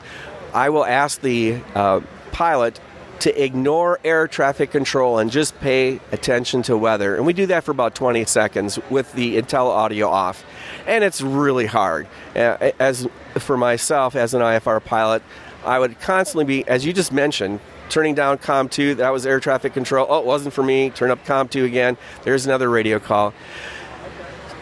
I 0.54 0.70
will 0.70 0.86
ask 0.86 1.20
the 1.20 1.60
uh, 1.74 2.00
pilot 2.32 2.80
to 3.20 3.44
ignore 3.44 4.00
air 4.04 4.28
traffic 4.28 4.72
control 4.72 5.20
and 5.20 5.32
just 5.32 5.60
pay 5.60 6.00
attention 6.12 6.62
to 6.64 6.78
weather. 6.78 7.16
And 7.16 7.26
we 7.26 7.34
do 7.34 7.46
that 7.48 7.64
for 7.64 7.72
about 7.72 7.96
20 7.96 8.26
seconds 8.26 8.78
with 8.90 9.12
the 9.14 9.38
Intel 9.42 9.68
audio 9.68 10.10
off. 10.10 10.44
And 10.86 11.04
it's 11.04 11.22
really 11.22 11.66
hard. 11.66 12.08
As 12.36 13.08
for 13.36 13.58
myself, 13.58 14.16
as 14.16 14.34
an 14.34 14.42
IFR 14.42 14.84
pilot, 14.84 15.24
I 15.66 15.80
would 15.80 16.00
constantly 16.00 16.46
be, 16.46 16.68
as 16.68 16.86
you 16.86 16.94
just 16.94 17.12
mentioned, 17.12 17.60
turning 17.90 18.16
down 18.16 18.38
COM 18.38 18.68
2, 18.70 18.96
that 18.96 19.10
was 19.10 19.26
air 19.26 19.40
traffic 19.40 19.74
control. 19.74 20.06
Oh, 20.10 20.20
it 20.20 20.26
wasn't 20.26 20.54
for 20.54 20.64
me. 20.64 20.90
Turn 20.90 21.12
up 21.12 21.24
COM 21.26 21.48
2 21.48 21.66
again. 21.66 21.98
There's 22.24 22.46
another 22.46 22.70
radio 22.70 23.00
call. 23.00 23.34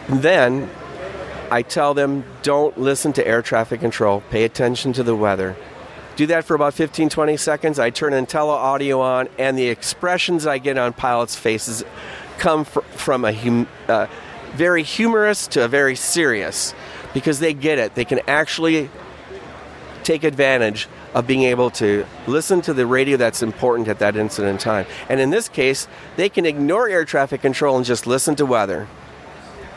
Then 0.08 0.70
I 1.50 1.62
tell 1.62 1.94
them 1.94 2.24
don't 2.42 2.78
listen 2.78 3.12
to 3.14 3.26
air 3.26 3.42
traffic 3.42 3.80
control, 3.80 4.22
pay 4.30 4.44
attention 4.44 4.92
to 4.94 5.02
the 5.02 5.16
weather. 5.16 5.56
Do 6.16 6.26
that 6.26 6.44
for 6.44 6.54
about 6.54 6.74
15, 6.74 7.08
20 7.08 7.36
seconds. 7.36 7.78
I 7.78 7.90
turn 7.90 8.12
IntelliAudio 8.12 9.00
on, 9.00 9.28
and 9.38 9.58
the 9.58 9.68
expressions 9.68 10.46
I 10.46 10.58
get 10.58 10.78
on 10.78 10.92
pilots' 10.92 11.34
faces 11.34 11.84
come 12.38 12.64
fr- 12.64 12.80
from 12.80 13.24
a 13.24 13.32
hum- 13.32 13.68
uh, 13.88 14.06
very 14.52 14.84
humorous 14.84 15.48
to 15.48 15.64
a 15.64 15.68
very 15.68 15.96
serious 15.96 16.72
because 17.12 17.40
they 17.40 17.52
get 17.52 17.78
it. 17.78 17.96
They 17.96 18.04
can 18.04 18.20
actually 18.28 18.90
take 20.04 20.22
advantage 20.22 20.88
of 21.14 21.26
being 21.26 21.44
able 21.44 21.70
to 21.70 22.06
listen 22.26 22.60
to 22.62 22.74
the 22.74 22.86
radio 22.86 23.16
that's 23.16 23.42
important 23.42 23.88
at 23.88 23.98
that 24.00 24.16
instant 24.16 24.48
in 24.48 24.58
time. 24.58 24.86
And 25.08 25.20
in 25.20 25.30
this 25.30 25.48
case, 25.48 25.88
they 26.16 26.28
can 26.28 26.46
ignore 26.46 26.88
air 26.88 27.04
traffic 27.04 27.40
control 27.40 27.76
and 27.76 27.84
just 27.84 28.06
listen 28.06 28.36
to 28.36 28.46
weather. 28.46 28.86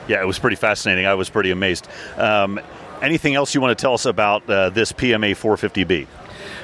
Yeah, 0.07 0.21
it 0.21 0.25
was 0.25 0.39
pretty 0.39 0.55
fascinating. 0.55 1.05
I 1.05 1.15
was 1.15 1.29
pretty 1.29 1.51
amazed. 1.51 1.87
Um, 2.17 2.59
anything 3.01 3.35
else 3.35 3.53
you 3.53 3.61
want 3.61 3.77
to 3.77 3.81
tell 3.81 3.93
us 3.93 4.05
about 4.05 4.49
uh, 4.49 4.69
this 4.69 4.91
PMA 4.91 5.31
450B? 5.31 6.07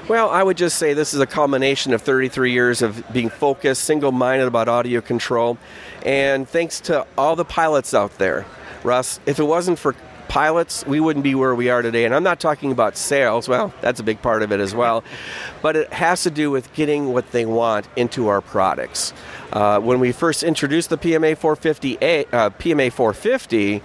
Well, 0.10 0.30
I 0.30 0.44
would 0.44 0.58
just 0.58 0.78
say 0.78 0.94
this 0.94 1.14
is 1.14 1.22
a 1.22 1.26
culmination 1.26 1.94
of 1.94 2.02
33 2.02 2.52
years 2.52 2.82
of 2.82 3.02
being 3.14 3.30
focused, 3.30 3.86
single 3.86 4.12
minded 4.12 4.50
about 4.50 4.68
audio 4.68 5.00
control. 5.00 5.58
And 6.06 6.48
thanks 6.48 6.82
to 6.82 7.08
all 7.18 7.38
the 7.38 7.46
pilots 7.46 7.94
out 7.94 8.18
there, 8.18 8.46
Russ, 8.84 9.22
if 9.26 9.40
it 9.40 9.46
wasn't 9.46 9.80
for 9.80 9.96
pilots, 10.28 10.86
we 10.86 11.00
wouldn't 11.00 11.24
be 11.24 11.36
where 11.36 11.56
we 11.56 11.70
are 11.70 11.82
today. 11.82 12.04
And 12.04 12.14
I'm 12.14 12.24
not 12.24 12.42
talking 12.42 12.74
about 12.74 12.98
sales, 12.98 13.48
well, 13.48 13.74
that's 13.80 14.02
a 14.02 14.04
big 14.04 14.22
part 14.22 14.44
of 14.44 14.52
it 14.52 14.60
as 14.60 14.76
well. 14.76 15.06
But 15.62 15.78
it 15.78 15.94
has 15.94 16.24
to 16.24 16.30
do 16.30 16.52
with 16.52 16.74
getting 16.74 17.14
what 17.14 17.32
they 17.32 17.46
want 17.46 17.88
into 17.96 18.28
our 18.28 18.42
products. 18.42 19.14
Uh, 19.54 19.80
when 19.80 20.02
we 20.02 20.12
first 20.12 20.44
introduced 20.44 20.90
the 20.90 20.98
PMA 20.98 21.38
450, 21.38 21.98
uh, 21.98 22.50
PMA 22.50 22.92
450, 22.92 23.82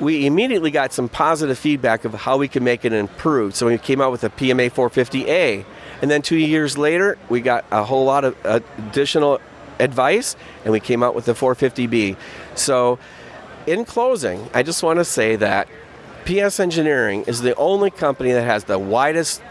we 0.00 0.26
immediately 0.26 0.70
got 0.70 0.92
some 0.92 1.08
positive 1.08 1.58
feedback 1.58 2.04
of 2.04 2.14
how 2.14 2.36
we 2.38 2.46
could 2.48 2.62
make 2.62 2.84
it 2.84 2.92
improve. 2.92 3.54
So 3.54 3.66
we 3.66 3.78
came 3.78 4.00
out 4.00 4.10
with 4.10 4.24
a 4.24 4.30
PMA 4.30 4.72
450A. 4.72 5.64
And 6.00 6.10
then 6.10 6.22
two 6.22 6.38
years 6.38 6.78
later, 6.78 7.18
we 7.28 7.42
got 7.42 7.66
a 7.70 7.84
whole 7.84 8.06
lot 8.06 8.24
of 8.24 8.34
additional 8.44 9.40
advice 9.78 10.36
and 10.64 10.72
we 10.72 10.80
came 10.80 11.02
out 11.02 11.14
with 11.14 11.26
the 11.26 11.34
450B. 11.34 12.16
So, 12.54 12.98
in 13.66 13.84
closing, 13.84 14.48
I 14.54 14.62
just 14.62 14.82
want 14.82 15.00
to 15.00 15.04
say 15.04 15.36
that 15.36 15.68
PS 16.24 16.60
Engineering 16.60 17.24
is 17.26 17.42
the 17.42 17.54
only 17.56 17.90
company 17.90 18.32
that 18.32 18.44
has 18.44 18.64
the 18.64 18.78
widest 18.78 19.42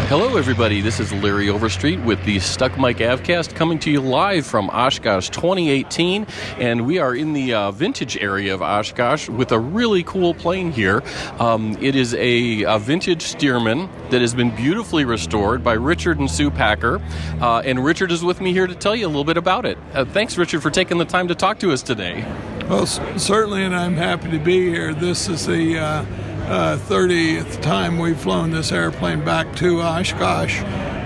Hello, 0.09 0.37
everybody. 0.37 0.81
This 0.81 1.01
is 1.01 1.12
Larry 1.12 1.49
Overstreet 1.49 1.99
with 2.03 2.23
the 2.25 2.38
Stuck 2.38 2.79
Mic 2.79 2.99
Avcast 2.99 3.57
coming 3.57 3.77
to 3.81 3.90
you 3.90 4.01
live 4.01 4.47
from 4.47 4.71
Oshkosh 4.71 5.31
2018. 5.31 6.29
And 6.59 6.87
we 6.87 7.01
are 7.01 7.12
in 7.12 7.33
the 7.33 7.55
uh, 7.55 7.73
vintage 7.73 8.16
area 8.16 8.55
of 8.55 8.62
Oshkosh 8.62 9.29
with 9.29 9.51
a 9.51 9.59
really 9.59 10.05
cool 10.05 10.33
plane 10.33 10.71
here. 10.71 11.03
Um, 11.40 11.77
it 11.81 11.97
is 11.97 12.14
a, 12.14 12.62
a, 12.62 12.79
vintage 12.79 13.25
Stearman 13.25 13.90
that 14.11 14.21
has 14.21 14.33
been 14.33 14.55
beautifully 14.55 15.05
restored 15.05 15.64
by 15.64 15.73
Richard 15.73 16.21
and 16.21 16.31
Sue 16.31 16.53
Packer. 16.53 17.03
Uh, 17.40 17.62
and 17.64 17.85
Richard 17.85 18.12
is 18.12 18.23
with 18.23 18.40
me 18.40 18.53
here 18.53 18.69
to 18.69 18.77
tell 18.77 18.95
you 18.95 19.07
a 19.07 19.09
little 19.09 19.25
bit 19.25 19.37
about 19.37 19.66
it. 19.66 19.77
Uh, 19.92 20.05
thanks, 20.05 20.38
Richard, 20.38 20.62
for 20.62 20.71
taking 20.71 20.99
the 20.99 21.05
time 21.05 21.27
to 21.27 21.35
talk 21.35 21.59
to 21.59 21.73
us 21.73 21.83
today. 21.83 22.25
Well, 22.69 22.87
certainly, 22.87 23.64
and 23.64 23.75
I'm 23.75 23.97
happy 23.97 24.31
to 24.31 24.38
be 24.38 24.69
here. 24.69 24.95
This 24.95 25.29
is 25.29 25.47
the 25.47 26.07
uh, 26.49 26.53
uh, 26.53 26.77
30th 26.77 27.61
time 27.61 27.99
we've 27.99 28.19
flown 28.19 28.51
this 28.51 28.73
airplane 28.73 29.25
back 29.25 29.55
to 29.57 29.81
Oshkosh. 29.81 30.61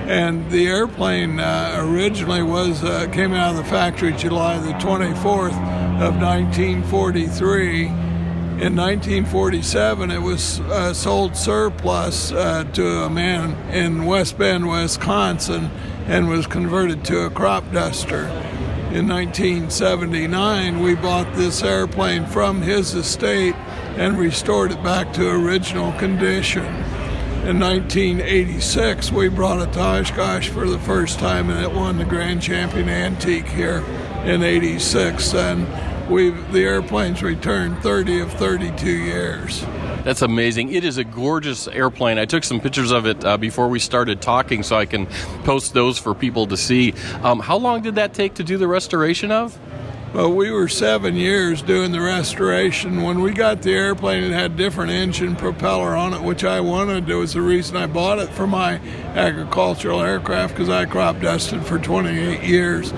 And 0.06 0.50
the 0.50 0.66
airplane 0.66 1.38
uh, 1.38 1.76
originally 1.78 2.42
was 2.42 2.82
uh, 2.82 3.08
came 3.12 3.32
out 3.32 3.50
of 3.50 3.56
the 3.56 3.64
factory 3.64 4.12
July 4.12 4.58
the 4.58 4.72
24th 4.74 5.54
of 6.00 6.16
1943. 6.20 7.86
In 7.86 8.76
1947, 8.76 10.10
it 10.10 10.18
was 10.18 10.60
uh, 10.60 10.92
sold 10.92 11.36
surplus 11.36 12.32
uh, 12.32 12.64
to 12.74 13.04
a 13.04 13.10
man 13.10 13.52
in 13.72 14.04
West 14.04 14.36
Bend, 14.36 14.68
Wisconsin, 14.68 15.70
and 16.06 16.28
was 16.28 16.46
converted 16.46 17.04
to 17.06 17.24
a 17.24 17.30
crop 17.30 17.70
duster. 17.72 18.26
In 18.92 19.06
1979, 19.06 20.80
we 20.80 20.96
bought 20.96 21.32
this 21.34 21.62
airplane 21.62 22.26
from 22.26 22.60
his 22.60 22.94
estate 22.94 23.54
and 23.96 24.18
restored 24.18 24.72
it 24.72 24.82
back 24.82 25.12
to 25.12 25.30
original 25.30 25.92
condition. 25.92 26.66
In 27.46 27.60
1986, 27.60 29.12
we 29.12 29.28
brought 29.28 29.60
it 29.60 29.72
to 29.74 29.80
Oshkosh 29.80 30.48
for 30.48 30.68
the 30.68 30.78
first 30.80 31.20
time, 31.20 31.50
and 31.50 31.64
it 31.64 31.72
won 31.72 31.98
the 31.98 32.04
Grand 32.04 32.42
Champion 32.42 32.88
Antique 32.88 33.48
here 33.48 33.84
in 34.24 34.42
'86. 34.42 35.34
And 35.34 36.10
we've 36.10 36.52
the 36.52 36.64
airplane's 36.64 37.22
returned 37.22 37.78
30 37.84 38.20
of 38.20 38.32
32 38.32 38.90
years. 38.90 39.64
That's 40.04 40.22
amazing. 40.22 40.72
It 40.72 40.84
is 40.84 40.96
a 40.96 41.04
gorgeous 41.04 41.68
airplane. 41.68 42.18
I 42.18 42.24
took 42.24 42.44
some 42.44 42.60
pictures 42.60 42.90
of 42.90 43.06
it 43.06 43.22
uh, 43.24 43.36
before 43.36 43.68
we 43.68 43.78
started 43.78 44.22
talking, 44.22 44.62
so 44.62 44.76
I 44.76 44.86
can 44.86 45.06
post 45.44 45.74
those 45.74 45.98
for 45.98 46.14
people 46.14 46.46
to 46.46 46.56
see. 46.56 46.94
Um, 47.22 47.38
how 47.38 47.58
long 47.58 47.82
did 47.82 47.96
that 47.96 48.14
take 48.14 48.34
to 48.34 48.44
do 48.44 48.56
the 48.56 48.66
restoration 48.66 49.30
of? 49.30 49.58
Well, 50.14 50.32
we 50.32 50.50
were 50.50 50.66
seven 50.66 51.14
years 51.14 51.62
doing 51.62 51.92
the 51.92 52.00
restoration. 52.00 53.02
When 53.02 53.20
we 53.20 53.32
got 53.32 53.62
the 53.62 53.72
airplane, 53.72 54.24
it 54.24 54.32
had 54.32 54.56
different 54.56 54.90
engine 54.90 55.36
propeller 55.36 55.94
on 55.94 56.14
it, 56.14 56.22
which 56.22 56.42
I 56.42 56.60
wanted. 56.60 57.08
It 57.08 57.14
was 57.14 57.34
the 57.34 57.42
reason 57.42 57.76
I 57.76 57.86
bought 57.86 58.18
it 58.18 58.28
for 58.30 58.46
my 58.46 58.80
agricultural 59.14 60.00
aircraft 60.00 60.54
because 60.54 60.68
I 60.68 60.86
crop 60.86 61.20
dusted 61.20 61.64
for 61.64 61.78
28 61.78 62.42
years. 62.42 62.92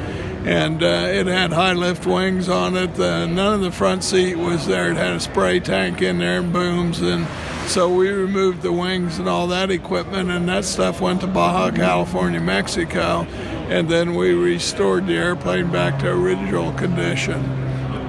And 0.45 0.83
uh, 0.83 1.09
it 1.09 1.27
had 1.27 1.53
high 1.53 1.73
lift 1.73 2.07
wings 2.07 2.49
on 2.49 2.77
it. 2.77 2.99
Uh, 2.99 3.27
none 3.27 3.55
of 3.55 3.61
the 3.61 3.71
front 3.71 4.03
seat 4.03 4.37
was 4.37 4.67
there. 4.67 4.91
It 4.91 4.97
had 4.97 5.13
a 5.13 5.21
spray 5.21 5.61
tank 5.61 6.03
in 6.03 6.19
there 6.19 6.41
and 6.41 6.53
booms. 6.53 7.01
And 7.01 7.27
so 7.69 7.95
we 7.95 8.11
removed 8.11 8.63
the 8.63 8.73
wings 8.73 9.19
and 9.19 9.29
all 9.29 9.47
that 9.49 9.71
equipment, 9.71 10.31
and 10.31 10.49
that 10.49 10.65
stuff 10.65 11.01
went 11.01 11.21
to 11.21 11.27
Baja 11.27 11.71
California, 11.71 12.41
Mexico 12.41 13.27
and 13.73 13.89
then 13.89 14.15
we 14.15 14.35
restored 14.35 15.07
the 15.07 15.15
airplane 15.15 15.71
back 15.71 15.99
to 16.01 16.11
original 16.11 16.73
condition. 16.75 17.43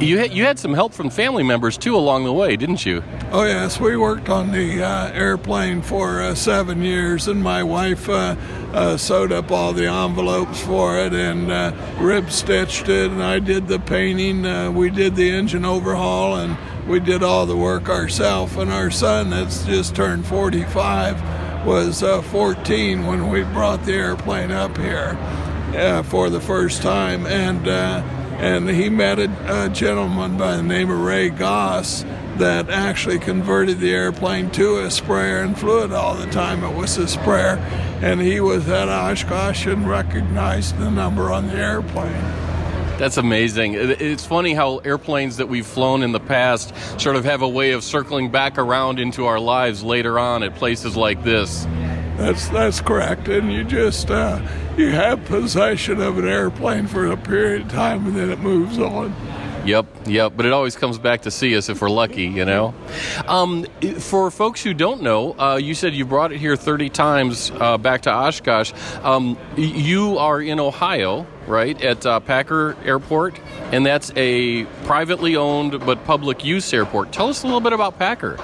You 0.01 0.17
had, 0.17 0.33
you 0.33 0.43
had 0.43 0.59
some 0.59 0.73
help 0.73 0.93
from 0.93 1.09
family 1.09 1.43
members 1.43 1.77
too 1.77 1.95
along 1.95 2.25
the 2.25 2.33
way, 2.33 2.57
didn't 2.57 2.85
you? 2.85 3.01
Oh 3.31 3.45
yes, 3.45 3.79
we 3.79 3.95
worked 3.95 4.27
on 4.27 4.51
the 4.51 4.83
uh, 4.83 5.11
airplane 5.11 5.81
for 5.81 6.21
uh, 6.21 6.35
seven 6.35 6.81
years, 6.81 7.29
and 7.29 7.41
my 7.41 7.63
wife 7.63 8.09
uh, 8.73 8.77
uh 8.77 8.97
sewed 8.97 9.31
up 9.31 9.51
all 9.51 9.73
the 9.73 9.85
envelopes 9.85 10.61
for 10.61 10.97
it 10.99 11.13
and 11.13 11.51
uh, 11.51 11.71
rib 11.99 12.29
stitched 12.31 12.89
it, 12.89 13.11
and 13.11 13.23
I 13.23 13.39
did 13.39 13.67
the 13.67 13.79
painting. 13.79 14.45
Uh, 14.45 14.71
we 14.71 14.89
did 14.89 15.15
the 15.15 15.29
engine 15.29 15.65
overhaul, 15.65 16.35
and 16.35 16.57
we 16.87 16.99
did 16.99 17.23
all 17.23 17.45
the 17.45 17.57
work 17.57 17.89
ourselves. 17.89 18.55
And 18.55 18.71
our 18.71 18.91
son, 18.91 19.29
that's 19.29 19.65
just 19.65 19.95
turned 19.95 20.25
45, 20.25 21.65
was 21.65 22.01
14 22.01 23.05
when 23.05 23.29
we 23.29 23.43
brought 23.43 23.83
the 23.85 23.93
airplane 23.93 24.51
up 24.51 24.77
here 24.77 25.17
uh, 25.75 26.03
for 26.03 26.29
the 26.29 26.41
first 26.41 26.81
time, 26.81 27.25
and 27.25 27.67
uh, 27.67 28.01
and 28.39 28.69
he 28.69 28.89
met 28.89 29.19
a, 29.19 29.65
a, 29.65 29.69
gentleman 29.69 30.37
by 30.37 30.57
the 30.57 30.63
name 30.63 30.89
of 30.89 30.99
Ray 30.99 31.29
Goss 31.29 32.03
that 32.37 32.69
actually 32.69 33.19
converted 33.19 33.79
the 33.79 33.93
airplane 33.93 34.49
to 34.51 34.79
a 34.79 34.91
sprayer 34.91 35.41
and 35.41 35.57
flew 35.57 35.83
it 35.83 35.91
all 35.91 36.15
the 36.15 36.27
time. 36.27 36.63
It 36.63 36.75
was 36.75 36.97
a 36.97 37.07
sprayer, 37.07 37.57
and 38.01 38.19
he 38.19 38.39
was 38.39 38.67
at 38.67 38.89
Oshkosh 38.89 39.67
and 39.67 39.87
recognized 39.87 40.77
the 40.77 40.89
number 40.89 41.31
on 41.31 41.47
the 41.47 41.55
airplane. 41.55 42.23
That's 42.97 43.17
amazing. 43.17 43.73
It's 43.75 44.25
funny 44.25 44.53
how 44.53 44.77
airplanes 44.77 45.37
that 45.37 45.49
we've 45.49 45.65
flown 45.65 46.03
in 46.03 46.11
the 46.11 46.19
past 46.19 46.73
sort 46.99 47.15
of 47.15 47.25
have 47.25 47.41
a 47.41 47.49
way 47.49 47.71
of 47.71 47.83
circling 47.83 48.29
back 48.29 48.57
around 48.57 48.99
into 48.99 49.25
our 49.25 49.39
lives 49.39 49.83
later 49.83 50.19
on 50.19 50.43
at 50.43 50.55
places 50.55 50.95
like 50.95 51.23
this. 51.23 51.65
That's 52.17 52.47
that's 52.49 52.79
correct, 52.79 53.27
and 53.27 53.51
you 53.51 53.63
just 53.63 54.11
uh, 54.11 54.39
you 54.77 54.91
have 54.91 55.25
possession 55.25 55.99
of 55.99 56.19
an 56.19 56.27
airplane 56.27 56.85
for 56.85 57.07
a 57.07 57.17
period 57.17 57.63
of 57.63 57.69
time, 57.69 58.05
and 58.05 58.15
then 58.15 58.29
it 58.29 58.39
moves 58.39 58.77
on. 58.77 59.13
Yep. 60.05 60.33
But 60.35 60.45
it 60.45 60.53
always 60.53 60.75
comes 60.75 60.97
back 60.97 61.21
to 61.21 61.31
see 61.31 61.55
us 61.55 61.69
if 61.69 61.81
we're 61.81 61.89
lucky, 61.89 62.25
you 62.25 62.45
know. 62.45 62.73
Um, 63.27 63.65
for 63.99 64.29
folks 64.31 64.63
who 64.63 64.73
don't 64.73 65.01
know, 65.01 65.37
uh, 65.39 65.55
you 65.55 65.73
said 65.73 65.93
you 65.93 66.05
brought 66.05 66.31
it 66.31 66.39
here 66.39 66.55
30 66.55 66.89
times 66.89 67.51
uh, 67.59 67.77
back 67.77 68.01
to 68.01 68.11
Oshkosh. 68.11 68.73
Um, 69.03 69.37
you 69.55 70.17
are 70.17 70.41
in 70.41 70.59
Ohio, 70.59 71.25
right, 71.47 71.81
at 71.81 72.05
uh, 72.05 72.19
Packer 72.19 72.75
Airport, 72.83 73.39
and 73.71 73.85
that's 73.85 74.11
a 74.15 74.65
privately 74.85 75.35
owned 75.35 75.79
but 75.85 76.03
public 76.05 76.43
use 76.43 76.73
airport. 76.73 77.11
Tell 77.11 77.29
us 77.29 77.43
a 77.43 77.45
little 77.45 77.61
bit 77.61 77.73
about 77.73 77.97
Packer. 77.97 78.37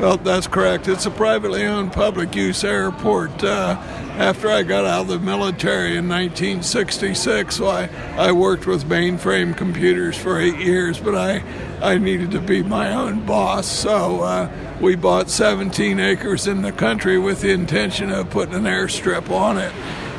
Well, 0.00 0.16
that's 0.16 0.48
correct. 0.48 0.88
It's 0.88 1.06
a 1.06 1.10
privately 1.10 1.64
owned 1.64 1.92
public 1.92 2.34
use 2.34 2.64
airport. 2.64 3.44
Uh, 3.44 3.80
after 4.16 4.48
I 4.48 4.62
got 4.62 4.84
out 4.84 5.02
of 5.02 5.08
the 5.08 5.18
military 5.18 5.96
in 5.96 6.08
1966, 6.08 7.56
so 7.56 7.66
I, 7.66 7.88
I 8.16 8.30
worked 8.30 8.66
with 8.66 8.84
mainframe 8.84 9.56
computers 9.56 10.16
for 10.16 10.38
eight 10.38 10.58
years, 10.58 11.00
but 11.00 11.16
I, 11.16 11.42
I 11.82 11.98
needed 11.98 12.30
to 12.30 12.40
be 12.40 12.62
my 12.62 12.94
own 12.94 13.26
boss. 13.26 13.66
So 13.66 14.20
uh, 14.20 14.50
we 14.80 14.94
bought 14.94 15.30
17 15.30 15.98
acres 15.98 16.46
in 16.46 16.62
the 16.62 16.70
country 16.70 17.18
with 17.18 17.40
the 17.40 17.50
intention 17.50 18.12
of 18.12 18.30
putting 18.30 18.54
an 18.54 18.64
airstrip 18.64 19.30
on 19.30 19.58
it 19.58 19.72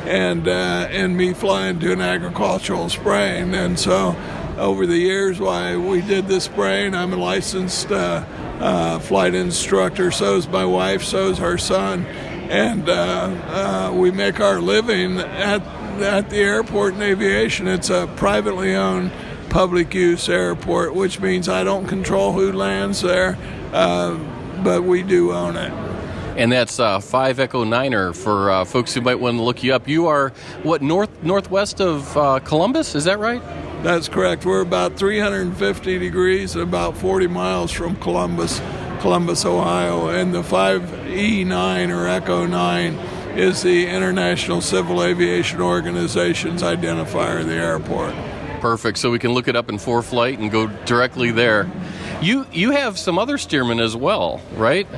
and, 0.06 0.46
uh, 0.46 0.88
and 0.90 1.16
me 1.16 1.32
flying 1.32 1.80
to 1.80 1.92
an 1.92 2.00
agricultural 2.00 2.88
spraying. 2.90 3.54
And 3.54 3.78
so 3.78 4.14
over 4.56 4.86
the 4.86 4.96
years, 4.96 5.40
why 5.40 5.76
we 5.76 6.00
did 6.00 6.28
this 6.28 6.44
spraying, 6.44 6.94
I'm 6.94 7.12
a 7.12 7.16
licensed 7.16 7.90
uh, 7.90 8.24
uh, 8.60 8.98
flight 9.00 9.34
instructor. 9.34 10.10
So 10.10 10.36
is 10.36 10.48
my 10.48 10.64
wife. 10.64 11.02
So 11.02 11.28
is 11.30 11.38
her 11.38 11.58
son, 11.58 12.06
and 12.50 12.88
uh, 12.88 12.92
uh, 12.92 13.92
we 13.94 14.10
make 14.10 14.40
our 14.40 14.60
living 14.60 15.18
at 15.18 15.62
at 16.02 16.30
the 16.30 16.38
airport 16.38 16.94
in 16.94 17.02
aviation. 17.02 17.66
It's 17.66 17.90
a 17.90 18.06
privately 18.16 18.74
owned 18.74 19.10
public 19.48 19.94
use 19.94 20.28
airport, 20.28 20.94
which 20.94 21.20
means 21.20 21.48
I 21.48 21.64
don't 21.64 21.86
control 21.86 22.32
who 22.32 22.52
lands 22.52 23.00
there, 23.00 23.38
uh, 23.72 24.16
but 24.62 24.82
we 24.82 25.02
do 25.02 25.32
own 25.32 25.56
it. 25.56 25.72
And 26.36 26.52
that's 26.52 26.78
uh, 26.78 27.00
five 27.00 27.40
Echo 27.40 27.64
Niner 27.64 28.12
for 28.12 28.50
uh, 28.50 28.64
folks 28.66 28.92
who 28.92 29.00
might 29.00 29.18
want 29.18 29.38
to 29.38 29.42
look 29.42 29.62
you 29.62 29.72
up. 29.74 29.88
You 29.88 30.08
are 30.08 30.30
what 30.62 30.82
north 30.82 31.10
northwest 31.22 31.80
of 31.80 32.14
uh, 32.14 32.40
Columbus? 32.40 32.94
Is 32.94 33.04
that 33.04 33.18
right? 33.18 33.42
That's 33.82 34.08
correct. 34.08 34.44
We're 34.44 34.60
about 34.60 34.96
350 34.96 35.98
degrees, 35.98 36.54
and 36.54 36.62
about 36.62 36.96
40 36.96 37.26
miles 37.28 37.72
from 37.72 37.96
Columbus, 37.96 38.60
Columbus, 39.06 39.44
Ohio, 39.44 40.08
and 40.08 40.34
the 40.34 40.42
5E9 40.42 41.96
or 41.96 42.08
Echo 42.08 42.44
9 42.44 42.94
is 43.38 43.62
the 43.62 43.86
International 43.86 44.60
Civil 44.60 45.00
Aviation 45.00 45.60
Organization's 45.60 46.60
identifier 46.60 47.38
of 47.38 47.46
the 47.46 47.54
airport. 47.54 48.12
Perfect. 48.60 48.98
So 48.98 49.12
we 49.12 49.20
can 49.20 49.30
look 49.30 49.46
it 49.46 49.54
up 49.54 49.68
in 49.68 49.76
ForeFlight 49.76 50.40
and 50.40 50.50
go 50.50 50.66
directly 50.86 51.30
there. 51.30 51.70
You 52.20 52.48
you 52.50 52.72
have 52.72 52.98
some 52.98 53.16
other 53.16 53.36
Stearman 53.36 53.80
as 53.80 53.94
well, 53.94 54.40
right? 54.56 54.88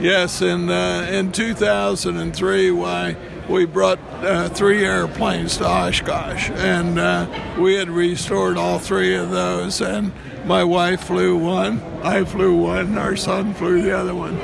Yes, 0.00 0.40
in 0.40 0.70
uh, 0.70 1.06
in 1.10 1.30
2003, 1.30 2.70
why 2.70 3.14
we 3.46 3.66
brought 3.66 3.98
uh, 4.24 4.48
three 4.48 4.86
airplanes 4.86 5.58
to 5.58 5.66
Oshkosh, 5.68 6.48
and 6.48 6.98
uh, 6.98 7.26
we 7.58 7.74
had 7.74 7.90
restored 7.90 8.56
all 8.56 8.78
three 8.78 9.14
of 9.14 9.28
those. 9.28 9.82
And 9.82 10.14
my 10.44 10.64
wife 10.64 11.04
flew 11.04 11.36
one, 11.36 11.80
I 12.02 12.24
flew 12.24 12.56
one, 12.56 12.98
our 12.98 13.16
son 13.16 13.54
flew 13.54 13.82
the 13.82 13.96
other 13.96 14.14
one. 14.14 14.36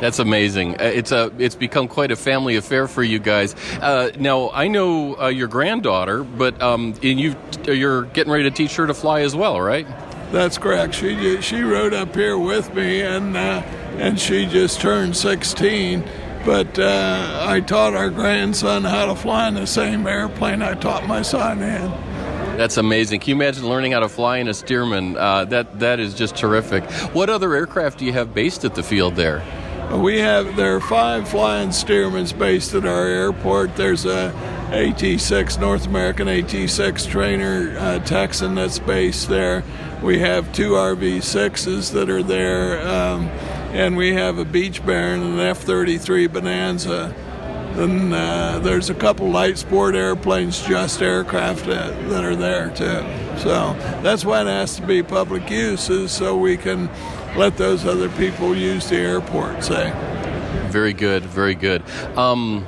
That's 0.00 0.18
amazing. 0.18 0.80
Uh, 0.80 0.84
it's 0.84 1.12
a 1.12 1.30
it's 1.38 1.54
become 1.54 1.86
quite 1.86 2.10
a 2.10 2.16
family 2.16 2.56
affair 2.56 2.88
for 2.88 3.02
you 3.02 3.18
guys. 3.18 3.54
Uh, 3.80 4.10
now 4.18 4.50
I 4.50 4.68
know 4.68 5.20
uh, 5.20 5.28
your 5.28 5.48
granddaughter, 5.48 6.24
but 6.24 6.60
um, 6.62 6.94
and 7.02 7.20
you 7.20 7.36
you're 7.66 8.04
getting 8.04 8.32
ready 8.32 8.44
to 8.44 8.50
teach 8.50 8.76
her 8.76 8.86
to 8.86 8.94
fly 8.94 9.20
as 9.20 9.36
well, 9.36 9.60
right? 9.60 9.86
That's 10.32 10.56
correct. 10.56 10.94
She 10.94 11.42
she 11.42 11.60
rode 11.60 11.92
up 11.92 12.14
here 12.14 12.38
with 12.38 12.74
me, 12.74 13.02
and 13.02 13.36
uh, 13.36 13.62
and 13.98 14.18
she 14.18 14.46
just 14.46 14.80
turned 14.80 15.16
16 15.16 16.02
but 16.44 16.78
uh, 16.78 17.44
I 17.46 17.60
taught 17.60 17.94
our 17.94 18.08
grandson 18.08 18.84
how 18.84 19.06
to 19.06 19.14
fly 19.14 19.48
in 19.48 19.54
the 19.54 19.66
same 19.66 20.06
airplane 20.06 20.62
I 20.62 20.74
taught 20.74 21.06
my 21.06 21.20
son 21.22 21.62
in. 21.62 22.09
That's 22.60 22.76
amazing. 22.76 23.20
Can 23.20 23.30
you 23.30 23.34
imagine 23.36 23.66
learning 23.66 23.92
how 23.92 24.00
to 24.00 24.08
fly 24.10 24.36
in 24.36 24.46
a 24.46 24.50
Stearman? 24.50 25.16
Uh, 25.16 25.46
that 25.46 25.80
that 25.80 25.98
is 25.98 26.12
just 26.12 26.36
terrific. 26.36 26.84
What 27.14 27.30
other 27.30 27.54
aircraft 27.54 28.00
do 28.00 28.04
you 28.04 28.12
have 28.12 28.34
based 28.34 28.66
at 28.66 28.74
the 28.74 28.82
field 28.82 29.16
there? 29.16 29.42
We 29.94 30.18
have 30.18 30.56
there 30.56 30.76
are 30.76 30.80
five 30.80 31.26
flying 31.26 31.70
Stearmans 31.70 32.38
based 32.38 32.74
at 32.74 32.84
our 32.84 33.06
airport. 33.06 33.76
There's 33.76 34.04
a 34.04 34.30
AT6 34.72 35.58
North 35.58 35.86
American 35.86 36.28
AT6 36.28 37.08
trainer 37.08 37.78
uh, 37.78 37.98
Texan 38.00 38.56
that's 38.56 38.78
based 38.78 39.30
there. 39.30 39.64
We 40.02 40.18
have 40.18 40.52
two 40.52 40.72
RV6s 40.72 41.92
that 41.92 42.10
are 42.10 42.22
there. 42.22 42.86
Um, 42.86 43.28
and 43.72 43.96
we 43.96 44.12
have 44.12 44.36
a 44.36 44.44
Beech 44.44 44.84
Baron 44.84 45.22
and 45.22 45.34
an 45.34 45.40
F-33 45.40 46.30
Bonanza. 46.30 47.14
Then 47.80 48.12
uh, 48.12 48.58
there's 48.58 48.90
a 48.90 48.94
couple 48.94 49.30
light 49.30 49.56
sport 49.56 49.94
airplanes, 49.94 50.60
just 50.60 51.00
aircraft 51.00 51.64
that, 51.64 52.10
that 52.10 52.24
are 52.26 52.36
there 52.36 52.68
too. 52.68 53.00
So 53.38 53.72
that's 54.02 54.22
why 54.22 54.42
it 54.42 54.48
has 54.48 54.76
to 54.76 54.82
be 54.86 55.02
public 55.02 55.48
use, 55.48 55.88
is 55.88 56.12
so 56.12 56.36
we 56.36 56.58
can 56.58 56.90
let 57.38 57.56
those 57.56 57.86
other 57.86 58.10
people 58.10 58.54
use 58.54 58.90
the 58.90 58.96
airport. 58.96 59.64
Say. 59.64 59.92
Very 60.68 60.92
good, 60.92 61.22
very 61.22 61.54
good. 61.54 61.82
Um, 62.18 62.66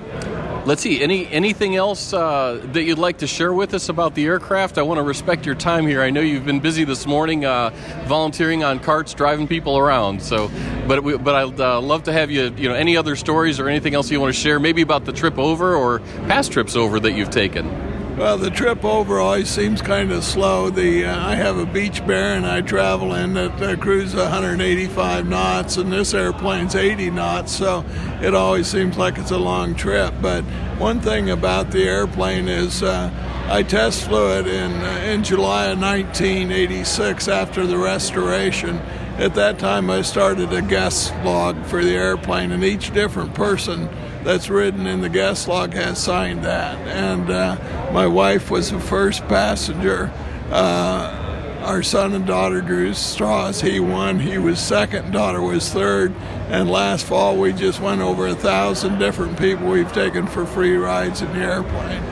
Let's 0.64 0.80
see. 0.80 1.02
Any 1.02 1.26
anything 1.26 1.74
else 1.74 2.12
uh, 2.12 2.64
that 2.72 2.84
you'd 2.84 2.98
like 2.98 3.18
to 3.18 3.26
share 3.26 3.52
with 3.52 3.74
us 3.74 3.88
about 3.88 4.14
the 4.14 4.26
aircraft? 4.26 4.78
I 4.78 4.82
want 4.82 4.98
to 4.98 5.02
respect 5.02 5.44
your 5.44 5.56
time 5.56 5.88
here. 5.88 6.00
I 6.00 6.10
know 6.10 6.20
you've 6.20 6.46
been 6.46 6.60
busy 6.60 6.84
this 6.84 7.04
morning, 7.04 7.44
uh, 7.44 7.70
volunteering 8.06 8.62
on 8.62 8.78
carts, 8.78 9.12
driving 9.12 9.48
people 9.48 9.76
around. 9.76 10.22
So, 10.22 10.52
but 10.86 11.02
we, 11.02 11.16
but 11.16 11.34
I'd 11.34 11.60
uh, 11.60 11.80
love 11.80 12.04
to 12.04 12.12
have 12.12 12.30
you. 12.30 12.54
You 12.56 12.68
know, 12.68 12.76
any 12.76 12.96
other 12.96 13.16
stories 13.16 13.58
or 13.58 13.68
anything 13.68 13.94
else 13.94 14.08
you 14.08 14.20
want 14.20 14.32
to 14.32 14.40
share? 14.40 14.60
Maybe 14.60 14.82
about 14.82 15.04
the 15.04 15.12
trip 15.12 15.36
over 15.36 15.74
or 15.74 15.98
past 16.28 16.52
trips 16.52 16.76
over 16.76 17.00
that 17.00 17.10
you've 17.12 17.30
taken. 17.30 17.91
Well, 18.16 18.36
the 18.36 18.50
trip 18.50 18.84
over 18.84 19.20
always 19.20 19.48
seems 19.48 19.80
kind 19.80 20.12
of 20.12 20.22
slow. 20.22 20.68
The 20.68 21.06
uh, 21.06 21.28
I 21.28 21.34
have 21.34 21.56
a 21.56 21.64
Beech 21.64 22.06
Baron 22.06 22.44
and 22.44 22.46
I 22.46 22.60
travel 22.60 23.14
in 23.14 23.32
that 23.34 23.60
uh, 23.60 23.74
cruise 23.76 24.14
185 24.14 25.26
knots, 25.26 25.78
and 25.78 25.90
this 25.90 26.12
airplane's 26.12 26.74
80 26.74 27.10
knots, 27.10 27.56
so 27.56 27.82
it 28.20 28.34
always 28.34 28.66
seems 28.66 28.98
like 28.98 29.16
it's 29.16 29.30
a 29.30 29.38
long 29.38 29.74
trip. 29.74 30.12
But 30.20 30.44
one 30.78 31.00
thing 31.00 31.30
about 31.30 31.70
the 31.70 31.84
airplane 31.84 32.48
is 32.48 32.82
uh, 32.82 33.10
I 33.48 33.62
test 33.62 34.04
flew 34.04 34.38
it 34.38 34.46
in 34.46 34.72
uh, 34.72 35.04
in 35.06 35.24
July 35.24 35.68
of 35.68 35.80
1986 35.80 37.28
after 37.28 37.66
the 37.66 37.78
restoration. 37.78 38.76
At 39.16 39.34
that 39.36 39.58
time, 39.58 39.88
I 39.88 40.02
started 40.02 40.52
a 40.52 40.60
guest 40.60 41.14
log 41.24 41.64
for 41.64 41.82
the 41.82 41.94
airplane, 41.94 42.52
and 42.52 42.62
each 42.62 42.92
different 42.92 43.32
person 43.32 43.88
that's 44.24 44.48
written 44.48 44.86
in 44.86 45.00
the 45.00 45.08
guest 45.08 45.48
log 45.48 45.74
has 45.74 45.98
signed 45.98 46.44
that. 46.44 46.78
And 46.86 47.30
uh, 47.30 47.90
my 47.92 48.06
wife 48.06 48.50
was 48.50 48.70
the 48.70 48.80
first 48.80 49.26
passenger. 49.28 50.12
Uh, 50.50 51.60
our 51.62 51.82
son 51.82 52.12
and 52.12 52.26
daughter 52.26 52.60
drew 52.60 52.92
straws. 52.92 53.60
He 53.60 53.78
won. 53.78 54.18
He 54.18 54.38
was 54.38 54.58
second. 54.58 55.12
Daughter 55.12 55.40
was 55.40 55.70
third. 55.70 56.12
And 56.48 56.68
last 56.68 57.06
fall, 57.06 57.36
we 57.36 57.52
just 57.52 57.80
went 57.80 58.00
over 58.00 58.26
a 58.26 58.34
thousand 58.34 58.98
different 58.98 59.38
people 59.38 59.68
we've 59.68 59.92
taken 59.92 60.26
for 60.26 60.44
free 60.44 60.76
rides 60.76 61.22
in 61.22 61.32
the 61.32 61.38
airplane. 61.38 62.02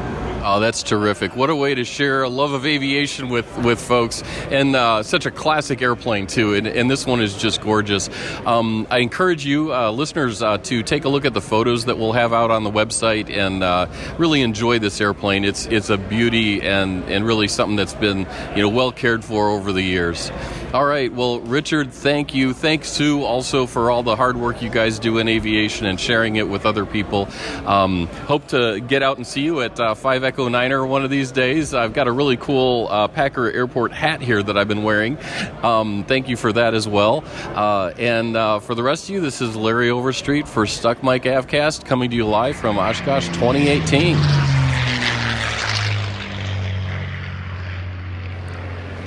Oh, 0.43 0.59
that's 0.59 0.83
terrific! 0.83 1.37
What 1.37 1.51
a 1.51 1.55
way 1.55 1.75
to 1.75 1.85
share 1.85 2.23
a 2.23 2.29
love 2.31 2.53
of 2.53 2.65
aviation 2.65 3.29
with 3.29 3.59
with 3.59 3.79
folks, 3.79 4.23
and 4.51 4.75
uh, 4.75 5.03
such 5.03 5.27
a 5.27 5.31
classic 5.31 5.83
airplane 5.83 6.27
too. 6.27 6.55
And, 6.55 6.67
and 6.67 6.91
this 6.91 7.05
one 7.05 7.21
is 7.21 7.37
just 7.37 7.61
gorgeous. 7.61 8.09
Um, 8.47 8.87
I 8.91 9.01
encourage 9.01 9.45
you, 9.45 9.75
uh, 9.75 9.91
listeners, 9.91 10.43
uh, 10.43 10.57
to 10.57 10.83
take 10.83 11.05
a 11.05 11.11
look 11.11 11.27
at 11.27 11.35
the 11.35 11.43
photos 11.43 11.85
that 11.85 11.99
we'll 11.99 12.13
have 12.13 12.33
out 12.33 12.51
on 12.51 12.65
the 12.65 12.71
website 12.71 13.29
and 13.29 13.63
uh, 13.63 13.87
really 14.17 14.41
enjoy 14.41 14.79
this 14.79 14.99
airplane. 14.99 15.45
It's 15.45 15.67
it's 15.67 15.91
a 15.91 15.99
beauty 15.99 16.63
and 16.63 17.05
and 17.05 17.27
really 17.27 17.47
something 17.47 17.77
that's 17.77 17.93
been 17.93 18.27
you 18.57 18.63
know 18.63 18.71
well 18.71 18.93
cared 18.93 19.23
for 19.23 19.51
over 19.51 19.73
the 19.73 19.83
years. 19.83 20.31
All 20.73 20.85
right. 20.85 21.13
Well, 21.13 21.41
Richard, 21.41 21.93
thank 21.93 22.33
you. 22.33 22.55
Thanks, 22.55 22.91
Sue, 22.91 23.25
also 23.25 23.67
for 23.67 23.91
all 23.91 24.05
the 24.05 24.15
hard 24.15 24.37
work 24.37 24.63
you 24.63 24.71
guys 24.71 25.01
do 25.01 25.19
in 25.19 25.27
aviation 25.27 25.87
and 25.87 25.99
sharing 25.99 26.37
it 26.37 26.49
with 26.49 26.65
other 26.65 26.87
people. 26.87 27.29
Um, 27.67 28.07
hope 28.29 28.47
to 28.49 28.79
get 28.79 29.03
out 29.03 29.17
and 29.17 29.27
see 29.27 29.41
you 29.41 29.63
at 29.63 29.81
uh, 29.81 29.97
5 29.97 30.23
Echo 30.23 30.47
Niner 30.49 30.87
one 30.87 31.03
of 31.03 31.11
these 31.11 31.33
days. 31.33 31.75
I've 31.75 31.93
got 31.93 32.07
a 32.07 32.13
really 32.13 32.37
cool 32.37 32.87
uh, 32.89 33.09
Packer 33.09 33.51
Airport 33.51 33.91
hat 33.91 34.21
here 34.21 34.45
that 34.45 34.57
I've 34.57 34.69
been 34.69 34.85
wearing. 34.85 35.19
Um, 35.65 36.05
thank 36.05 36.29
you 36.29 36.37
for 36.37 36.53
that 36.53 36.73
as 36.73 36.87
well. 36.87 37.25
Uh, 37.47 37.93
and 37.99 38.37
uh, 38.37 38.61
for 38.61 38.77
the 38.77 38.85
rest 38.85 39.09
of 39.09 39.11
you, 39.11 39.21
this 39.21 39.43
is 39.43 39.57
Larry 39.57 39.91
Overstreet 39.91 40.47
for 40.47 40.69
Stuck 40.69 41.03
Mic 41.03 41.25
Avcast 41.25 41.85
coming 41.85 42.11
to 42.11 42.17
you 42.17 42.27
live 42.27 42.55
from 42.55 42.79
Oshkosh 42.79 43.27
2018. 43.31 44.50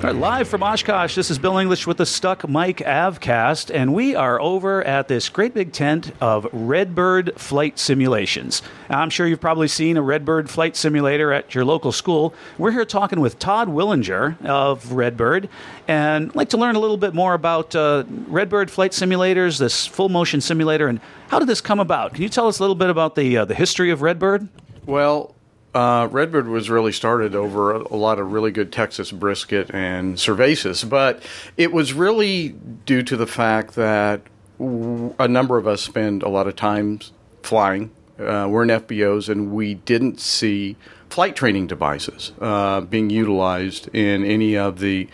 Right, 0.03 0.13
live 0.13 0.49
from 0.49 0.63
Oshkosh, 0.63 1.15
this 1.15 1.31
is 1.31 1.39
Bill 1.39 1.57
English 1.57 1.87
with 1.87 1.95
the 1.95 2.05
Stuck 2.05 2.49
Mic 2.49 2.79
Avcast, 2.79 3.73
and 3.73 3.93
we 3.93 4.15
are 4.15 4.37
over 4.37 4.83
at 4.83 5.07
this 5.07 5.29
great 5.29 5.53
big 5.53 5.71
tent 5.71 6.11
of 6.19 6.45
Redbird 6.51 7.39
Flight 7.39 7.79
Simulations. 7.79 8.61
I'm 8.89 9.09
sure 9.09 9.25
you've 9.25 9.39
probably 9.39 9.69
seen 9.69 9.95
a 9.95 10.01
Redbird 10.01 10.49
flight 10.49 10.75
simulator 10.75 11.31
at 11.31 11.55
your 11.55 11.63
local 11.63 11.93
school. 11.93 12.33
We're 12.57 12.71
here 12.71 12.83
talking 12.83 13.21
with 13.21 13.39
Todd 13.39 13.69
Willinger 13.69 14.45
of 14.45 14.91
Redbird, 14.91 15.47
and 15.87 16.31
I'd 16.31 16.35
like 16.35 16.49
to 16.49 16.57
learn 16.57 16.75
a 16.75 16.79
little 16.79 16.97
bit 16.97 17.13
more 17.13 17.33
about 17.33 17.73
uh, 17.73 18.03
Redbird 18.27 18.69
flight 18.69 18.91
simulators, 18.91 19.57
this 19.57 19.87
full 19.87 20.09
motion 20.09 20.41
simulator, 20.41 20.89
and 20.89 20.99
how 21.29 21.39
did 21.39 21.47
this 21.47 21.61
come 21.61 21.79
about? 21.79 22.13
Can 22.13 22.23
you 22.23 22.29
tell 22.29 22.49
us 22.49 22.59
a 22.59 22.61
little 22.61 22.75
bit 22.75 22.89
about 22.89 23.15
the 23.15 23.37
uh, 23.37 23.45
the 23.45 23.55
history 23.55 23.89
of 23.89 24.01
Redbird? 24.01 24.49
Well, 24.85 25.32
uh, 25.73 26.07
Redbird 26.11 26.47
was 26.47 26.69
really 26.69 26.91
started 26.91 27.35
over 27.35 27.73
a, 27.73 27.79
a, 27.79 27.97
lot 27.97 28.19
of 28.19 28.31
really 28.31 28.51
good 28.51 28.71
Texas 28.71 29.11
brisket 29.11 29.73
and 29.73 30.15
cervezas, 30.15 30.87
but 30.87 31.23
it 31.57 31.71
was 31.73 31.93
really 31.93 32.49
due 32.85 33.01
to 33.03 33.17
the 33.17 33.25
fact 33.25 33.75
that 33.75 34.21
w- 34.59 35.13
a 35.17 35.27
number 35.27 35.57
of 35.57 35.67
us 35.67 35.81
spend 35.81 36.21
a 36.21 36.29
lot 36.29 36.47
of 36.47 36.55
time 36.55 36.99
flying. 37.41 37.91
Uh, 38.19 38.47
we're 38.49 38.63
in 38.63 38.69
FBOs, 38.69 39.29
and 39.29 39.51
we 39.51 39.73
didn't 39.73 40.19
see 40.19 40.75
flight 41.09 41.35
training 41.35 41.67
devices 41.67 42.31
uh, 42.39 42.81
being 42.81 43.09
utilized 43.09 43.87
in 43.95 44.23
any 44.23 44.55
of 44.55 44.79
the 44.79 45.07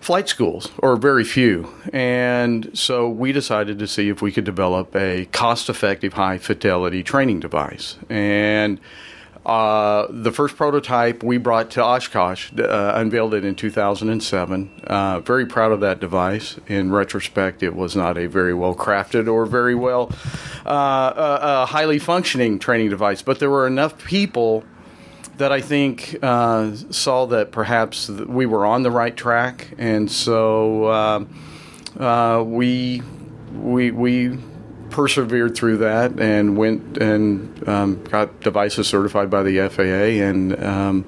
flight 0.00 0.28
schools, 0.28 0.70
or 0.78 0.96
very 0.96 1.24
few. 1.24 1.72
And 1.92 2.70
so 2.76 3.08
we 3.08 3.30
decided 3.30 3.78
to 3.78 3.86
see 3.86 4.08
if 4.08 4.22
we 4.22 4.32
could 4.32 4.44
develop 4.44 4.94
a 4.96 5.26
cost 5.26 5.68
effective, 5.68 6.14
high 6.14 6.38
fidelity 6.38 7.02
training 7.02 7.40
device. 7.40 7.98
And 8.08 8.80
uh, 9.48 10.06
the 10.10 10.30
first 10.30 10.56
prototype 10.56 11.22
we 11.22 11.38
brought 11.38 11.70
to 11.70 11.82
Oshkosh, 11.82 12.52
uh, 12.58 12.92
unveiled 12.94 13.32
it 13.32 13.46
in 13.46 13.54
2007. 13.54 14.70
Uh, 14.86 15.20
very 15.20 15.46
proud 15.46 15.72
of 15.72 15.80
that 15.80 16.00
device. 16.00 16.60
In 16.66 16.92
retrospect, 16.92 17.62
it 17.62 17.74
was 17.74 17.96
not 17.96 18.18
a 18.18 18.26
very 18.26 18.52
well 18.52 18.74
crafted 18.74 19.26
or 19.26 19.46
very 19.46 19.74
well 19.74 20.12
uh, 20.66 20.68
uh, 20.68 21.66
highly 21.66 21.98
functioning 21.98 22.58
training 22.58 22.90
device, 22.90 23.22
but 23.22 23.38
there 23.38 23.48
were 23.48 23.66
enough 23.66 24.04
people 24.04 24.64
that 25.38 25.50
I 25.50 25.62
think 25.62 26.18
saw 26.20 27.26
that 27.26 27.50
perhaps 27.50 28.10
we 28.10 28.44
were 28.44 28.66
on 28.66 28.82
the 28.82 28.90
right 28.90 29.16
track, 29.16 29.72
and 29.78 30.10
so 30.10 31.26
we 32.44 33.02
we 33.54 33.92
we 33.92 34.38
persevered 34.90 35.54
through 35.56 35.78
that 35.78 36.18
and 36.18 36.56
went 36.56 36.98
and 36.98 37.68
um, 37.68 38.02
got 38.04 38.40
devices 38.40 38.86
certified 38.86 39.30
by 39.30 39.42
the 39.42 39.68
FAA 39.68 40.22
and 40.24 40.62
um, 40.62 41.04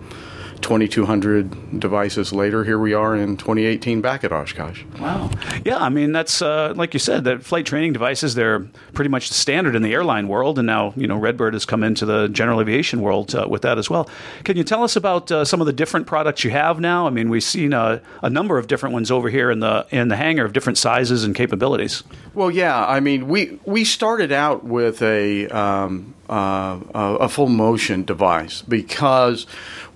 2,200 0.63 1.81
devices 1.81 2.33
later, 2.33 2.65
here 2.65 2.79
we 2.79 2.95
are 2.95 3.17
in 3.17 3.37
2018 3.37 4.01
back 4.01 4.25
at 4.25 4.33
Oshkosh. 4.33 4.85
Wow. 4.99 5.31
Yeah, 5.65 5.79
I 5.79 5.89
mean, 5.89 6.13
that's 6.13 6.43
uh, 6.43 6.73
like 6.77 6.95
you 6.95 7.01
said, 7.01 7.25
that 7.25 7.43
flight 7.43 7.67
training 7.67 7.93
devices, 7.93 8.35
they're 8.35 8.61
pretty 8.93 9.09
much 9.09 9.29
the 9.29 9.35
standard 9.35 9.75
in 9.75 9.83
the 9.83 9.93
airline 9.93 10.29
world. 10.29 10.59
And 10.59 10.67
now, 10.67 10.93
you 10.97 11.07
know, 11.07 11.17
Redbird 11.17 11.55
has 11.55 11.65
come 11.65 11.83
into 11.83 12.07
the 12.07 12.29
general 12.29 12.61
aviation 12.61 13.01
world 13.01 13.35
uh, 13.35 13.47
with 13.49 13.63
that 13.63 13.79
as 13.79 13.91
well. 13.91 14.09
Can 14.45 14.57
you 14.57 14.65
tell 14.65 14.83
us 14.83 14.97
about 14.97 15.31
uh, 15.31 15.45
some 15.45 15.61
of 15.61 15.67
the 15.67 15.73
different 15.73 16.07
products 16.07 16.45
you 16.45 16.51
have 16.51 16.81
now? 16.81 17.07
I 17.07 17.11
mean, 17.11 17.31
we've 17.31 17.43
seen 17.43 17.73
a, 17.73 18.01
a 18.23 18.31
number 18.31 18.59
of 18.59 18.67
different 18.67 18.93
ones 18.93 19.11
over 19.11 19.29
here 19.29 19.51
in 19.51 19.61
the 19.61 19.87
in 19.91 20.09
the 20.09 20.17
hangar 20.17 20.45
of 20.45 20.53
different 20.53 20.79
sizes 20.79 21.25
and 21.25 21.35
capabilities. 21.35 22.03
Well, 22.35 22.51
yeah. 22.51 22.87
I 22.87 23.01
mean, 23.01 23.29
we, 23.29 23.59
we 23.65 23.85
started 23.85 24.33
out 24.33 24.65
with 24.65 25.03
a, 25.03 25.49
um, 25.49 26.15
uh, 26.29 26.79
a 26.95 27.29
full 27.29 27.49
motion 27.49 28.05
device 28.05 28.63
because 28.63 29.47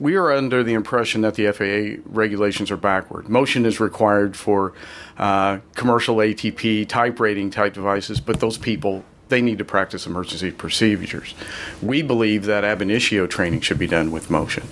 we 0.05 0.17
are 0.17 0.31
under 0.31 0.63
the 0.63 0.75
impression 0.75 1.23
that 1.23 1.35
the 1.35 1.51
FAA 1.51 2.03
regulations 2.05 2.71
are 2.71 2.77
backward. 2.77 3.27
Motion 3.27 3.65
is 3.65 3.81
required 3.81 4.37
for 4.37 4.75
uh, 5.17 5.61
commercial 5.77 6.17
ATP 6.17 6.87
type 6.87 7.19
rating 7.19 7.49
type 7.49 7.73
devices, 7.73 8.21
but 8.21 8.39
those 8.39 8.59
people 8.59 9.03
they 9.31 9.41
need 9.41 9.57
to 9.57 9.65
practice 9.65 10.07
emergency 10.07 10.51
procedures. 10.51 11.35
We 11.81 12.03
believe 12.03 12.45
that 12.45 12.65
ab 12.65 12.83
initio 12.83 13.27
training 13.27 13.63
should 13.63 13.79
be 13.79 13.87
done 13.87 14.11
with 14.11 14.29
motion, 14.31 14.69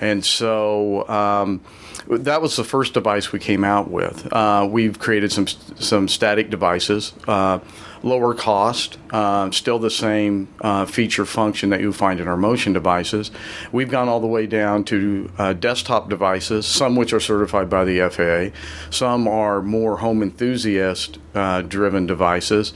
and 0.00 0.24
so. 0.24 1.06
Um, 1.08 1.60
that 2.08 2.40
was 2.40 2.56
the 2.56 2.64
first 2.64 2.94
device 2.94 3.32
we 3.32 3.38
came 3.38 3.64
out 3.64 3.90
with. 3.90 4.32
Uh, 4.32 4.66
we've 4.70 4.98
created 4.98 5.32
some 5.32 5.46
some 5.46 6.08
static 6.08 6.50
devices. 6.50 7.12
Uh, 7.26 7.58
lower 8.02 8.34
cost, 8.34 8.98
uh, 9.10 9.50
still 9.50 9.78
the 9.80 9.90
same 9.90 10.46
uh, 10.60 10.84
feature 10.84 11.24
function 11.24 11.70
that 11.70 11.80
you 11.80 11.92
find 11.92 12.20
in 12.20 12.28
our 12.28 12.36
motion 12.36 12.72
devices. 12.72 13.32
We've 13.72 13.90
gone 13.90 14.08
all 14.08 14.20
the 14.20 14.28
way 14.28 14.46
down 14.46 14.84
to 14.84 15.32
uh, 15.38 15.52
desktop 15.54 16.08
devices, 16.08 16.66
some 16.66 16.94
which 16.94 17.12
are 17.12 17.18
certified 17.18 17.68
by 17.68 17.84
the 17.84 18.08
FAA, 18.08 18.56
some 18.90 19.26
are 19.26 19.60
more 19.60 19.96
home 19.96 20.22
enthusiast 20.22 21.18
uh, 21.34 21.62
driven 21.62 22.06
devices. 22.06 22.72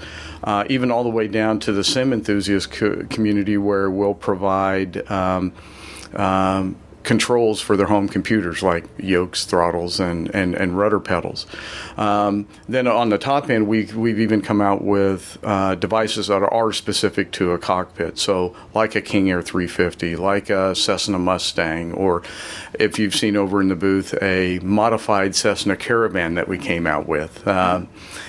Even 0.68 0.90
all 0.90 1.04
the 1.04 1.10
way 1.10 1.28
down 1.28 1.60
to 1.60 1.72
the 1.72 1.84
sim 1.84 2.12
enthusiast 2.12 2.72
co- 2.72 3.06
community, 3.10 3.56
where 3.56 3.90
we'll 3.90 4.14
provide 4.14 5.08
um, 5.10 5.52
um, 6.14 6.76
controls 7.02 7.60
for 7.60 7.76
their 7.76 7.86
home 7.86 8.08
computers 8.08 8.62
like 8.62 8.84
yokes, 8.98 9.44
throttles, 9.44 10.00
and, 10.00 10.32
and, 10.34 10.54
and 10.54 10.76
rudder 10.76 11.00
pedals. 11.00 11.46
Um, 11.96 12.46
then 12.68 12.86
on 12.86 13.08
the 13.08 13.18
top 13.18 13.48
end, 13.50 13.66
we, 13.66 13.84
we've 13.86 14.20
even 14.20 14.42
come 14.42 14.60
out 14.60 14.82
with 14.82 15.38
uh, 15.42 15.74
devices 15.76 16.26
that 16.28 16.42
are 16.42 16.72
specific 16.72 17.32
to 17.32 17.52
a 17.52 17.58
cockpit. 17.58 18.18
So, 18.18 18.54
like 18.74 18.94
a 18.94 19.00
King 19.00 19.30
Air 19.30 19.42
350, 19.42 20.16
like 20.16 20.50
a 20.50 20.74
Cessna 20.74 21.18
Mustang, 21.18 21.92
or 21.92 22.22
if 22.80 22.98
you've 22.98 23.14
seen 23.14 23.36
over 23.36 23.60
in 23.60 23.68
the 23.68 23.76
booth, 23.76 24.14
a 24.22 24.58
modified 24.60 25.34
Cessna 25.34 25.76
Caravan 25.76 26.34
that 26.34 26.48
we 26.48 26.58
came 26.58 26.86
out 26.86 27.06
with. 27.06 27.46
Uh, 27.46 27.82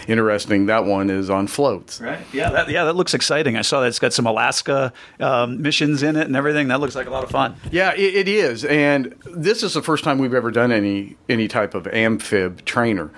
interesting, 0.07 0.65
that 0.67 0.85
one 0.85 1.09
is 1.09 1.29
on 1.29 1.47
floats. 1.47 2.01
Right. 2.01 2.19
Yeah, 2.33 2.49
that, 2.51 2.69
yeah, 2.69 2.83
that 2.83 2.95
looks 2.95 3.13
exciting. 3.13 3.57
I 3.57 3.61
saw 3.61 3.81
that 3.81 3.87
it's 3.87 3.99
got 3.99 4.13
some 4.13 4.25
Alaska 4.25 4.93
um, 5.19 5.61
missions 5.61 6.03
in 6.03 6.15
it 6.15 6.27
and 6.27 6.35
everything. 6.35 6.67
That 6.67 6.79
looks 6.79 6.95
like 6.95 7.07
a 7.07 7.11
lot 7.11 7.23
of 7.23 7.31
fun. 7.31 7.55
Yeah, 7.71 7.93
it, 7.93 8.15
it 8.15 8.27
is, 8.27 8.65
and 8.65 9.15
this 9.25 9.63
is 9.63 9.73
the 9.73 9.81
first 9.81 10.03
time 10.03 10.17
we've 10.17 10.33
ever 10.33 10.51
done 10.51 10.71
any 10.71 11.15
any 11.29 11.47
type 11.47 11.73
of 11.73 11.87
amphib 11.87 12.65
trainer. 12.65 13.11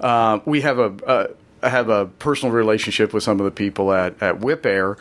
Uh, 0.00 0.40
we 0.44 0.60
have 0.62 0.78
a, 0.78 1.34
a 1.62 1.68
have 1.68 1.88
a 1.88 2.06
personal 2.06 2.54
relationship 2.54 3.12
with 3.12 3.22
some 3.22 3.40
of 3.40 3.44
the 3.44 3.50
people 3.50 3.92
at 3.92 4.20
at 4.22 4.40
Wipaire. 4.40 4.96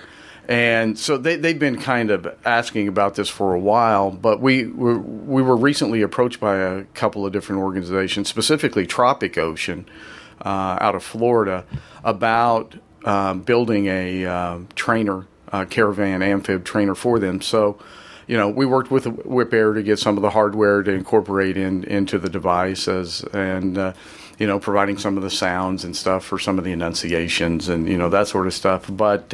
And 0.47 0.97
so 0.97 1.17
they, 1.17 1.35
they've 1.35 1.59
been 1.59 1.77
kind 1.77 2.09
of 2.09 2.33
asking 2.45 2.87
about 2.87 3.15
this 3.15 3.27
for 3.27 3.53
a 3.53 3.59
while, 3.59 4.11
but 4.11 4.39
we 4.39 4.65
were, 4.65 4.97
we 4.97 5.41
were 5.41 5.57
recently 5.57 6.01
approached 6.01 6.39
by 6.39 6.55
a 6.55 6.83
couple 6.85 7.25
of 7.25 7.33
different 7.33 7.61
organizations, 7.61 8.29
specifically 8.29 8.87
Tropic 8.87 9.37
Ocean 9.37 9.87
uh, 10.45 10.77
out 10.79 10.95
of 10.95 11.03
Florida, 11.03 11.65
about 12.01 12.75
um, 13.03 13.41
building 13.41 13.87
a 13.87 14.25
uh, 14.25 14.59
trainer, 14.75 15.27
uh, 15.51 15.65
caravan 15.65 16.21
amphib 16.21 16.63
trainer 16.63 16.95
for 16.95 17.19
them. 17.19 17.41
So 17.41 17.77
you 18.25 18.35
know, 18.35 18.49
we 18.49 18.65
worked 18.65 18.91
with 18.91 19.05
Wipaire 19.05 19.73
to 19.73 19.83
get 19.83 19.99
some 19.99 20.17
of 20.17 20.21
the 20.21 20.29
hardware 20.29 20.83
to 20.83 20.91
incorporate 20.91 21.57
in 21.57 21.83
into 21.85 22.17
the 22.19 22.29
devices 22.29 23.23
and. 23.33 23.77
Uh, 23.77 23.93
you 24.39 24.45
know, 24.45 24.59
providing 24.59 24.99
some 24.99 25.17
of 25.17 25.23
the 25.23 25.31
sounds 25.31 25.83
and 25.83 25.95
stuff 25.95 26.23
for 26.23 26.37
some 26.37 26.59
of 26.59 26.63
the 26.63 26.71
enunciations 26.71 27.69
and 27.69 27.89
you 27.89 27.97
know 27.97 28.07
that 28.09 28.27
sort 28.27 28.45
of 28.45 28.53
stuff. 28.53 28.85
But 28.87 29.33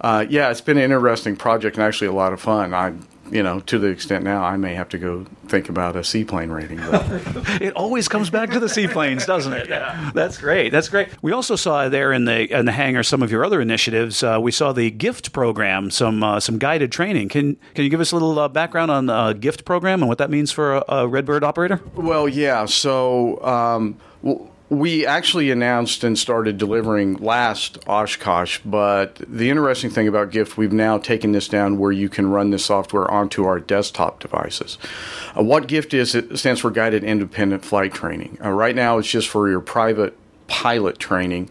uh, 0.00 0.06
uh, 0.06 0.26
yeah, 0.28 0.50
it's 0.50 0.60
been 0.60 0.78
an 0.78 0.84
interesting 0.84 1.36
project 1.36 1.76
and 1.76 1.84
actually 1.84 2.08
a 2.08 2.12
lot 2.12 2.32
of 2.32 2.40
fun. 2.40 2.74
I 2.74 2.94
you 3.30 3.42
know, 3.42 3.60
to 3.60 3.78
the 3.78 3.88
extent 3.88 4.24
now 4.24 4.42
I 4.42 4.56
may 4.56 4.74
have 4.74 4.88
to 4.90 4.98
go 4.98 5.24
think 5.48 5.68
about 5.68 5.96
a 5.96 6.04
seaplane 6.04 6.50
rating. 6.50 6.78
it 6.82 7.74
always 7.74 8.08
comes 8.08 8.30
back 8.30 8.50
to 8.50 8.60
the 8.60 8.68
seaplanes, 8.68 9.26
doesn't 9.26 9.52
it? 9.52 9.68
Yeah, 9.68 10.10
that's 10.14 10.38
great. 10.38 10.70
That's 10.70 10.88
great. 10.88 11.08
We 11.22 11.32
also 11.32 11.56
saw 11.56 11.88
there 11.88 12.12
in 12.12 12.24
the 12.24 12.50
in 12.58 12.64
the 12.64 12.72
hangar 12.72 13.02
some 13.02 13.22
of 13.22 13.30
your 13.30 13.44
other 13.44 13.60
initiatives. 13.60 14.22
Uh, 14.22 14.38
we 14.40 14.50
saw 14.50 14.72
the 14.72 14.90
gift 14.90 15.32
program, 15.32 15.90
some 15.90 16.22
uh, 16.22 16.40
some 16.40 16.58
guided 16.58 16.92
training. 16.92 17.28
Can 17.28 17.56
can 17.74 17.84
you 17.84 17.90
give 17.90 18.00
us 18.00 18.12
a 18.12 18.16
little 18.16 18.38
uh, 18.38 18.48
background 18.48 18.90
on 18.90 19.06
the 19.06 19.32
gift 19.34 19.64
program 19.64 20.00
and 20.00 20.08
what 20.08 20.18
that 20.18 20.30
means 20.30 20.50
for 20.50 20.76
a, 20.76 20.84
a 20.88 21.08
Redbird 21.08 21.44
operator? 21.44 21.80
Well, 21.94 22.28
yeah. 22.28 22.64
So. 22.64 23.42
Um, 23.44 23.98
well, 24.22 24.50
we 24.70 25.06
actually 25.06 25.50
announced 25.50 26.04
and 26.04 26.18
started 26.18 26.58
delivering 26.58 27.14
last 27.14 27.78
Oshkosh, 27.88 28.58
but 28.66 29.16
the 29.26 29.48
interesting 29.48 29.88
thing 29.88 30.06
about 30.06 30.30
Gift, 30.30 30.58
we've 30.58 30.72
now 30.72 30.98
taken 30.98 31.32
this 31.32 31.48
down 31.48 31.78
where 31.78 31.92
you 31.92 32.10
can 32.10 32.30
run 32.30 32.50
this 32.50 32.66
software 32.66 33.10
onto 33.10 33.44
our 33.44 33.58
desktop 33.60 34.20
devices. 34.20 34.76
Uh, 35.36 35.42
what 35.42 35.68
Gift 35.68 35.94
is, 35.94 36.14
it 36.14 36.38
stands 36.38 36.60
for 36.60 36.70
Guided 36.70 37.02
Independent 37.02 37.64
Flight 37.64 37.94
Training. 37.94 38.38
Uh, 38.44 38.50
right 38.50 38.76
now, 38.76 38.98
it's 38.98 39.08
just 39.08 39.28
for 39.28 39.48
your 39.48 39.60
private 39.60 40.16
pilot 40.48 40.98
training, 40.98 41.48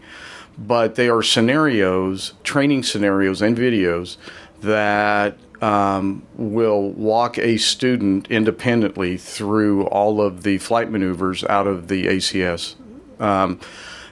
but 0.56 0.94
they 0.94 1.08
are 1.08 1.22
scenarios, 1.22 2.34
training 2.44 2.84
scenarios, 2.84 3.42
and 3.42 3.58
videos 3.58 4.16
that 4.60 5.36
um, 5.60 6.22
will 6.36 6.90
walk 6.90 7.36
a 7.36 7.56
student 7.56 8.30
independently 8.30 9.16
through 9.16 9.86
all 9.86 10.20
of 10.20 10.44
the 10.44 10.58
flight 10.58 10.88
maneuvers 10.88 11.42
out 11.44 11.66
of 11.66 11.88
the 11.88 12.06
ACS 12.06 12.76
um, 13.20 13.60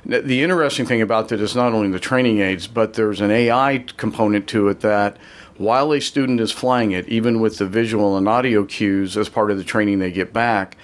the 0.04 0.42
interesting 0.42 0.86
thing 0.86 1.02
about 1.02 1.28
that 1.28 1.40
is 1.40 1.56
not 1.56 1.72
only 1.72 1.90
the 1.90 1.98
training 1.98 2.40
aids, 2.40 2.66
but 2.66 2.94
there's 2.94 3.20
an 3.20 3.30
AI 3.30 3.84
component 3.96 4.46
to 4.48 4.68
it 4.68 4.80
that 4.80 5.16
while 5.58 5.92
a 5.92 6.00
student 6.00 6.40
is 6.40 6.52
flying 6.52 6.92
it, 6.92 7.08
even 7.08 7.40
with 7.40 7.58
the 7.58 7.66
visual 7.66 8.16
and 8.16 8.28
audio 8.28 8.64
cues 8.64 9.16
as 9.16 9.28
part 9.28 9.50
of 9.50 9.56
the 9.56 9.64
training 9.64 9.98
they 9.98 10.12
get 10.12 10.32
back, 10.32 10.76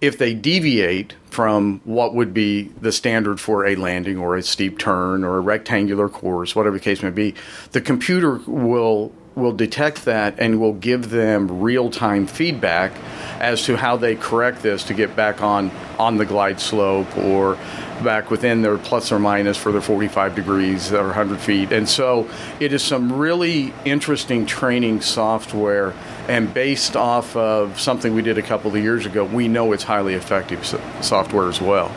if 0.00 0.16
they 0.16 0.32
deviate 0.32 1.14
from 1.26 1.80
what 1.84 2.14
would 2.14 2.32
be 2.32 2.64
the 2.80 2.92
standard 2.92 3.40
for 3.40 3.66
a 3.66 3.74
landing 3.74 4.18
or 4.18 4.36
a 4.36 4.42
steep 4.42 4.78
turn 4.78 5.24
or 5.24 5.36
a 5.36 5.40
rectangular 5.40 6.08
course, 6.08 6.54
whatever 6.54 6.76
the 6.76 6.82
case 6.82 7.02
may 7.02 7.10
be, 7.10 7.34
the 7.72 7.80
computer 7.80 8.40
will 8.46 9.12
will 9.34 9.52
detect 9.52 10.04
that 10.04 10.38
and 10.38 10.60
will 10.60 10.74
give 10.74 11.10
them 11.10 11.60
real-time 11.60 12.26
feedback 12.26 12.92
as 13.38 13.62
to 13.62 13.76
how 13.76 13.96
they 13.96 14.16
correct 14.16 14.62
this 14.62 14.82
to 14.84 14.94
get 14.94 15.14
back 15.16 15.42
on 15.42 15.70
on 15.98 16.16
the 16.16 16.26
glide 16.26 16.60
slope 16.60 17.16
or 17.16 17.56
back 18.02 18.30
within 18.30 18.62
their 18.62 18.78
plus 18.78 19.12
or 19.12 19.18
minus 19.18 19.56
for 19.56 19.72
their 19.72 19.80
45 19.80 20.34
degrees 20.34 20.92
or 20.92 21.04
100 21.04 21.38
feet. 21.38 21.72
And 21.72 21.88
so 21.88 22.28
it 22.58 22.72
is 22.72 22.82
some 22.82 23.12
really 23.12 23.72
interesting 23.84 24.46
training 24.46 25.02
software. 25.02 25.94
And 26.28 26.52
based 26.52 26.96
off 26.96 27.36
of 27.36 27.78
something 27.78 28.14
we 28.14 28.22
did 28.22 28.38
a 28.38 28.42
couple 28.42 28.70
of 28.70 28.82
years 28.82 29.06
ago, 29.06 29.24
we 29.24 29.48
know 29.48 29.72
it's 29.72 29.84
highly 29.84 30.14
effective 30.14 30.64
software 31.02 31.48
as 31.48 31.60
well. 31.60 31.94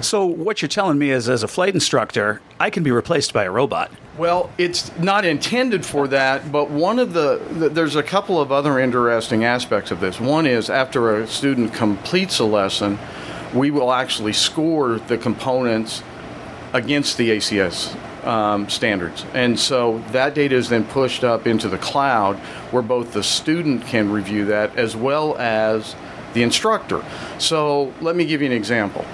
So, 0.00 0.24
what 0.24 0.62
you're 0.62 0.68
telling 0.68 0.98
me 0.98 1.10
is, 1.10 1.28
as 1.28 1.42
a 1.42 1.48
flight 1.48 1.74
instructor, 1.74 2.40
I 2.58 2.70
can 2.70 2.82
be 2.82 2.90
replaced 2.90 3.34
by 3.34 3.44
a 3.44 3.50
robot. 3.50 3.90
Well, 4.16 4.50
it's 4.56 4.96
not 4.98 5.24
intended 5.24 5.84
for 5.84 6.08
that, 6.08 6.50
but 6.50 6.70
one 6.70 6.98
of 6.98 7.12
the, 7.12 7.40
the, 7.52 7.68
there's 7.68 7.96
a 7.96 8.02
couple 8.02 8.40
of 8.40 8.50
other 8.50 8.78
interesting 8.78 9.44
aspects 9.44 9.90
of 9.90 10.00
this. 10.00 10.18
One 10.18 10.46
is 10.46 10.70
after 10.70 11.16
a 11.16 11.26
student 11.26 11.74
completes 11.74 12.38
a 12.38 12.44
lesson, 12.44 12.98
we 13.54 13.70
will 13.70 13.92
actually 13.92 14.32
score 14.32 14.98
the 14.98 15.18
components 15.18 16.02
against 16.72 17.18
the 17.18 17.30
ACS 17.30 17.94
um, 18.24 18.68
standards. 18.68 19.24
And 19.34 19.58
so 19.58 19.98
that 20.12 20.34
data 20.34 20.54
is 20.54 20.68
then 20.68 20.84
pushed 20.84 21.24
up 21.24 21.46
into 21.46 21.68
the 21.68 21.78
cloud 21.78 22.36
where 22.70 22.82
both 22.82 23.12
the 23.12 23.22
student 23.22 23.86
can 23.86 24.10
review 24.10 24.46
that 24.46 24.76
as 24.76 24.96
well 24.96 25.36
as 25.38 25.94
the 26.32 26.42
instructor. 26.42 27.04
So 27.38 27.92
let 28.00 28.16
me 28.16 28.24
give 28.24 28.40
you 28.40 28.46
an 28.46 28.52
example. 28.52 29.04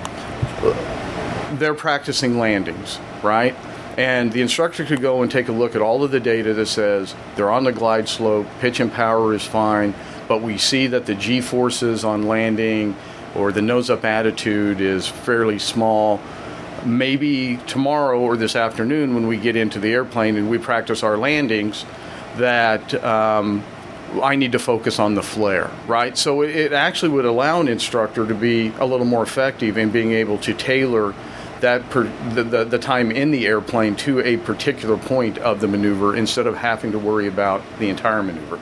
They're 1.58 1.74
practicing 1.74 2.38
landings, 2.38 2.98
right? 3.22 3.54
And 3.96 4.30
the 4.30 4.42
instructor 4.42 4.84
could 4.84 5.00
go 5.00 5.22
and 5.22 5.30
take 5.30 5.48
a 5.48 5.52
look 5.52 5.74
at 5.74 5.80
all 5.80 6.04
of 6.04 6.10
the 6.10 6.20
data 6.20 6.52
that 6.54 6.66
says 6.66 7.14
they're 7.34 7.50
on 7.50 7.64
the 7.64 7.72
glide 7.72 8.08
slope, 8.08 8.46
pitch 8.60 8.80
and 8.80 8.92
power 8.92 9.32
is 9.32 9.44
fine, 9.44 9.94
but 10.28 10.42
we 10.42 10.58
see 10.58 10.86
that 10.88 11.06
the 11.06 11.14
G 11.14 11.40
forces 11.40 12.04
on 12.04 12.24
landing 12.24 12.94
or 13.34 13.52
the 13.52 13.62
nose 13.62 13.88
up 13.88 14.04
attitude 14.04 14.80
is 14.80 15.06
fairly 15.06 15.58
small. 15.58 16.20
Maybe 16.84 17.56
tomorrow 17.66 18.20
or 18.20 18.36
this 18.36 18.54
afternoon, 18.54 19.14
when 19.14 19.26
we 19.26 19.38
get 19.38 19.56
into 19.56 19.78
the 19.78 19.92
airplane 19.92 20.36
and 20.36 20.50
we 20.50 20.58
practice 20.58 21.02
our 21.02 21.16
landings, 21.16 21.86
that 22.36 23.02
um, 23.02 23.64
I 24.22 24.36
need 24.36 24.52
to 24.52 24.58
focus 24.58 24.98
on 24.98 25.14
the 25.14 25.22
flare, 25.22 25.70
right? 25.86 26.16
So 26.16 26.42
it 26.42 26.72
actually 26.72 27.10
would 27.10 27.24
allow 27.24 27.60
an 27.60 27.68
instructor 27.68 28.26
to 28.26 28.34
be 28.34 28.72
a 28.78 28.86
little 28.86 29.06
more 29.06 29.22
effective 29.22 29.78
in 29.78 29.90
being 29.90 30.12
able 30.12 30.38
to 30.38 30.54
tailor 30.54 31.14
that 31.60 31.88
per, 31.90 32.04
the, 32.34 32.42
the, 32.42 32.64
the 32.64 32.78
time 32.78 33.10
in 33.10 33.30
the 33.30 33.46
airplane 33.46 33.96
to 33.96 34.20
a 34.20 34.36
particular 34.38 34.96
point 34.96 35.38
of 35.38 35.60
the 35.60 35.68
maneuver 35.68 36.14
instead 36.14 36.46
of 36.46 36.56
having 36.56 36.92
to 36.92 36.98
worry 36.98 37.26
about 37.26 37.62
the 37.78 37.88
entire 37.88 38.22
maneuver. 38.22 38.60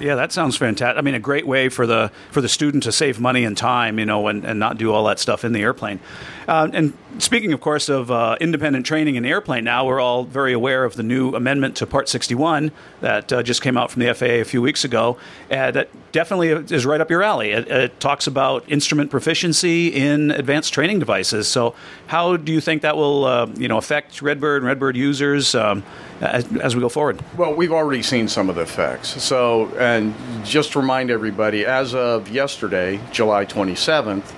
Yeah, 0.00 0.16
that 0.16 0.32
sounds 0.32 0.56
fantastic. 0.56 0.98
I 0.98 1.00
mean, 1.02 1.14
a 1.14 1.20
great 1.20 1.46
way 1.46 1.68
for 1.68 1.86
the 1.86 2.10
for 2.32 2.40
the 2.40 2.48
student 2.48 2.82
to 2.84 2.92
save 2.92 3.20
money 3.20 3.44
and 3.44 3.56
time, 3.56 4.00
you 4.00 4.04
know, 4.04 4.26
and, 4.26 4.44
and 4.44 4.58
not 4.58 4.76
do 4.76 4.92
all 4.92 5.04
that 5.04 5.20
stuff 5.20 5.44
in 5.44 5.52
the 5.52 5.62
airplane. 5.62 6.00
Uh, 6.48 6.68
and 6.72 6.92
speaking, 7.18 7.52
of 7.52 7.60
course, 7.60 7.88
of 7.88 8.10
uh, 8.10 8.36
independent 8.40 8.86
training 8.86 9.16
in 9.16 9.24
airplane, 9.24 9.64
now 9.64 9.86
we're 9.86 10.00
all 10.00 10.24
very 10.24 10.52
aware 10.52 10.84
of 10.84 10.96
the 10.96 11.02
new 11.02 11.34
amendment 11.34 11.76
to 11.76 11.86
Part 11.86 12.08
61 12.08 12.72
that 13.00 13.32
uh, 13.32 13.42
just 13.42 13.62
came 13.62 13.76
out 13.76 13.90
from 13.90 14.02
the 14.02 14.12
FAA 14.14 14.40
a 14.40 14.44
few 14.44 14.62
weeks 14.62 14.84
ago. 14.84 15.16
that 15.48 15.88
definitely 16.12 16.48
is 16.48 16.86
right 16.86 17.00
up 17.00 17.10
your 17.10 17.22
alley. 17.22 17.52
It, 17.52 17.68
it, 17.68 18.00
talks 18.00 18.26
about 18.26 18.64
instrument 18.70 19.10
proficiency 19.10 19.88
in 19.88 20.30
advanced 20.30 20.72
training 20.72 20.98
devices. 20.98 21.46
So, 21.46 21.74
how 22.06 22.36
do 22.36 22.52
you 22.52 22.60
think 22.60 22.82
that 22.82 22.96
will, 22.96 23.24
uh, 23.24 23.46
you 23.56 23.68
know, 23.68 23.78
affect 23.78 24.22
Redbird 24.22 24.62
and 24.62 24.66
Redbird 24.66 24.96
users 24.96 25.54
um, 25.54 25.82
as, 26.20 26.46
as, 26.56 26.74
we 26.74 26.80
go 26.80 26.88
forward? 26.88 27.22
Well, 27.36 27.54
we've 27.54 27.72
already 27.72 28.02
seen 28.02 28.28
some 28.28 28.48
of 28.48 28.56
the 28.56 28.62
effects. 28.62 29.22
So, 29.22 29.68
and 29.76 30.14
just 30.44 30.72
to 30.72 30.80
remind 30.80 31.10
everybody, 31.10 31.64
as 31.64 31.94
of 31.94 32.28
yesterday, 32.28 33.00
July 33.12 33.46
27th, 33.46 34.32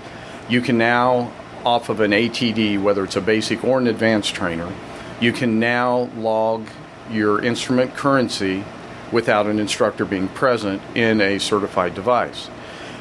you 0.49 0.61
can 0.61 0.77
now 0.77 1.33
off 1.65 1.89
of 1.89 2.01
an 2.01 2.11
ATD, 2.11 2.81
whether 2.83 3.05
it's 3.05 3.17
a 3.17 3.21
basic 3.21 3.65
or 3.65 3.79
an 3.79 3.87
advanced 3.87 4.35
trainer, 4.35 4.73
you 5.21 5.33
can 5.33 5.59
now 5.59 6.11
log 6.17 6.67
your 7.11 7.43
instrument 7.43 7.95
currency 7.95 8.65
without 9.13 9.47
an 9.47 9.59
instructor 9.59 10.05
being 10.05 10.29
present 10.29 10.83
in 10.95 11.21
a 11.21 11.39
certified 11.39 11.95
device. 11.95 12.49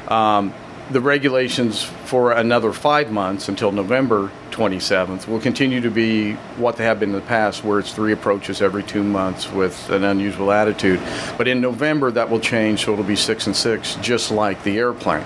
Um, 0.08 0.54
the 0.92 1.02
regulations 1.02 1.82
for 1.82 2.34
another 2.34 2.74
five 2.74 3.10
months 3.12 3.48
until 3.48 3.72
November 3.72 4.30
27th 4.52 5.28
will 5.28 5.40
continue 5.40 5.82
to 5.82 5.90
be 5.90 6.34
what 6.58 6.76
they 6.76 6.84
have 6.84 7.00
been 7.00 7.10
in 7.10 7.16
the 7.16 7.22
past, 7.22 7.64
where 7.64 7.80
it's 7.80 7.94
three 7.94 8.12
approaches 8.12 8.62
every 8.62 8.84
two 8.84 9.04
months 9.04 9.50
with 9.50 9.90
an 9.90 10.04
unusual 10.04 10.52
attitude. 10.52 11.02
But 11.38 11.48
in 11.48 11.62
November, 11.62 12.12
that 12.12 12.30
will 12.30 12.42
change, 12.42 12.84
so 12.84 12.94
it'll 12.94 13.06
be 13.06 13.16
six 13.16 13.48
and 13.48 13.56
six, 13.56 13.96
just 13.96 14.30
like 14.30 14.62
the 14.64 14.78
airplane 14.78 15.26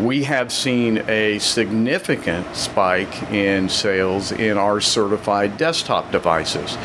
we 0.00 0.24
have 0.24 0.52
seen 0.52 0.98
a 1.08 1.38
significant 1.38 2.54
spike 2.54 3.22
in 3.30 3.68
sales 3.68 4.32
in 4.32 4.58
our 4.58 4.80
certified 4.80 5.56
desktop 5.56 6.10
devices 6.10 6.76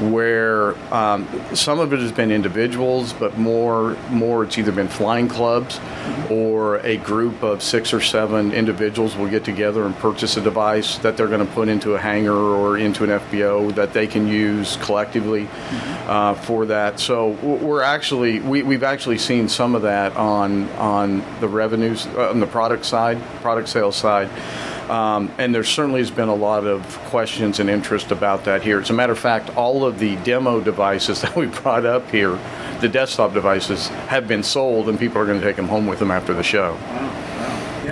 where 0.00 0.76
um, 0.92 1.26
some 1.54 1.78
of 1.78 1.92
it 1.92 2.00
has 2.00 2.12
been 2.12 2.30
individuals, 2.30 3.12
but 3.12 3.38
more 3.38 3.96
more 4.10 4.44
it's 4.44 4.58
either 4.58 4.72
been 4.72 4.88
flying 4.88 5.28
clubs 5.28 5.80
or 6.30 6.78
a 6.78 6.96
group 6.98 7.42
of 7.42 7.62
six 7.62 7.92
or 7.92 8.00
seven 8.00 8.52
individuals 8.52 9.16
will 9.16 9.28
get 9.28 9.44
together 9.44 9.84
and 9.84 9.94
purchase 9.96 10.36
a 10.36 10.40
device 10.40 10.98
that 10.98 11.16
they're 11.16 11.28
going 11.28 11.46
to 11.46 11.52
put 11.54 11.68
into 11.68 11.94
a 11.94 11.98
hangar 11.98 12.32
or 12.32 12.78
into 12.78 13.04
an 13.04 13.10
FBO 13.10 13.74
that 13.74 13.92
they 13.92 14.06
can 14.06 14.26
use 14.26 14.76
collectively 14.78 15.48
uh, 16.06 16.34
for 16.34 16.66
that. 16.66 17.00
So 17.00 17.30
we're 17.42 17.82
actually 17.82 18.40
we, 18.40 18.62
we've 18.62 18.82
actually 18.82 19.18
seen 19.18 19.48
some 19.48 19.74
of 19.74 19.82
that 19.82 20.16
on 20.16 20.68
on 20.70 21.24
the 21.40 21.48
revenues 21.48 22.06
uh, 22.06 22.30
on 22.30 22.40
the 22.40 22.46
product 22.46 22.84
side, 22.84 23.20
product 23.40 23.68
sales 23.68 23.96
side. 23.96 24.28
Um, 24.90 25.32
and 25.38 25.54
there 25.54 25.64
certainly 25.64 26.00
has 26.00 26.10
been 26.10 26.28
a 26.28 26.34
lot 26.34 26.64
of 26.64 26.82
questions 27.06 27.58
and 27.58 27.68
interest 27.68 28.12
about 28.12 28.44
that 28.44 28.62
here. 28.62 28.80
As 28.80 28.90
a 28.90 28.92
matter 28.92 29.12
of 29.12 29.18
fact, 29.18 29.56
all 29.56 29.84
of 29.84 29.98
the 29.98 30.16
demo 30.16 30.60
devices 30.60 31.20
that 31.22 31.34
we 31.34 31.46
brought 31.46 31.84
up 31.84 32.08
here, 32.10 32.38
the 32.80 32.88
desktop 32.88 33.34
devices, 33.34 33.88
have 33.88 34.28
been 34.28 34.42
sold, 34.42 34.88
and 34.88 34.98
people 34.98 35.20
are 35.20 35.26
going 35.26 35.40
to 35.40 35.46
take 35.46 35.56
them 35.56 35.68
home 35.68 35.86
with 35.86 35.98
them 35.98 36.10
after 36.10 36.34
the 36.34 36.42
show. 36.42 36.76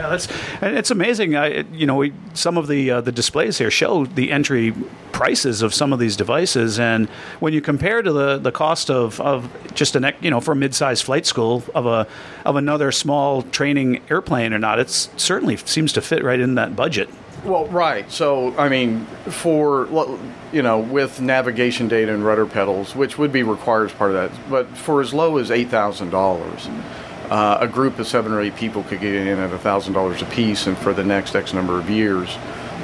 Yeah, 0.05 0.11
that's 0.11 0.29
and 0.61 0.77
it's 0.77 0.91
amazing. 0.91 1.35
I, 1.35 1.61
you 1.73 1.87
know, 1.87 1.97
we, 1.97 2.13
some 2.35 2.59
of 2.59 2.69
the 2.69 2.91
uh, 2.91 3.01
the 3.01 3.13
displays 3.13 3.57
here 3.57 3.71
show 3.71 4.05
the 4.05 4.31
entry 4.31 4.75
prices 5.13 5.63
of 5.63 5.73
some 5.73 5.93
of 5.93 5.99
these 5.99 6.17
devices, 6.17 6.79
and 6.79 7.09
when 7.41 7.55
you 7.55 7.63
compare 7.63 8.03
to 8.03 8.13
the, 8.13 8.37
the 8.37 8.53
cost 8.53 8.91
of, 8.91 9.21
of 9.21 9.49
just 9.75 9.97
an 9.97 10.13
you 10.21 10.31
know 10.31 10.41
for 10.41 10.53
a 10.53 10.57
mid-sized 10.57 11.05
flight 11.05 11.25
school 11.25 11.63
of 11.75 11.87
a 11.87 12.07
of 12.45 12.57
another 12.57 12.93
small 12.93 13.43
training 13.43 14.03
airplane 14.11 14.53
or 14.53 14.59
not, 14.59 14.79
it 14.79 14.91
certainly 14.91 15.57
seems 15.57 15.93
to 15.95 16.03
fit 16.03 16.23
right 16.23 16.41
in 16.41 16.55
that 16.57 16.77
budget. 16.77 17.09
Well, 17.45 17.67
right. 17.67 18.11
So, 18.11 18.57
I 18.59 18.69
mean, 18.71 19.05
for 19.29 19.87
you 20.53 20.63
know, 20.63 20.81
with 20.81 21.21
navigation 21.21 21.89
data 21.89 22.13
and 22.13 22.25
rudder 22.25 22.47
pedals, 22.47 22.95
which 22.95 23.17
would 23.17 23.33
be 23.33 23.43
required 23.43 23.91
as 23.91 23.93
part 23.93 24.11
of 24.15 24.17
that, 24.17 24.51
but 24.51 24.69
for 24.77 25.01
as 25.01 25.15
low 25.15 25.39
as 25.39 25.51
eight 25.51 25.69
thousand 25.69 26.11
dollars 26.11 26.69
uh, 27.31 27.59
a 27.61 27.69
group 27.69 27.99
of 27.99 28.07
seven 28.07 28.33
or 28.33 28.41
eight 28.41 28.57
people 28.57 28.83
could 28.85 29.01
get 29.01 29.15
in 29.15 29.39
at 29.39 29.51
$1,000 29.51 30.23
a 30.23 30.25
piece, 30.27 30.67
and 30.67 30.77
for 30.77 30.93
the 30.93 31.05
next 31.05 31.35
X 31.35 31.53
number 31.53 31.79
of 31.79 31.89
years, 31.89 32.37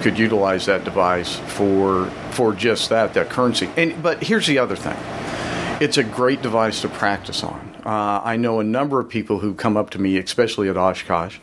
could 0.02 0.18
utilize 0.18 0.66
that 0.66 0.84
device 0.84 1.36
for 1.36 2.06
for 2.30 2.52
just 2.54 2.88
that 2.88 3.14
that 3.14 3.28
currency. 3.28 3.68
And 3.76 4.02
but 4.02 4.22
here's 4.22 4.46
the 4.46 4.58
other 4.58 4.76
thing: 4.76 4.96
it's 5.80 5.98
a 5.98 6.04
great 6.04 6.42
device 6.42 6.80
to 6.82 6.88
practice 6.88 7.42
on. 7.42 7.70
Uh, 7.84 8.20
I 8.24 8.36
know 8.36 8.60
a 8.60 8.64
number 8.64 9.00
of 9.00 9.08
people 9.08 9.38
who 9.38 9.54
come 9.54 9.76
up 9.76 9.90
to 9.90 9.98
me, 9.98 10.18
especially 10.18 10.68
at 10.68 10.76
Oshkosh, 10.76 11.38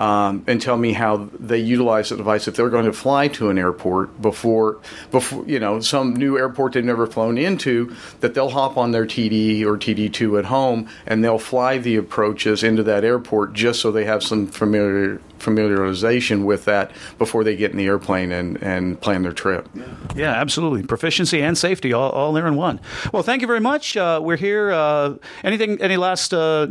um, 0.00 0.42
and 0.46 0.62
tell 0.62 0.78
me 0.78 0.94
how 0.94 1.28
they 1.38 1.58
utilize 1.58 2.08
the 2.08 2.16
device 2.16 2.48
if 2.48 2.56
they're 2.56 2.70
going 2.70 2.86
to 2.86 2.92
fly 2.92 3.28
to 3.28 3.50
an 3.50 3.58
airport 3.58 4.20
before, 4.22 4.78
before 5.10 5.44
you 5.46 5.60
know, 5.60 5.78
some 5.80 6.16
new 6.16 6.38
airport 6.38 6.72
they've 6.72 6.84
never 6.84 7.06
flown 7.06 7.36
into, 7.36 7.94
that 8.20 8.32
they'll 8.32 8.48
hop 8.48 8.78
on 8.78 8.92
their 8.92 9.04
TD 9.04 9.62
or 9.62 9.76
TD2 9.76 10.38
at 10.38 10.46
home 10.46 10.88
and 11.06 11.22
they'll 11.22 11.38
fly 11.38 11.76
the 11.76 11.96
approaches 11.96 12.62
into 12.62 12.82
that 12.82 13.04
airport 13.04 13.52
just 13.52 13.80
so 13.80 13.92
they 13.92 14.06
have 14.06 14.22
some 14.22 14.46
familiar 14.46 15.20
familiarization 15.40 16.44
with 16.44 16.64
that 16.66 16.92
before 17.18 17.44
they 17.44 17.56
get 17.56 17.70
in 17.70 17.76
the 17.76 17.86
airplane 17.86 18.32
and, 18.32 18.62
and 18.62 19.00
plan 19.00 19.22
their 19.22 19.32
trip. 19.32 19.68
Yeah, 20.14 20.32
absolutely. 20.32 20.82
Proficiency 20.82 21.42
and 21.42 21.56
safety 21.56 21.92
all, 21.92 22.10
all 22.10 22.32
there 22.32 22.46
in 22.46 22.56
one. 22.56 22.80
Well, 23.12 23.22
thank 23.22 23.40
you 23.40 23.46
very 23.46 23.60
much. 23.60 23.96
Uh, 23.96 24.20
we're 24.22 24.36
here. 24.36 24.70
Uh, 24.70 25.16
anything, 25.42 25.80
any 25.80 25.96
last 25.96 26.32
uh, 26.34 26.66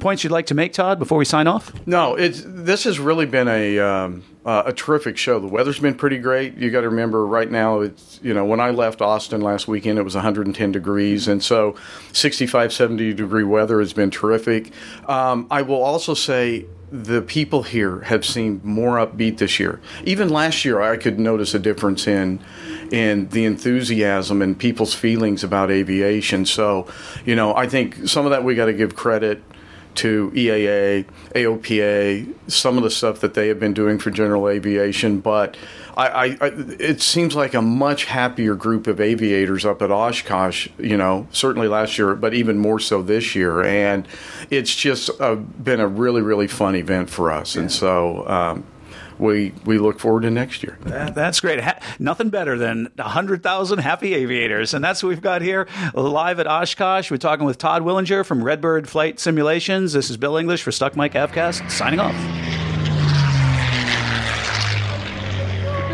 points 0.00 0.24
you'd 0.24 0.32
like 0.32 0.46
to 0.46 0.54
make, 0.54 0.72
Todd, 0.72 0.98
before 0.98 1.18
we 1.18 1.24
sign 1.24 1.46
off? 1.46 1.72
No, 1.86 2.14
it's, 2.14 2.42
this 2.46 2.84
has 2.84 2.98
really 2.98 3.26
been 3.26 3.48
a, 3.48 3.78
um, 3.78 4.22
uh, 4.44 4.64
a 4.66 4.72
terrific 4.72 5.16
show. 5.16 5.38
The 5.38 5.46
weather's 5.46 5.78
been 5.78 5.94
pretty 5.94 6.18
great. 6.18 6.56
You 6.56 6.70
got 6.70 6.80
to 6.80 6.88
remember 6.88 7.26
right 7.26 7.50
now, 7.50 7.80
it's, 7.80 8.18
you 8.22 8.34
know, 8.34 8.44
when 8.44 8.60
I 8.60 8.70
left 8.70 9.00
Austin 9.00 9.40
last 9.40 9.68
weekend, 9.68 9.98
it 9.98 10.02
was 10.02 10.14
110 10.14 10.72
degrees. 10.72 11.28
And 11.28 11.42
so 11.42 11.76
65, 12.12 12.72
70 12.72 13.14
degree 13.14 13.44
weather 13.44 13.78
has 13.80 13.92
been 13.92 14.10
terrific. 14.10 14.72
Um, 15.08 15.46
I 15.50 15.62
will 15.62 15.82
also 15.82 16.14
say, 16.14 16.66
the 16.92 17.22
people 17.22 17.62
here 17.62 18.00
have 18.00 18.22
seemed 18.22 18.62
more 18.62 18.96
upbeat 18.96 19.38
this 19.38 19.58
year. 19.58 19.80
Even 20.04 20.28
last 20.28 20.62
year, 20.62 20.82
I 20.82 20.98
could 20.98 21.18
notice 21.18 21.54
a 21.54 21.58
difference 21.58 22.06
in 22.06 22.38
in 22.90 23.28
the 23.28 23.46
enthusiasm 23.46 24.42
and 24.42 24.58
people's 24.58 24.92
feelings 24.92 25.42
about 25.42 25.70
aviation. 25.70 26.44
So, 26.44 26.86
you 27.24 27.34
know, 27.34 27.56
I 27.56 27.66
think 27.66 28.06
some 28.06 28.26
of 28.26 28.32
that 28.32 28.44
we 28.44 28.54
got 28.54 28.66
to 28.66 28.74
give 28.74 28.94
credit 28.94 29.42
to 29.94 30.30
EAA, 30.34 31.06
AOPA, 31.34 32.34
some 32.50 32.76
of 32.76 32.82
the 32.82 32.90
stuff 32.90 33.20
that 33.20 33.32
they 33.32 33.48
have 33.48 33.58
been 33.58 33.72
doing 33.72 33.98
for 33.98 34.10
general 34.10 34.48
aviation, 34.48 35.20
but 35.20 35.56
I, 35.96 36.06
I, 36.06 36.24
I, 36.40 36.46
it 36.78 37.00
seems 37.00 37.34
like 37.34 37.54
a 37.54 37.62
much 37.62 38.06
happier 38.06 38.54
group 38.54 38.86
of 38.86 39.00
aviators 39.00 39.64
up 39.64 39.82
at 39.82 39.90
Oshkosh, 39.90 40.68
you 40.78 40.96
know, 40.96 41.26
certainly 41.30 41.68
last 41.68 41.98
year, 41.98 42.14
but 42.14 42.34
even 42.34 42.58
more 42.58 42.78
so 42.78 43.02
this 43.02 43.34
year. 43.34 43.62
And 43.62 44.06
it's 44.50 44.74
just 44.74 45.10
uh, 45.20 45.34
been 45.36 45.80
a 45.80 45.86
really, 45.86 46.22
really 46.22 46.48
fun 46.48 46.74
event 46.74 47.10
for 47.10 47.30
us. 47.30 47.54
Yeah. 47.54 47.62
And 47.62 47.72
so, 47.72 48.26
um, 48.28 48.64
we 49.18 49.52
we 49.64 49.78
look 49.78 50.00
forward 50.00 50.22
to 50.22 50.30
next 50.30 50.62
year. 50.62 50.78
That, 50.82 51.14
that's 51.14 51.40
great. 51.40 51.60
Ha- 51.60 51.78
nothing 51.98 52.28
better 52.28 52.58
than 52.58 52.88
100,000 52.96 53.78
happy 53.78 54.14
aviators. 54.14 54.74
And 54.74 54.84
that's 54.84 55.02
what 55.02 55.10
we've 55.10 55.20
got 55.20 55.42
here 55.42 55.68
live 55.94 56.40
at 56.40 56.46
Oshkosh. 56.46 57.10
We're 57.10 57.18
talking 57.18 57.46
with 57.46 57.58
Todd 57.58 57.82
Willinger 57.82 58.26
from 58.26 58.42
Redbird 58.42 58.88
Flight 58.88 59.20
Simulations. 59.20 59.92
This 59.92 60.10
is 60.10 60.16
Bill 60.16 60.36
English 60.36 60.62
for 60.62 60.72
Stuck 60.72 60.96
Mic 60.96 61.12
Avcast 61.12 61.70
signing 61.70 62.00
off. 62.00 62.51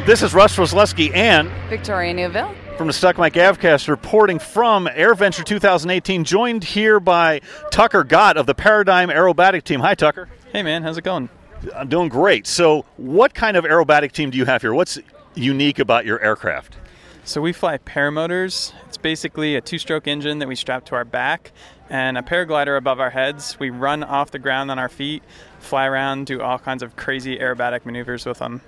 This 0.08 0.22
is 0.22 0.32
Russ 0.32 0.56
Roslewski 0.56 1.14
and 1.14 1.50
Victoria 1.68 2.14
Neuville 2.14 2.50
from 2.78 2.86
the 2.86 2.94
Stuck 2.94 3.18
Mic 3.18 3.34
Avcast 3.34 3.88
reporting 3.88 4.38
from 4.38 4.86
AirVenture 4.86 5.44
2018, 5.44 6.24
joined 6.24 6.64
here 6.64 6.98
by 6.98 7.42
Tucker 7.70 8.04
Gott 8.04 8.38
of 8.38 8.46
the 8.46 8.54
Paradigm 8.54 9.10
Aerobatic 9.10 9.64
Team. 9.64 9.80
Hi, 9.80 9.94
Tucker. 9.94 10.30
Hey, 10.50 10.62
man. 10.62 10.82
How's 10.82 10.96
it 10.96 11.04
going? 11.04 11.28
I'm 11.76 11.90
doing 11.90 12.08
great. 12.08 12.46
So, 12.46 12.86
what 12.96 13.34
kind 13.34 13.54
of 13.54 13.66
aerobatic 13.66 14.12
team 14.12 14.30
do 14.30 14.38
you 14.38 14.46
have 14.46 14.62
here? 14.62 14.72
What's 14.72 14.98
unique 15.34 15.78
about 15.78 16.06
your 16.06 16.18
aircraft? 16.24 16.78
So, 17.24 17.42
we 17.42 17.52
fly 17.52 17.76
paramotors. 17.76 18.72
It's 18.86 18.96
basically 18.96 19.56
a 19.56 19.60
two 19.60 19.78
stroke 19.78 20.08
engine 20.08 20.38
that 20.38 20.48
we 20.48 20.54
strap 20.54 20.86
to 20.86 20.94
our 20.94 21.04
back 21.04 21.52
and 21.90 22.16
a 22.16 22.22
paraglider 22.22 22.78
above 22.78 22.98
our 22.98 23.10
heads. 23.10 23.60
We 23.60 23.68
run 23.68 24.02
off 24.02 24.30
the 24.30 24.38
ground 24.38 24.70
on 24.70 24.78
our 24.78 24.88
feet, 24.88 25.22
fly 25.58 25.84
around, 25.84 26.24
do 26.24 26.40
all 26.40 26.58
kinds 26.58 26.82
of 26.82 26.96
crazy 26.96 27.36
aerobatic 27.36 27.84
maneuvers 27.84 28.24
with 28.24 28.38
them. 28.38 28.62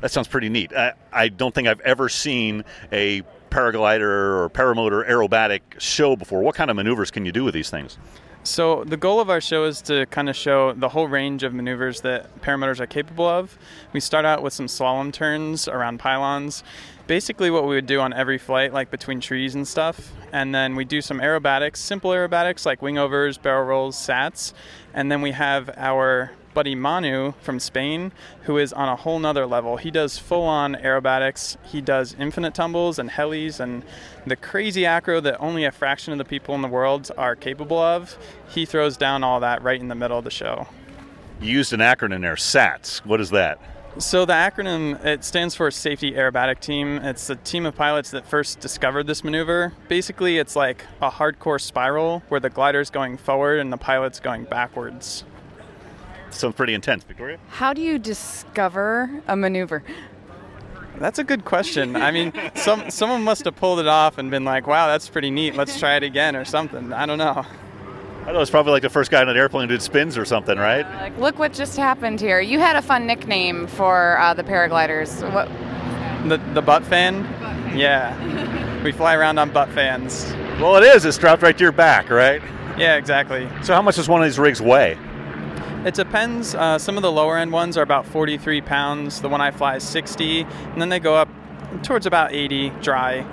That 0.00 0.10
sounds 0.10 0.28
pretty 0.28 0.48
neat. 0.48 0.72
I, 0.72 0.92
I 1.12 1.28
don't 1.28 1.54
think 1.54 1.68
I've 1.68 1.80
ever 1.80 2.08
seen 2.08 2.64
a 2.92 3.22
paraglider 3.50 4.02
or 4.02 4.50
paramotor 4.50 5.08
aerobatic 5.08 5.60
show 5.78 6.16
before. 6.16 6.42
What 6.42 6.54
kind 6.54 6.70
of 6.70 6.76
maneuvers 6.76 7.10
can 7.10 7.24
you 7.24 7.32
do 7.32 7.44
with 7.44 7.54
these 7.54 7.70
things? 7.70 7.98
So 8.44 8.84
the 8.84 8.96
goal 8.96 9.20
of 9.20 9.28
our 9.28 9.40
show 9.40 9.64
is 9.64 9.82
to 9.82 10.06
kind 10.06 10.28
of 10.30 10.36
show 10.36 10.72
the 10.72 10.88
whole 10.88 11.08
range 11.08 11.42
of 11.42 11.52
maneuvers 11.52 12.00
that 12.02 12.40
paramotors 12.40 12.80
are 12.80 12.86
capable 12.86 13.26
of. 13.26 13.58
We 13.92 14.00
start 14.00 14.24
out 14.24 14.42
with 14.42 14.52
some 14.52 14.66
slalom 14.66 15.12
turns 15.12 15.68
around 15.68 15.98
pylons. 15.98 16.62
Basically, 17.06 17.50
what 17.50 17.64
we 17.64 17.74
would 17.74 17.86
do 17.86 18.00
on 18.00 18.12
every 18.12 18.38
flight, 18.38 18.72
like 18.72 18.90
between 18.90 19.20
trees 19.20 19.54
and 19.54 19.66
stuff, 19.66 20.12
and 20.32 20.54
then 20.54 20.76
we 20.76 20.84
do 20.84 21.02
some 21.02 21.20
aerobatics, 21.20 21.78
simple 21.78 22.10
aerobatics 22.10 22.64
like 22.64 22.80
wingovers, 22.80 23.40
barrel 23.40 23.64
rolls, 23.64 23.96
sats, 23.96 24.52
and 24.94 25.10
then 25.10 25.20
we 25.20 25.32
have 25.32 25.70
our 25.76 26.30
buddy 26.58 26.74
Manu 26.74 27.34
from 27.40 27.60
Spain, 27.60 28.10
who 28.42 28.58
is 28.58 28.72
on 28.72 28.88
a 28.88 28.96
whole 28.96 29.20
nother 29.20 29.46
level. 29.46 29.76
He 29.76 29.92
does 29.92 30.18
full 30.18 30.42
on 30.42 30.74
aerobatics, 30.74 31.56
he 31.62 31.80
does 31.80 32.16
infinite 32.18 32.52
tumbles 32.52 32.98
and 32.98 33.10
helis 33.10 33.60
and 33.60 33.84
the 34.26 34.34
crazy 34.34 34.84
acro 34.84 35.20
that 35.20 35.38
only 35.38 35.64
a 35.64 35.70
fraction 35.70 36.10
of 36.10 36.18
the 36.18 36.24
people 36.24 36.56
in 36.56 36.62
the 36.62 36.66
world 36.66 37.12
are 37.16 37.36
capable 37.36 37.78
of. 37.78 38.18
He 38.48 38.64
throws 38.64 38.96
down 38.96 39.22
all 39.22 39.38
that 39.38 39.62
right 39.62 39.80
in 39.80 39.86
the 39.86 39.94
middle 39.94 40.18
of 40.18 40.24
the 40.24 40.32
show. 40.32 40.66
You 41.40 41.52
used 41.52 41.72
an 41.72 41.78
acronym 41.78 42.22
there, 42.22 42.34
SATS. 42.34 43.06
What 43.06 43.20
is 43.20 43.30
that? 43.30 43.60
So 43.98 44.24
the 44.24 44.32
acronym 44.32 45.04
it 45.04 45.22
stands 45.22 45.54
for 45.54 45.70
Safety 45.70 46.10
Aerobatic 46.10 46.58
Team. 46.58 46.98
It's 46.98 47.30
a 47.30 47.36
team 47.36 47.66
of 47.66 47.76
pilots 47.76 48.10
that 48.10 48.26
first 48.26 48.58
discovered 48.58 49.06
this 49.06 49.22
maneuver. 49.22 49.74
Basically, 49.86 50.38
it's 50.38 50.56
like 50.56 50.84
a 51.00 51.08
hardcore 51.08 51.60
spiral 51.60 52.24
where 52.28 52.40
the 52.40 52.50
glider's 52.50 52.90
going 52.90 53.16
forward 53.16 53.60
and 53.60 53.72
the 53.72 53.76
pilot's 53.76 54.18
going 54.18 54.42
backwards 54.42 55.22
sounds 56.30 56.54
pretty 56.54 56.74
intense. 56.74 57.04
Victoria? 57.04 57.38
How 57.48 57.72
do 57.72 57.82
you 57.82 57.98
discover 57.98 59.22
a 59.28 59.36
maneuver? 59.36 59.82
That's 60.98 61.18
a 61.18 61.24
good 61.24 61.44
question. 61.44 61.96
I 61.96 62.10
mean, 62.10 62.32
some 62.54 62.90
someone 62.90 63.22
must 63.22 63.44
have 63.44 63.56
pulled 63.56 63.80
it 63.80 63.86
off 63.86 64.18
and 64.18 64.30
been 64.30 64.44
like, 64.44 64.66
"Wow, 64.66 64.88
that's 64.88 65.08
pretty 65.08 65.30
neat. 65.30 65.54
Let's 65.54 65.78
try 65.78 65.96
it 65.96 66.02
again" 66.02 66.36
or 66.36 66.44
something. 66.44 66.92
I 66.92 67.06
don't 67.06 67.18
know. 67.18 67.44
I 68.26 68.32
know 68.32 68.40
it's 68.40 68.50
probably 68.50 68.72
like 68.72 68.82
the 68.82 68.90
first 68.90 69.10
guy 69.10 69.22
on 69.22 69.28
an 69.28 69.36
airplane 69.36 69.68
who 69.68 69.74
did 69.74 69.80
spins 69.80 70.18
or 70.18 70.26
something, 70.26 70.58
right? 70.58 70.86
Like, 70.96 71.16
look 71.18 71.38
what 71.38 71.54
just 71.54 71.78
happened 71.78 72.20
here. 72.20 72.40
You 72.40 72.58
had 72.58 72.76
a 72.76 72.82
fun 72.82 73.06
nickname 73.06 73.66
for 73.66 74.18
uh, 74.18 74.34
the 74.34 74.44
paragliders. 74.44 75.22
What? 75.32 75.48
The 76.28 76.36
the 76.52 76.62
butt 76.62 76.84
fan. 76.84 77.24
Yeah, 77.76 78.82
we 78.82 78.92
fly 78.92 79.14
around 79.14 79.38
on 79.38 79.50
butt 79.50 79.70
fans. 79.70 80.26
Well, 80.60 80.76
it 80.76 80.84
is. 80.84 81.04
It's 81.04 81.16
strapped 81.16 81.42
right 81.42 81.56
to 81.56 81.62
your 81.62 81.72
back, 81.72 82.10
right? 82.10 82.42
Yeah, 82.76 82.96
exactly. 82.96 83.48
So, 83.62 83.74
how 83.74 83.82
much 83.82 83.96
does 83.96 84.08
one 84.08 84.20
of 84.20 84.26
these 84.26 84.38
rigs 84.38 84.60
weigh? 84.60 84.98
It 85.84 85.94
depends. 85.94 86.54
Uh, 86.54 86.78
some 86.78 86.96
of 86.96 87.02
the 87.02 87.12
lower 87.12 87.38
end 87.38 87.52
ones 87.52 87.76
are 87.76 87.82
about 87.82 88.06
43 88.06 88.60
pounds. 88.62 89.20
The 89.20 89.28
one 89.28 89.40
I 89.40 89.50
fly 89.50 89.76
is 89.76 89.84
60, 89.84 90.42
and 90.42 90.80
then 90.80 90.88
they 90.88 90.98
go 90.98 91.14
up 91.14 91.28
towards 91.82 92.06
about 92.06 92.32
80 92.32 92.70
dry. 92.82 93.24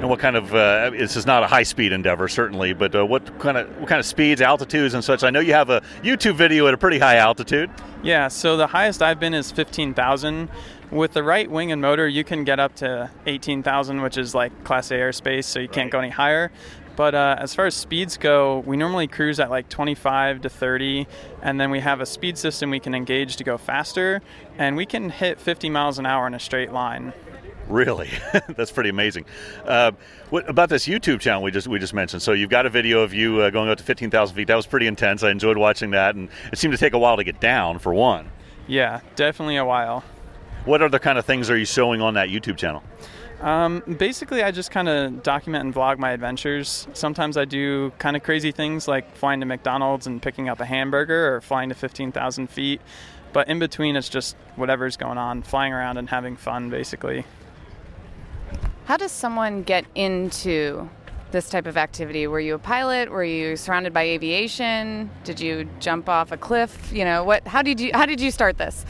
And 0.00 0.10
what 0.10 0.18
kind 0.18 0.36
of 0.36 0.54
uh, 0.54 0.90
this 0.90 1.16
is 1.16 1.24
not 1.24 1.42
a 1.42 1.46
high 1.46 1.62
speed 1.62 1.90
endeavor 1.90 2.28
certainly, 2.28 2.74
but 2.74 2.94
uh, 2.94 3.06
what 3.06 3.38
kind 3.38 3.56
of 3.56 3.66
what 3.78 3.88
kind 3.88 3.98
of 3.98 4.04
speeds, 4.04 4.42
altitudes, 4.42 4.92
and 4.92 5.02
such? 5.02 5.24
I 5.24 5.30
know 5.30 5.40
you 5.40 5.54
have 5.54 5.70
a 5.70 5.80
YouTube 6.02 6.34
video 6.34 6.66
at 6.66 6.74
a 6.74 6.76
pretty 6.76 6.98
high 6.98 7.16
altitude. 7.16 7.70
Yeah, 8.02 8.28
so 8.28 8.58
the 8.58 8.66
highest 8.66 9.02
I've 9.02 9.18
been 9.18 9.32
is 9.32 9.50
15,000. 9.50 10.50
With 10.90 11.14
the 11.14 11.22
right 11.22 11.50
wing 11.50 11.72
and 11.72 11.80
motor, 11.80 12.06
you 12.06 12.24
can 12.24 12.44
get 12.44 12.60
up 12.60 12.76
to 12.76 13.10
18,000, 13.24 14.02
which 14.02 14.18
is 14.18 14.34
like 14.34 14.64
Class 14.64 14.90
A 14.90 14.94
airspace, 14.94 15.44
so 15.44 15.60
you 15.60 15.68
can't 15.68 15.90
go 15.90 15.98
any 15.98 16.10
higher. 16.10 16.52
But 16.96 17.14
uh, 17.14 17.36
as 17.38 17.54
far 17.54 17.66
as 17.66 17.74
speeds 17.74 18.16
go, 18.16 18.60
we 18.60 18.76
normally 18.78 19.06
cruise 19.06 19.38
at 19.38 19.50
like 19.50 19.68
25 19.68 20.42
to 20.42 20.48
30, 20.48 21.06
and 21.42 21.60
then 21.60 21.70
we 21.70 21.80
have 21.80 22.00
a 22.00 22.06
speed 22.06 22.38
system 22.38 22.70
we 22.70 22.80
can 22.80 22.94
engage 22.94 23.36
to 23.36 23.44
go 23.44 23.58
faster, 23.58 24.22
and 24.56 24.76
we 24.76 24.86
can 24.86 25.10
hit 25.10 25.38
50 25.38 25.68
miles 25.68 25.98
an 25.98 26.06
hour 26.06 26.26
in 26.26 26.32
a 26.32 26.40
straight 26.40 26.72
line. 26.72 27.12
Really, 27.68 28.08
that's 28.56 28.70
pretty 28.70 28.90
amazing. 28.90 29.26
Uh, 29.64 29.92
what 30.30 30.48
about 30.48 30.70
this 30.70 30.86
YouTube 30.86 31.20
channel 31.20 31.42
we 31.42 31.50
just 31.50 31.66
we 31.66 31.78
just 31.78 31.94
mentioned? 31.94 32.22
So 32.22 32.32
you've 32.32 32.48
got 32.50 32.64
a 32.64 32.70
video 32.70 33.00
of 33.02 33.12
you 33.12 33.40
uh, 33.40 33.50
going 33.50 33.68
up 33.68 33.78
to 33.78 33.84
fifteen 33.84 34.08
thousand 34.08 34.36
feet. 34.36 34.46
That 34.46 34.54
was 34.54 34.66
pretty 34.66 34.86
intense. 34.86 35.22
I 35.22 35.30
enjoyed 35.30 35.58
watching 35.58 35.90
that, 35.90 36.14
and 36.14 36.28
it 36.52 36.58
seemed 36.58 36.72
to 36.72 36.78
take 36.78 36.94
a 36.94 36.98
while 36.98 37.16
to 37.16 37.24
get 37.24 37.40
down. 37.40 37.80
For 37.80 37.92
one, 37.92 38.30
yeah, 38.68 39.00
definitely 39.16 39.56
a 39.56 39.64
while. 39.64 40.04
What 40.64 40.80
other 40.80 41.00
kind 41.00 41.18
of 41.18 41.24
things 41.24 41.50
are 41.50 41.56
you 41.56 41.64
showing 41.64 42.00
on 42.00 42.14
that 42.14 42.28
YouTube 42.28 42.56
channel? 42.56 42.82
Um, 43.46 43.84
basically, 43.98 44.42
I 44.42 44.50
just 44.50 44.72
kind 44.72 44.88
of 44.88 45.22
document 45.22 45.64
and 45.64 45.72
vlog 45.72 45.98
my 45.98 46.10
adventures. 46.10 46.88
Sometimes 46.94 47.36
I 47.36 47.44
do 47.44 47.92
kind 47.96 48.16
of 48.16 48.24
crazy 48.24 48.50
things 48.50 48.88
like 48.88 49.16
flying 49.16 49.38
to 49.38 49.46
McDonald's 49.46 50.08
and 50.08 50.20
picking 50.20 50.48
up 50.48 50.58
a 50.58 50.64
hamburger 50.64 51.32
or 51.32 51.40
flying 51.40 51.68
to 51.68 51.76
15,000 51.76 52.50
feet. 52.50 52.80
But 53.32 53.46
in 53.46 53.60
between, 53.60 53.94
it's 53.94 54.08
just 54.08 54.34
whatever's 54.56 54.96
going 54.96 55.16
on, 55.16 55.42
flying 55.42 55.72
around 55.72 55.96
and 55.96 56.10
having 56.10 56.34
fun, 56.36 56.70
basically. 56.70 57.24
How 58.86 58.96
does 58.96 59.12
someone 59.12 59.62
get 59.62 59.84
into 59.94 60.90
this 61.30 61.48
type 61.48 61.66
of 61.66 61.76
activity? 61.76 62.26
Were 62.26 62.40
you 62.40 62.56
a 62.56 62.58
pilot? 62.58 63.12
Were 63.12 63.22
you 63.22 63.54
surrounded 63.54 63.94
by 63.94 64.02
aviation? 64.02 65.08
Did 65.22 65.38
you 65.38 65.68
jump 65.78 66.08
off 66.08 66.32
a 66.32 66.36
cliff? 66.36 66.90
You 66.92 67.04
know, 67.04 67.22
what 67.22 67.46
how 67.46 67.62
did 67.62 67.78
you 67.78 67.92
how 67.94 68.06
did 68.06 68.20
you 68.20 68.32
start 68.32 68.58
this? 68.58 68.84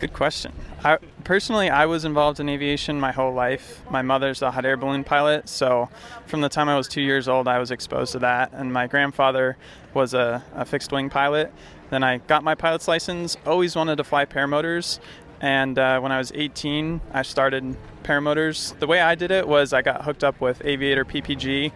Good 0.00 0.12
question. 0.12 0.52
I, 0.84 0.98
personally, 1.24 1.70
I 1.70 1.86
was 1.86 2.04
involved 2.04 2.40
in 2.40 2.48
aviation 2.50 3.00
my 3.00 3.10
whole 3.10 3.32
life. 3.32 3.80
My 3.88 4.02
mother's 4.02 4.42
a 4.42 4.50
hot 4.50 4.66
air 4.66 4.76
balloon 4.76 5.02
pilot, 5.02 5.48
so 5.48 5.88
from 6.26 6.42
the 6.42 6.50
time 6.50 6.68
I 6.68 6.76
was 6.76 6.88
two 6.88 7.00
years 7.00 7.26
old, 7.26 7.48
I 7.48 7.58
was 7.58 7.70
exposed 7.70 8.12
to 8.12 8.18
that. 8.18 8.52
And 8.52 8.70
my 8.70 8.86
grandfather 8.86 9.56
was 9.94 10.12
a, 10.12 10.44
a 10.54 10.66
fixed 10.66 10.92
wing 10.92 11.08
pilot. 11.08 11.50
Then 11.88 12.04
I 12.04 12.18
got 12.18 12.44
my 12.44 12.54
pilot's 12.54 12.86
license, 12.86 13.38
always 13.46 13.74
wanted 13.74 13.96
to 13.96 14.04
fly 14.04 14.26
paramotors, 14.26 14.98
and 15.40 15.78
uh, 15.78 16.00
when 16.00 16.12
I 16.12 16.18
was 16.18 16.32
18, 16.34 17.00
I 17.12 17.22
started 17.22 17.76
paramotors. 18.02 18.78
The 18.78 18.86
way 18.86 19.00
I 19.00 19.14
did 19.14 19.30
it 19.30 19.48
was 19.48 19.72
I 19.72 19.80
got 19.80 20.04
hooked 20.04 20.22
up 20.22 20.40
with 20.40 20.62
Aviator 20.64 21.04
PPG, 21.04 21.72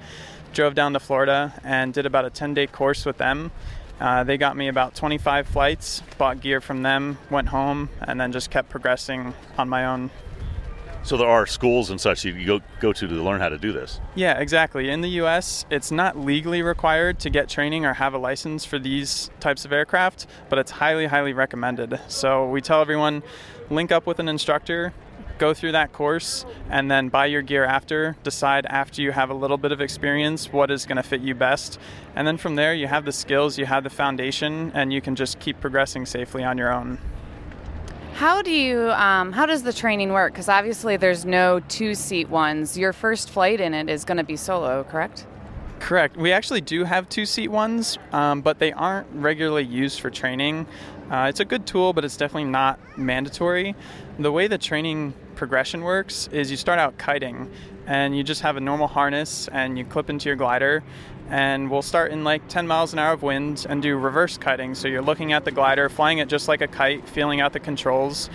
drove 0.52 0.74
down 0.74 0.92
to 0.92 1.00
Florida, 1.00 1.54
and 1.64 1.94
did 1.94 2.04
about 2.04 2.24
a 2.26 2.30
10 2.30 2.52
day 2.54 2.66
course 2.66 3.06
with 3.06 3.16
them. 3.16 3.52
Uh, 4.00 4.24
they 4.24 4.36
got 4.36 4.56
me 4.56 4.68
about 4.68 4.94
25 4.94 5.48
flights, 5.48 6.02
bought 6.18 6.40
gear 6.40 6.60
from 6.60 6.82
them, 6.82 7.18
went 7.30 7.48
home, 7.48 7.88
and 8.00 8.20
then 8.20 8.32
just 8.32 8.50
kept 8.50 8.68
progressing 8.68 9.34
on 9.56 9.68
my 9.68 9.86
own. 9.86 10.10
So 11.02 11.16
there 11.16 11.28
are 11.28 11.46
schools 11.46 11.90
and 11.90 12.00
such 12.00 12.24
you 12.24 12.44
go 12.44 12.60
go 12.80 12.92
to 12.92 13.08
to 13.08 13.14
learn 13.14 13.40
how 13.40 13.48
to 13.48 13.56
do 13.56 13.72
this. 13.72 14.00
Yeah, 14.14 14.38
exactly. 14.38 14.90
In 14.90 15.00
the 15.00 15.08
U.S., 15.10 15.64
it's 15.70 15.90
not 15.90 16.18
legally 16.18 16.60
required 16.60 17.18
to 17.20 17.30
get 17.30 17.48
training 17.48 17.86
or 17.86 17.94
have 17.94 18.14
a 18.14 18.18
license 18.18 18.64
for 18.64 18.78
these 18.78 19.30
types 19.40 19.64
of 19.64 19.72
aircraft, 19.72 20.26
but 20.50 20.58
it's 20.58 20.70
highly, 20.70 21.06
highly 21.06 21.32
recommended. 21.32 21.98
So 22.08 22.48
we 22.50 22.60
tell 22.60 22.82
everyone, 22.82 23.22
link 23.70 23.90
up 23.90 24.06
with 24.06 24.18
an 24.18 24.28
instructor, 24.28 24.92
go 25.38 25.54
through 25.54 25.72
that 25.72 25.92
course, 25.92 26.44
and 26.68 26.90
then 26.90 27.08
buy 27.08 27.26
your 27.26 27.42
gear 27.42 27.64
after. 27.64 28.16
Decide 28.22 28.66
after 28.66 29.00
you 29.00 29.12
have 29.12 29.30
a 29.30 29.34
little 29.34 29.56
bit 29.56 29.72
of 29.72 29.80
experience 29.80 30.52
what 30.52 30.70
is 30.70 30.84
going 30.84 30.96
to 30.96 31.02
fit 31.02 31.20
you 31.20 31.34
best, 31.34 31.78
and 32.14 32.26
then 32.26 32.36
from 32.36 32.56
there 32.56 32.74
you 32.74 32.86
have 32.86 33.04
the 33.04 33.12
skills, 33.12 33.58
you 33.58 33.66
have 33.66 33.84
the 33.84 33.90
foundation, 33.90 34.72
and 34.74 34.92
you 34.92 35.00
can 35.00 35.14
just 35.16 35.38
keep 35.38 35.60
progressing 35.60 36.04
safely 36.04 36.44
on 36.44 36.58
your 36.58 36.72
own. 36.72 36.98
How 38.14 38.42
do 38.42 38.50
you? 38.50 38.90
Um, 38.90 39.30
how 39.30 39.46
does 39.46 39.62
the 39.62 39.72
training 39.72 40.12
work? 40.12 40.32
Because 40.32 40.48
obviously 40.48 40.96
there's 40.96 41.24
no 41.24 41.60
two-seat 41.68 42.28
ones. 42.28 42.76
Your 42.76 42.92
first 42.92 43.30
flight 43.30 43.60
in 43.60 43.74
it 43.74 43.88
is 43.88 44.04
going 44.04 44.18
to 44.18 44.24
be 44.24 44.36
solo, 44.36 44.82
correct? 44.82 45.24
Correct. 45.78 46.16
We 46.16 46.32
actually 46.32 46.60
do 46.60 46.82
have 46.82 47.08
two-seat 47.08 47.46
ones, 47.46 47.96
um, 48.10 48.40
but 48.40 48.58
they 48.58 48.72
aren't 48.72 49.06
regularly 49.12 49.62
used 49.62 50.00
for 50.00 50.10
training. 50.10 50.66
Uh, 51.08 51.26
it's 51.28 51.38
a 51.38 51.44
good 51.44 51.64
tool, 51.64 51.92
but 51.92 52.04
it's 52.04 52.16
definitely 52.16 52.50
not 52.50 52.98
mandatory. 52.98 53.76
The 54.18 54.32
way 54.32 54.48
the 54.48 54.58
training 54.58 55.14
progression 55.38 55.82
works 55.82 56.28
is 56.32 56.50
you 56.50 56.56
start 56.56 56.80
out 56.80 56.98
kiting, 56.98 57.48
and 57.86 58.14
you 58.14 58.24
just 58.24 58.42
have 58.42 58.56
a 58.56 58.60
normal 58.60 58.88
harness, 58.88 59.48
and 59.48 59.78
you 59.78 59.84
clip 59.84 60.10
into 60.10 60.28
your 60.28 60.34
glider, 60.34 60.82
and 61.30 61.70
we'll 61.70 61.80
start 61.80 62.10
in 62.10 62.24
like 62.24 62.46
10 62.48 62.66
miles 62.66 62.92
an 62.92 62.98
hour 62.98 63.12
of 63.12 63.22
wind 63.22 63.64
and 63.68 63.80
do 63.80 63.96
reverse 63.96 64.36
kiting. 64.36 64.74
So 64.74 64.88
you're 64.88 65.00
looking 65.00 65.32
at 65.32 65.44
the 65.44 65.52
glider, 65.52 65.88
flying 65.88 66.18
it 66.18 66.28
just 66.28 66.48
like 66.48 66.60
a 66.60 66.66
kite, 66.66 67.08
feeling 67.08 67.40
out 67.40 67.52
the 67.52 67.60
controls, 67.60 68.28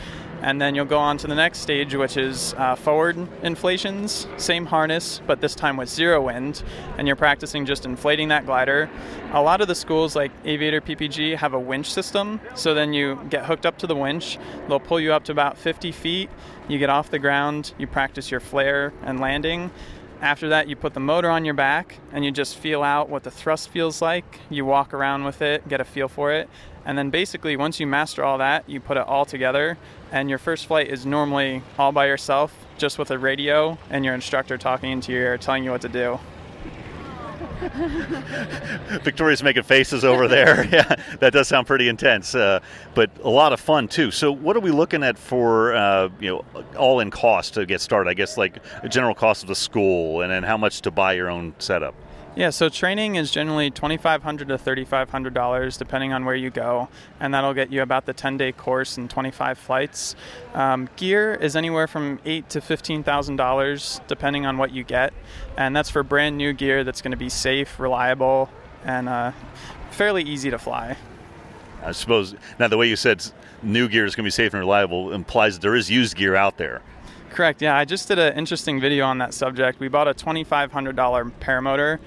and 0.44 0.62
then 0.62 0.76
you'll 0.76 0.86
go 0.86 1.00
on 1.00 1.18
to 1.18 1.26
the 1.26 1.36
next 1.36 1.60
stage, 1.60 1.96
which 1.96 2.18
is 2.18 2.54
uh, 2.58 2.76
forward 2.76 3.18
inflations, 3.44 4.28
same 4.36 4.66
harness, 4.66 5.22
but 5.26 5.40
this 5.40 5.56
time 5.56 5.78
with 5.78 5.88
zero 5.88 6.22
wind, 6.22 6.64
and 6.98 7.08
you're 7.08 7.16
practicing 7.16 7.66
just 7.66 7.86
inflating 7.86 8.28
that 8.28 8.46
glider. 8.46 8.90
A 9.32 9.42
lot 9.42 9.62
of 9.62 9.70
the 9.70 9.76
schools, 9.76 10.18
like 10.18 10.32
Aviator 10.44 10.82
PPG, 10.82 11.38
have 11.38 11.54
a 11.54 11.60
winch 11.60 11.92
system, 11.92 12.42
so 12.56 12.74
then 12.74 12.92
you 12.92 13.18
get 13.30 13.46
hooked 13.46 13.66
up 13.66 13.78
to 13.80 13.88
the 13.88 13.96
winch. 13.96 14.38
They'll 14.68 14.82
pull 14.82 15.00
you 15.00 15.14
up 15.14 15.24
to 15.26 15.32
about 15.32 15.58
50 15.58 15.94
feet. 15.94 16.30
You 16.68 16.78
get 16.78 16.90
off 16.90 17.10
the 17.10 17.20
ground, 17.20 17.74
you 17.78 17.88
practice 17.88 18.30
your 18.30 18.42
flare 18.42 18.92
and 19.04 19.22
landing. 19.22 19.72
After 20.24 20.50
that, 20.50 20.70
you 20.70 20.78
put 20.78 20.94
the 20.94 21.02
motor 21.02 21.30
on 21.30 21.44
your 21.44 21.54
back 21.54 22.00
and 22.14 22.24
you 22.24 22.32
just 22.32 22.58
feel 22.58 22.82
out 22.82 23.10
what 23.10 23.24
the 23.24 23.32
thrust 23.32 23.70
feels 23.70 24.02
like. 24.02 24.40
You 24.50 24.64
walk 24.64 24.94
around 24.94 25.26
with 25.26 25.42
it, 25.42 25.68
get 25.68 25.82
a 25.82 25.84
feel 25.84 26.08
for 26.08 26.32
it, 26.32 26.50
and 26.86 26.98
then 26.98 27.10
basically, 27.10 27.56
once 27.56 27.80
you 27.80 27.88
master 27.88 28.24
all 28.24 28.38
that, 28.40 28.70
you 28.70 28.80
put 28.80 28.98
it 28.98 29.08
all 29.08 29.26
together. 29.26 29.78
And 30.12 30.30
your 30.30 30.38
first 30.38 30.66
flight 30.68 30.90
is 30.90 31.06
normally 31.06 31.64
all 31.80 31.92
by 31.92 32.08
yourself, 32.08 32.54
just 32.78 33.00
with 33.00 33.10
a 33.10 33.18
radio 33.18 33.78
and 33.90 34.06
your 34.06 34.14
instructor 34.14 34.58
talking 34.58 34.92
into 34.92 35.12
your 35.12 35.24
ear, 35.24 35.38
telling 35.38 35.64
you 35.64 35.72
what 35.72 35.82
to 35.82 35.90
do. 35.90 36.20
Victoria's 39.04 39.42
making 39.42 39.64
faces 39.64 40.04
over 40.04 40.28
there. 40.28 40.66
yeah, 40.72 40.96
that 41.20 41.32
does 41.32 41.48
sound 41.48 41.66
pretty 41.66 41.88
intense, 41.88 42.36
uh, 42.36 42.60
but 42.94 43.10
a 43.24 43.30
lot 43.30 43.54
of 43.54 43.60
fun 43.60 43.88
too. 43.88 44.12
So, 44.12 44.32
what 44.32 44.58
are 44.58 44.60
we 44.60 44.72
looking 44.72 45.02
at 45.04 45.18
for 45.18 45.74
uh, 45.74 46.10
you 46.20 46.30
know 46.30 46.64
all 46.78 47.00
in 47.00 47.10
cost 47.10 47.54
to 47.54 47.66
get 47.66 47.80
started? 47.80 48.10
I 48.10 48.14
guess 48.14 48.38
like 48.38 48.58
general 48.90 49.16
cost 49.16 49.44
of 49.44 49.48
the 49.50 49.56
school, 49.56 50.22
and 50.22 50.32
then 50.32 50.44
how 50.44 50.58
much 50.58 50.82
to 50.82 50.92
buy 50.92 51.14
your 51.14 51.30
own 51.30 51.54
setup. 51.60 51.96
Yeah, 52.36 52.50
so 52.50 52.68
training 52.68 53.14
is 53.16 53.30
generally 53.30 53.70
2,500 53.70 54.48
to 54.48 54.58
$3,500 54.58 55.78
depending 55.78 56.14
on 56.14 56.26
where 56.26 56.34
you 56.34 56.50
go, 56.50 56.90
and 57.20 57.32
that'll 57.32 57.54
get 57.54 57.72
you 57.72 57.84
about 57.84 58.08
the 58.08 58.14
10 58.14 58.38
day 58.38 58.52
course 58.52 58.98
and 58.98 59.08
25 59.08 59.56
flights. 59.60 60.16
Um, 60.56 60.90
gear 60.96 61.36
is 61.36 61.56
anywhere 61.56 61.86
from 61.86 62.20
eight 62.26 62.50
to 62.50 62.60
$15,000 62.60 64.08
depending 64.08 64.48
on 64.48 64.58
what 64.58 64.72
you 64.72 64.84
get, 64.84 65.14
and 65.58 65.76
that's 65.76 65.92
for 65.92 66.02
brand 66.02 66.36
new 66.36 66.54
gear 66.54 66.84
that's 66.84 67.04
going 67.04 67.12
to 67.12 67.18
be 67.18 67.30
safe, 67.30 67.80
reliable, 67.80 68.50
and 68.84 69.08
uh, 69.08 69.32
fairly 69.92 70.24
easy 70.24 70.50
to 70.50 70.58
fly. 70.58 70.98
I 71.84 71.92
suppose 71.92 72.34
now 72.58 72.68
the 72.68 72.78
way 72.78 72.90
you 72.90 72.96
said 72.96 73.24
new 73.62 73.88
gear 73.88 74.06
is 74.06 74.16
going 74.16 74.24
to 74.24 74.28
be 74.28 74.32
safe 74.32 74.54
and 74.54 74.60
reliable 74.60 75.14
implies 75.14 75.56
that 75.56 75.62
there 75.62 75.76
is 75.76 75.92
used 75.92 76.16
gear 76.16 76.36
out 76.36 76.58
there. 76.58 76.82
Correct. 77.34 77.64
Yeah, 77.64 77.76
I 77.76 77.84
just 77.84 78.08
did 78.08 78.20
an 78.20 78.38
interesting 78.38 78.80
video 78.80 79.06
on 79.08 79.18
that 79.18 79.34
subject. 79.34 79.80
We 79.80 79.88
bought 79.88 80.08
a 80.08 80.14
$2,500 80.14 81.32
paramotor, 81.40 81.98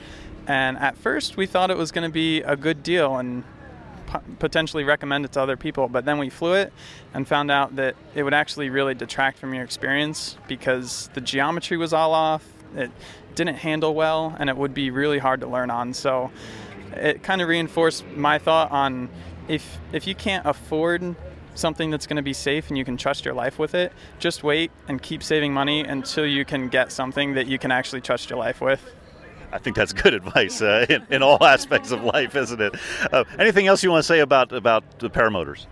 and 0.46 0.78
at 0.78 0.96
first 0.96 1.36
we 1.36 1.46
thought 1.46 1.68
it 1.68 1.76
was 1.76 1.90
going 1.90 2.08
to 2.08 2.12
be 2.12 2.42
a 2.42 2.54
good 2.54 2.84
deal 2.84 3.16
and 3.16 3.42
potentially 4.38 4.84
recommend 4.84 5.24
it 5.24 5.32
to 5.32 5.40
other 5.40 5.56
people. 5.56 5.88
But 5.88 6.04
then 6.04 6.18
we 6.18 6.30
flew 6.30 6.54
it 6.54 6.72
and 7.12 7.26
found 7.26 7.50
out 7.50 7.74
that 7.74 7.96
it 8.14 8.22
would 8.22 8.34
actually 8.34 8.70
really 8.70 8.94
detract 8.94 9.38
from 9.38 9.52
your 9.52 9.64
experience 9.64 10.36
because 10.46 11.10
the 11.14 11.20
geometry 11.20 11.76
was 11.76 11.92
all 11.92 12.14
off. 12.14 12.46
It 12.76 12.92
didn't 13.34 13.56
handle 13.56 13.96
well, 13.96 14.36
and 14.38 14.48
it 14.48 14.56
would 14.56 14.74
be 14.74 14.90
really 14.90 15.18
hard 15.18 15.40
to 15.40 15.48
learn 15.48 15.72
on. 15.72 15.92
So 15.92 16.30
it 16.92 17.24
kind 17.24 17.42
of 17.42 17.48
reinforced 17.48 18.06
my 18.14 18.38
thought 18.38 18.70
on 18.70 19.08
if 19.48 19.78
if 19.92 20.06
you 20.06 20.14
can't 20.14 20.46
afford 20.46 21.16
something 21.58 21.90
that's 21.90 22.06
going 22.06 22.16
to 22.16 22.22
be 22.22 22.32
safe 22.32 22.68
and 22.68 22.78
you 22.78 22.84
can 22.84 22.96
trust 22.96 23.24
your 23.24 23.34
life 23.34 23.58
with 23.58 23.74
it, 23.74 23.92
just 24.18 24.44
wait 24.44 24.70
and 24.88 25.02
keep 25.02 25.22
saving 25.22 25.52
money 25.52 25.80
until 25.80 26.26
you 26.26 26.44
can 26.44 26.68
get 26.68 26.92
something 26.92 27.34
that 27.34 27.46
you 27.46 27.58
can 27.58 27.70
actually 27.70 28.00
trust 28.00 28.30
your 28.30 28.38
life 28.38 28.60
with. 28.60 28.94
I 29.52 29.58
think 29.58 29.76
that's 29.76 29.92
good 29.92 30.14
advice 30.22 30.60
uh, 30.60 30.86
in, 30.88 31.06
in, 31.10 31.22
all 31.22 31.42
aspects 31.44 31.90
of 31.90 32.02
life, 32.02 32.34
isn't 32.34 32.60
it? 32.60 32.74
Uh, 33.12 33.24
anything 33.38 33.66
else 33.66 33.82
you 33.82 33.90
want 33.90 34.00
to 34.00 34.06
say 34.06 34.20
about 34.20 34.52
about 34.52 34.98
the 34.98 35.08
paramotors? 35.08 35.66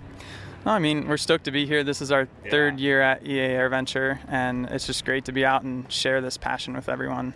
No, 0.65 0.73
I 0.73 0.79
mean, 0.79 1.07
we're 1.09 1.19
stoked 1.19 1.45
to 1.45 1.51
be 1.51 1.67
here. 1.67 1.85
This 1.85 2.01
is 2.01 2.11
our 2.11 2.27
yeah. 2.45 2.51
third 2.51 2.81
year 2.81 3.03
at 3.03 3.27
EA 3.27 3.49
AirVenture, 3.51 4.19
and 4.29 4.67
it's 4.67 4.87
just 4.87 5.05
great 5.05 5.27
to 5.27 5.33
be 5.33 5.45
out 5.45 5.63
and 5.63 5.91
share 5.93 6.23
this 6.23 6.39
passion 6.39 6.75
with 6.75 6.89
everyone. 6.89 7.35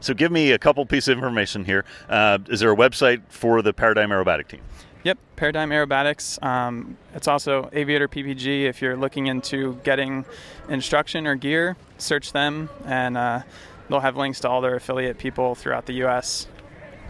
So, 0.00 0.14
give 0.14 0.32
me 0.32 0.52
a 0.52 0.58
couple 0.58 0.84
pieces 0.86 1.08
of 1.08 1.18
information 1.18 1.64
here. 1.64 1.84
Uh, 2.08 2.38
is 2.48 2.60
there 2.60 2.72
a 2.72 2.76
website 2.76 3.22
for 3.28 3.60
the 3.60 3.72
Paradigm 3.74 4.08
Aerobatic 4.08 4.48
team? 4.48 4.60
Yep, 5.04 5.18
Paradigm 5.34 5.70
Aerobatics. 5.70 6.42
Um, 6.42 6.96
it's 7.14 7.26
also 7.26 7.68
Aviator 7.72 8.06
PPG. 8.06 8.64
If 8.64 8.80
you're 8.80 8.96
looking 8.96 9.26
into 9.26 9.74
getting 9.82 10.24
instruction 10.68 11.26
or 11.26 11.34
gear, 11.34 11.76
search 11.98 12.32
them, 12.32 12.68
and 12.84 13.16
uh, 13.16 13.42
they'll 13.88 14.00
have 14.00 14.16
links 14.16 14.38
to 14.40 14.48
all 14.48 14.60
their 14.60 14.76
affiliate 14.76 15.18
people 15.18 15.56
throughout 15.56 15.86
the 15.86 15.94
U.S. 15.94 16.46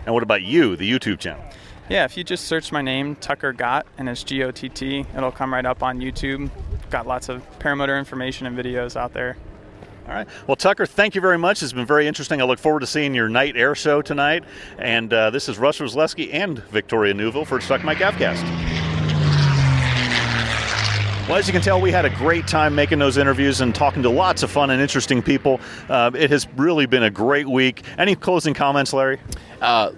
And 0.06 0.14
what 0.14 0.22
about 0.22 0.42
you, 0.42 0.74
the 0.74 0.90
YouTube 0.90 1.18
channel? 1.18 1.44
Yeah, 1.90 2.04
if 2.04 2.16
you 2.16 2.24
just 2.24 2.46
search 2.46 2.72
my 2.72 2.80
name, 2.80 3.16
Tucker 3.16 3.52
Gott, 3.52 3.86
and 3.98 4.08
it's 4.08 4.22
G 4.22 4.42
O 4.42 4.50
T 4.50 4.70
T, 4.70 5.04
it'll 5.14 5.32
come 5.32 5.52
right 5.52 5.66
up 5.66 5.82
on 5.82 6.00
YouTube. 6.00 6.50
Got 6.88 7.06
lots 7.06 7.28
of 7.28 7.42
paramotor 7.58 7.98
information 7.98 8.46
and 8.46 8.56
videos 8.56 8.96
out 8.96 9.12
there. 9.12 9.36
All 10.06 10.14
right. 10.14 10.26
Well, 10.46 10.56
Tucker, 10.56 10.84
thank 10.84 11.14
you 11.14 11.20
very 11.20 11.38
much. 11.38 11.62
It's 11.62 11.72
been 11.72 11.86
very 11.86 12.08
interesting. 12.08 12.40
I 12.40 12.44
look 12.44 12.58
forward 12.58 12.80
to 12.80 12.86
seeing 12.86 13.14
your 13.14 13.28
night 13.28 13.56
air 13.56 13.74
show 13.74 14.02
tonight. 14.02 14.44
And 14.78 15.12
uh, 15.12 15.30
this 15.30 15.48
is 15.48 15.58
Russ 15.58 15.78
Roslewski 15.78 16.34
and 16.34 16.58
Victoria 16.64 17.14
Neuville 17.14 17.44
for 17.44 17.60
Stuck 17.60 17.84
Mic 17.84 17.98
Avcast. 17.98 18.42
Well, 21.28 21.38
as 21.38 21.46
you 21.46 21.52
can 21.52 21.62
tell, 21.62 21.80
we 21.80 21.92
had 21.92 22.04
a 22.04 22.10
great 22.10 22.48
time 22.48 22.74
making 22.74 22.98
those 22.98 23.16
interviews 23.16 23.60
and 23.60 23.72
talking 23.72 24.02
to 24.02 24.10
lots 24.10 24.42
of 24.42 24.50
fun 24.50 24.70
and 24.70 24.82
interesting 24.82 25.22
people. 25.22 25.60
Uh, 25.88 26.10
it 26.14 26.30
has 26.30 26.48
really 26.56 26.84
been 26.86 27.04
a 27.04 27.10
great 27.10 27.48
week. 27.48 27.84
Any 27.96 28.16
closing 28.16 28.54
comments, 28.54 28.92
Larry? 28.92 29.20
Uh, 29.60 29.92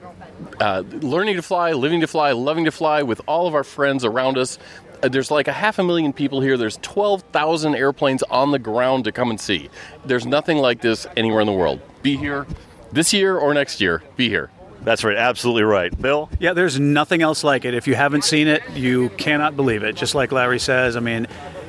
uh, 0.61 0.83
learning 1.01 1.37
to 1.37 1.43
fly, 1.43 1.73
living 1.73 2.01
to 2.03 2.07
fly, 2.07 2.33
loving 2.33 2.67
to 2.67 2.71
fly 2.71 3.03
with 3.03 3.21
all 3.27 3.47
of 3.47 3.55
our 3.55 3.65
friends 3.65 4.05
around 4.05 4.37
us. 4.37 4.59
Uh, 5.05 5.09
there's 5.09 5.31
like 5.31 5.49
a 5.49 5.53
half 5.53 5.79
a 5.79 5.85
million 5.85 6.15
people 6.15 6.41
here. 6.41 6.57
There's 6.57 6.79
12,000 6.79 7.75
airplanes 7.75 8.23
on 8.25 8.53
the 8.53 8.59
ground 8.59 9.05
to 9.05 9.13
come 9.13 9.29
and 9.29 9.39
see. 9.39 9.69
There's 10.07 10.25
nothing 10.25 10.57
like 10.57 10.81
this 10.81 11.07
anywhere 11.15 11.43
in 11.43 11.47
the 11.47 11.53
world. 11.53 11.81
Be 12.03 12.17
here 12.17 12.47
this 12.91 13.13
year 13.13 13.37
or 13.37 13.53
next 13.53 13.83
year. 13.83 14.03
Be 14.17 14.31
here. 14.31 14.51
That's 14.81 15.05
right, 15.05 15.17
absolutely 15.17 15.65
right. 15.65 16.01
Bill? 16.01 16.31
Yeah, 16.39 16.55
there's 16.55 16.81
nothing 16.81 17.21
else 17.21 17.45
like 17.45 17.67
it. 17.67 17.75
If 17.75 17.87
you 17.87 17.95
haven't 17.95 18.25
seen 18.25 18.49
it, 18.49 18.63
you 18.71 19.11
cannot 19.11 19.57
believe 19.57 19.83
it. 19.83 19.95
Just 19.95 20.15
like 20.15 20.33
Larry 20.33 20.59
says, 20.59 20.97
I 20.97 21.01
mean, 21.01 21.27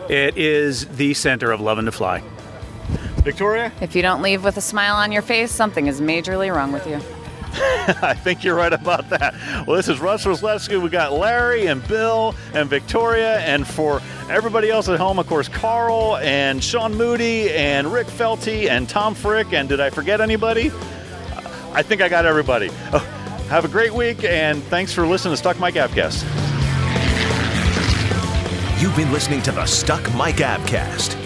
it 0.10 0.38
is 0.38 0.86
the 0.96 1.14
center 1.14 1.52
of 1.52 1.60
loving 1.60 1.86
to 1.86 1.92
fly. 1.92 2.24
Victoria? 3.18 3.72
If 3.82 3.96
you 3.96 4.02
don't 4.02 4.22
leave 4.22 4.46
with 4.46 4.56
a 4.56 4.62
smile 4.62 4.96
on 4.96 5.12
your 5.12 5.22
face, 5.22 5.52
something 5.52 5.88
is 5.88 6.00
majorly 6.00 6.54
wrong 6.56 6.72
with 6.72 6.88
you. 6.88 7.02
I 8.02 8.14
think 8.14 8.44
you're 8.44 8.56
right 8.56 8.74
about 8.74 9.10
that. 9.10 9.34
Well, 9.66 9.78
this 9.78 9.88
is 9.88 10.00
Russ 10.00 10.26
Roslewski. 10.26 10.82
We 10.82 10.90
got 10.90 11.14
Larry 11.14 11.68
and 11.68 11.86
Bill 11.88 12.36
and 12.54 12.70
Victoria, 12.70 13.40
and 13.40 13.66
for 13.66 14.02
everybody 14.30 14.70
else 14.70 14.90
at 14.90 15.00
home, 15.00 15.20
of 15.20 15.28
course, 15.28 15.48
Carl 15.48 16.18
and 16.18 16.62
Sean 16.62 16.96
Moody 16.96 17.50
and 17.52 17.92
Rick 17.94 18.08
Felty 18.08 18.70
and 18.70 18.90
Tom 18.90 19.16
Frick. 19.16 19.54
And 19.54 19.70
did 19.70 19.80
I 19.80 19.90
forget 19.90 20.20
anybody? 20.20 20.68
I 21.74 21.82
think 21.82 22.02
I 22.02 22.10
got 22.10 22.26
everybody. 22.26 22.70
Oh, 22.92 23.00
have 23.50 23.64
a 23.64 23.70
great 23.70 23.94
week, 23.94 24.24
and 24.26 24.62
thanks 24.64 24.94
for 24.94 25.08
listening 25.08 25.34
to 25.34 25.38
Stuck 25.38 25.60
Mic 25.60 25.76
Avcast. 25.76 26.24
You've 28.82 28.96
been 28.98 29.12
listening 29.14 29.42
to 29.44 29.52
the 29.54 29.66
Stuck 29.66 30.04
Mic 30.16 30.38
Avcast. 30.38 31.25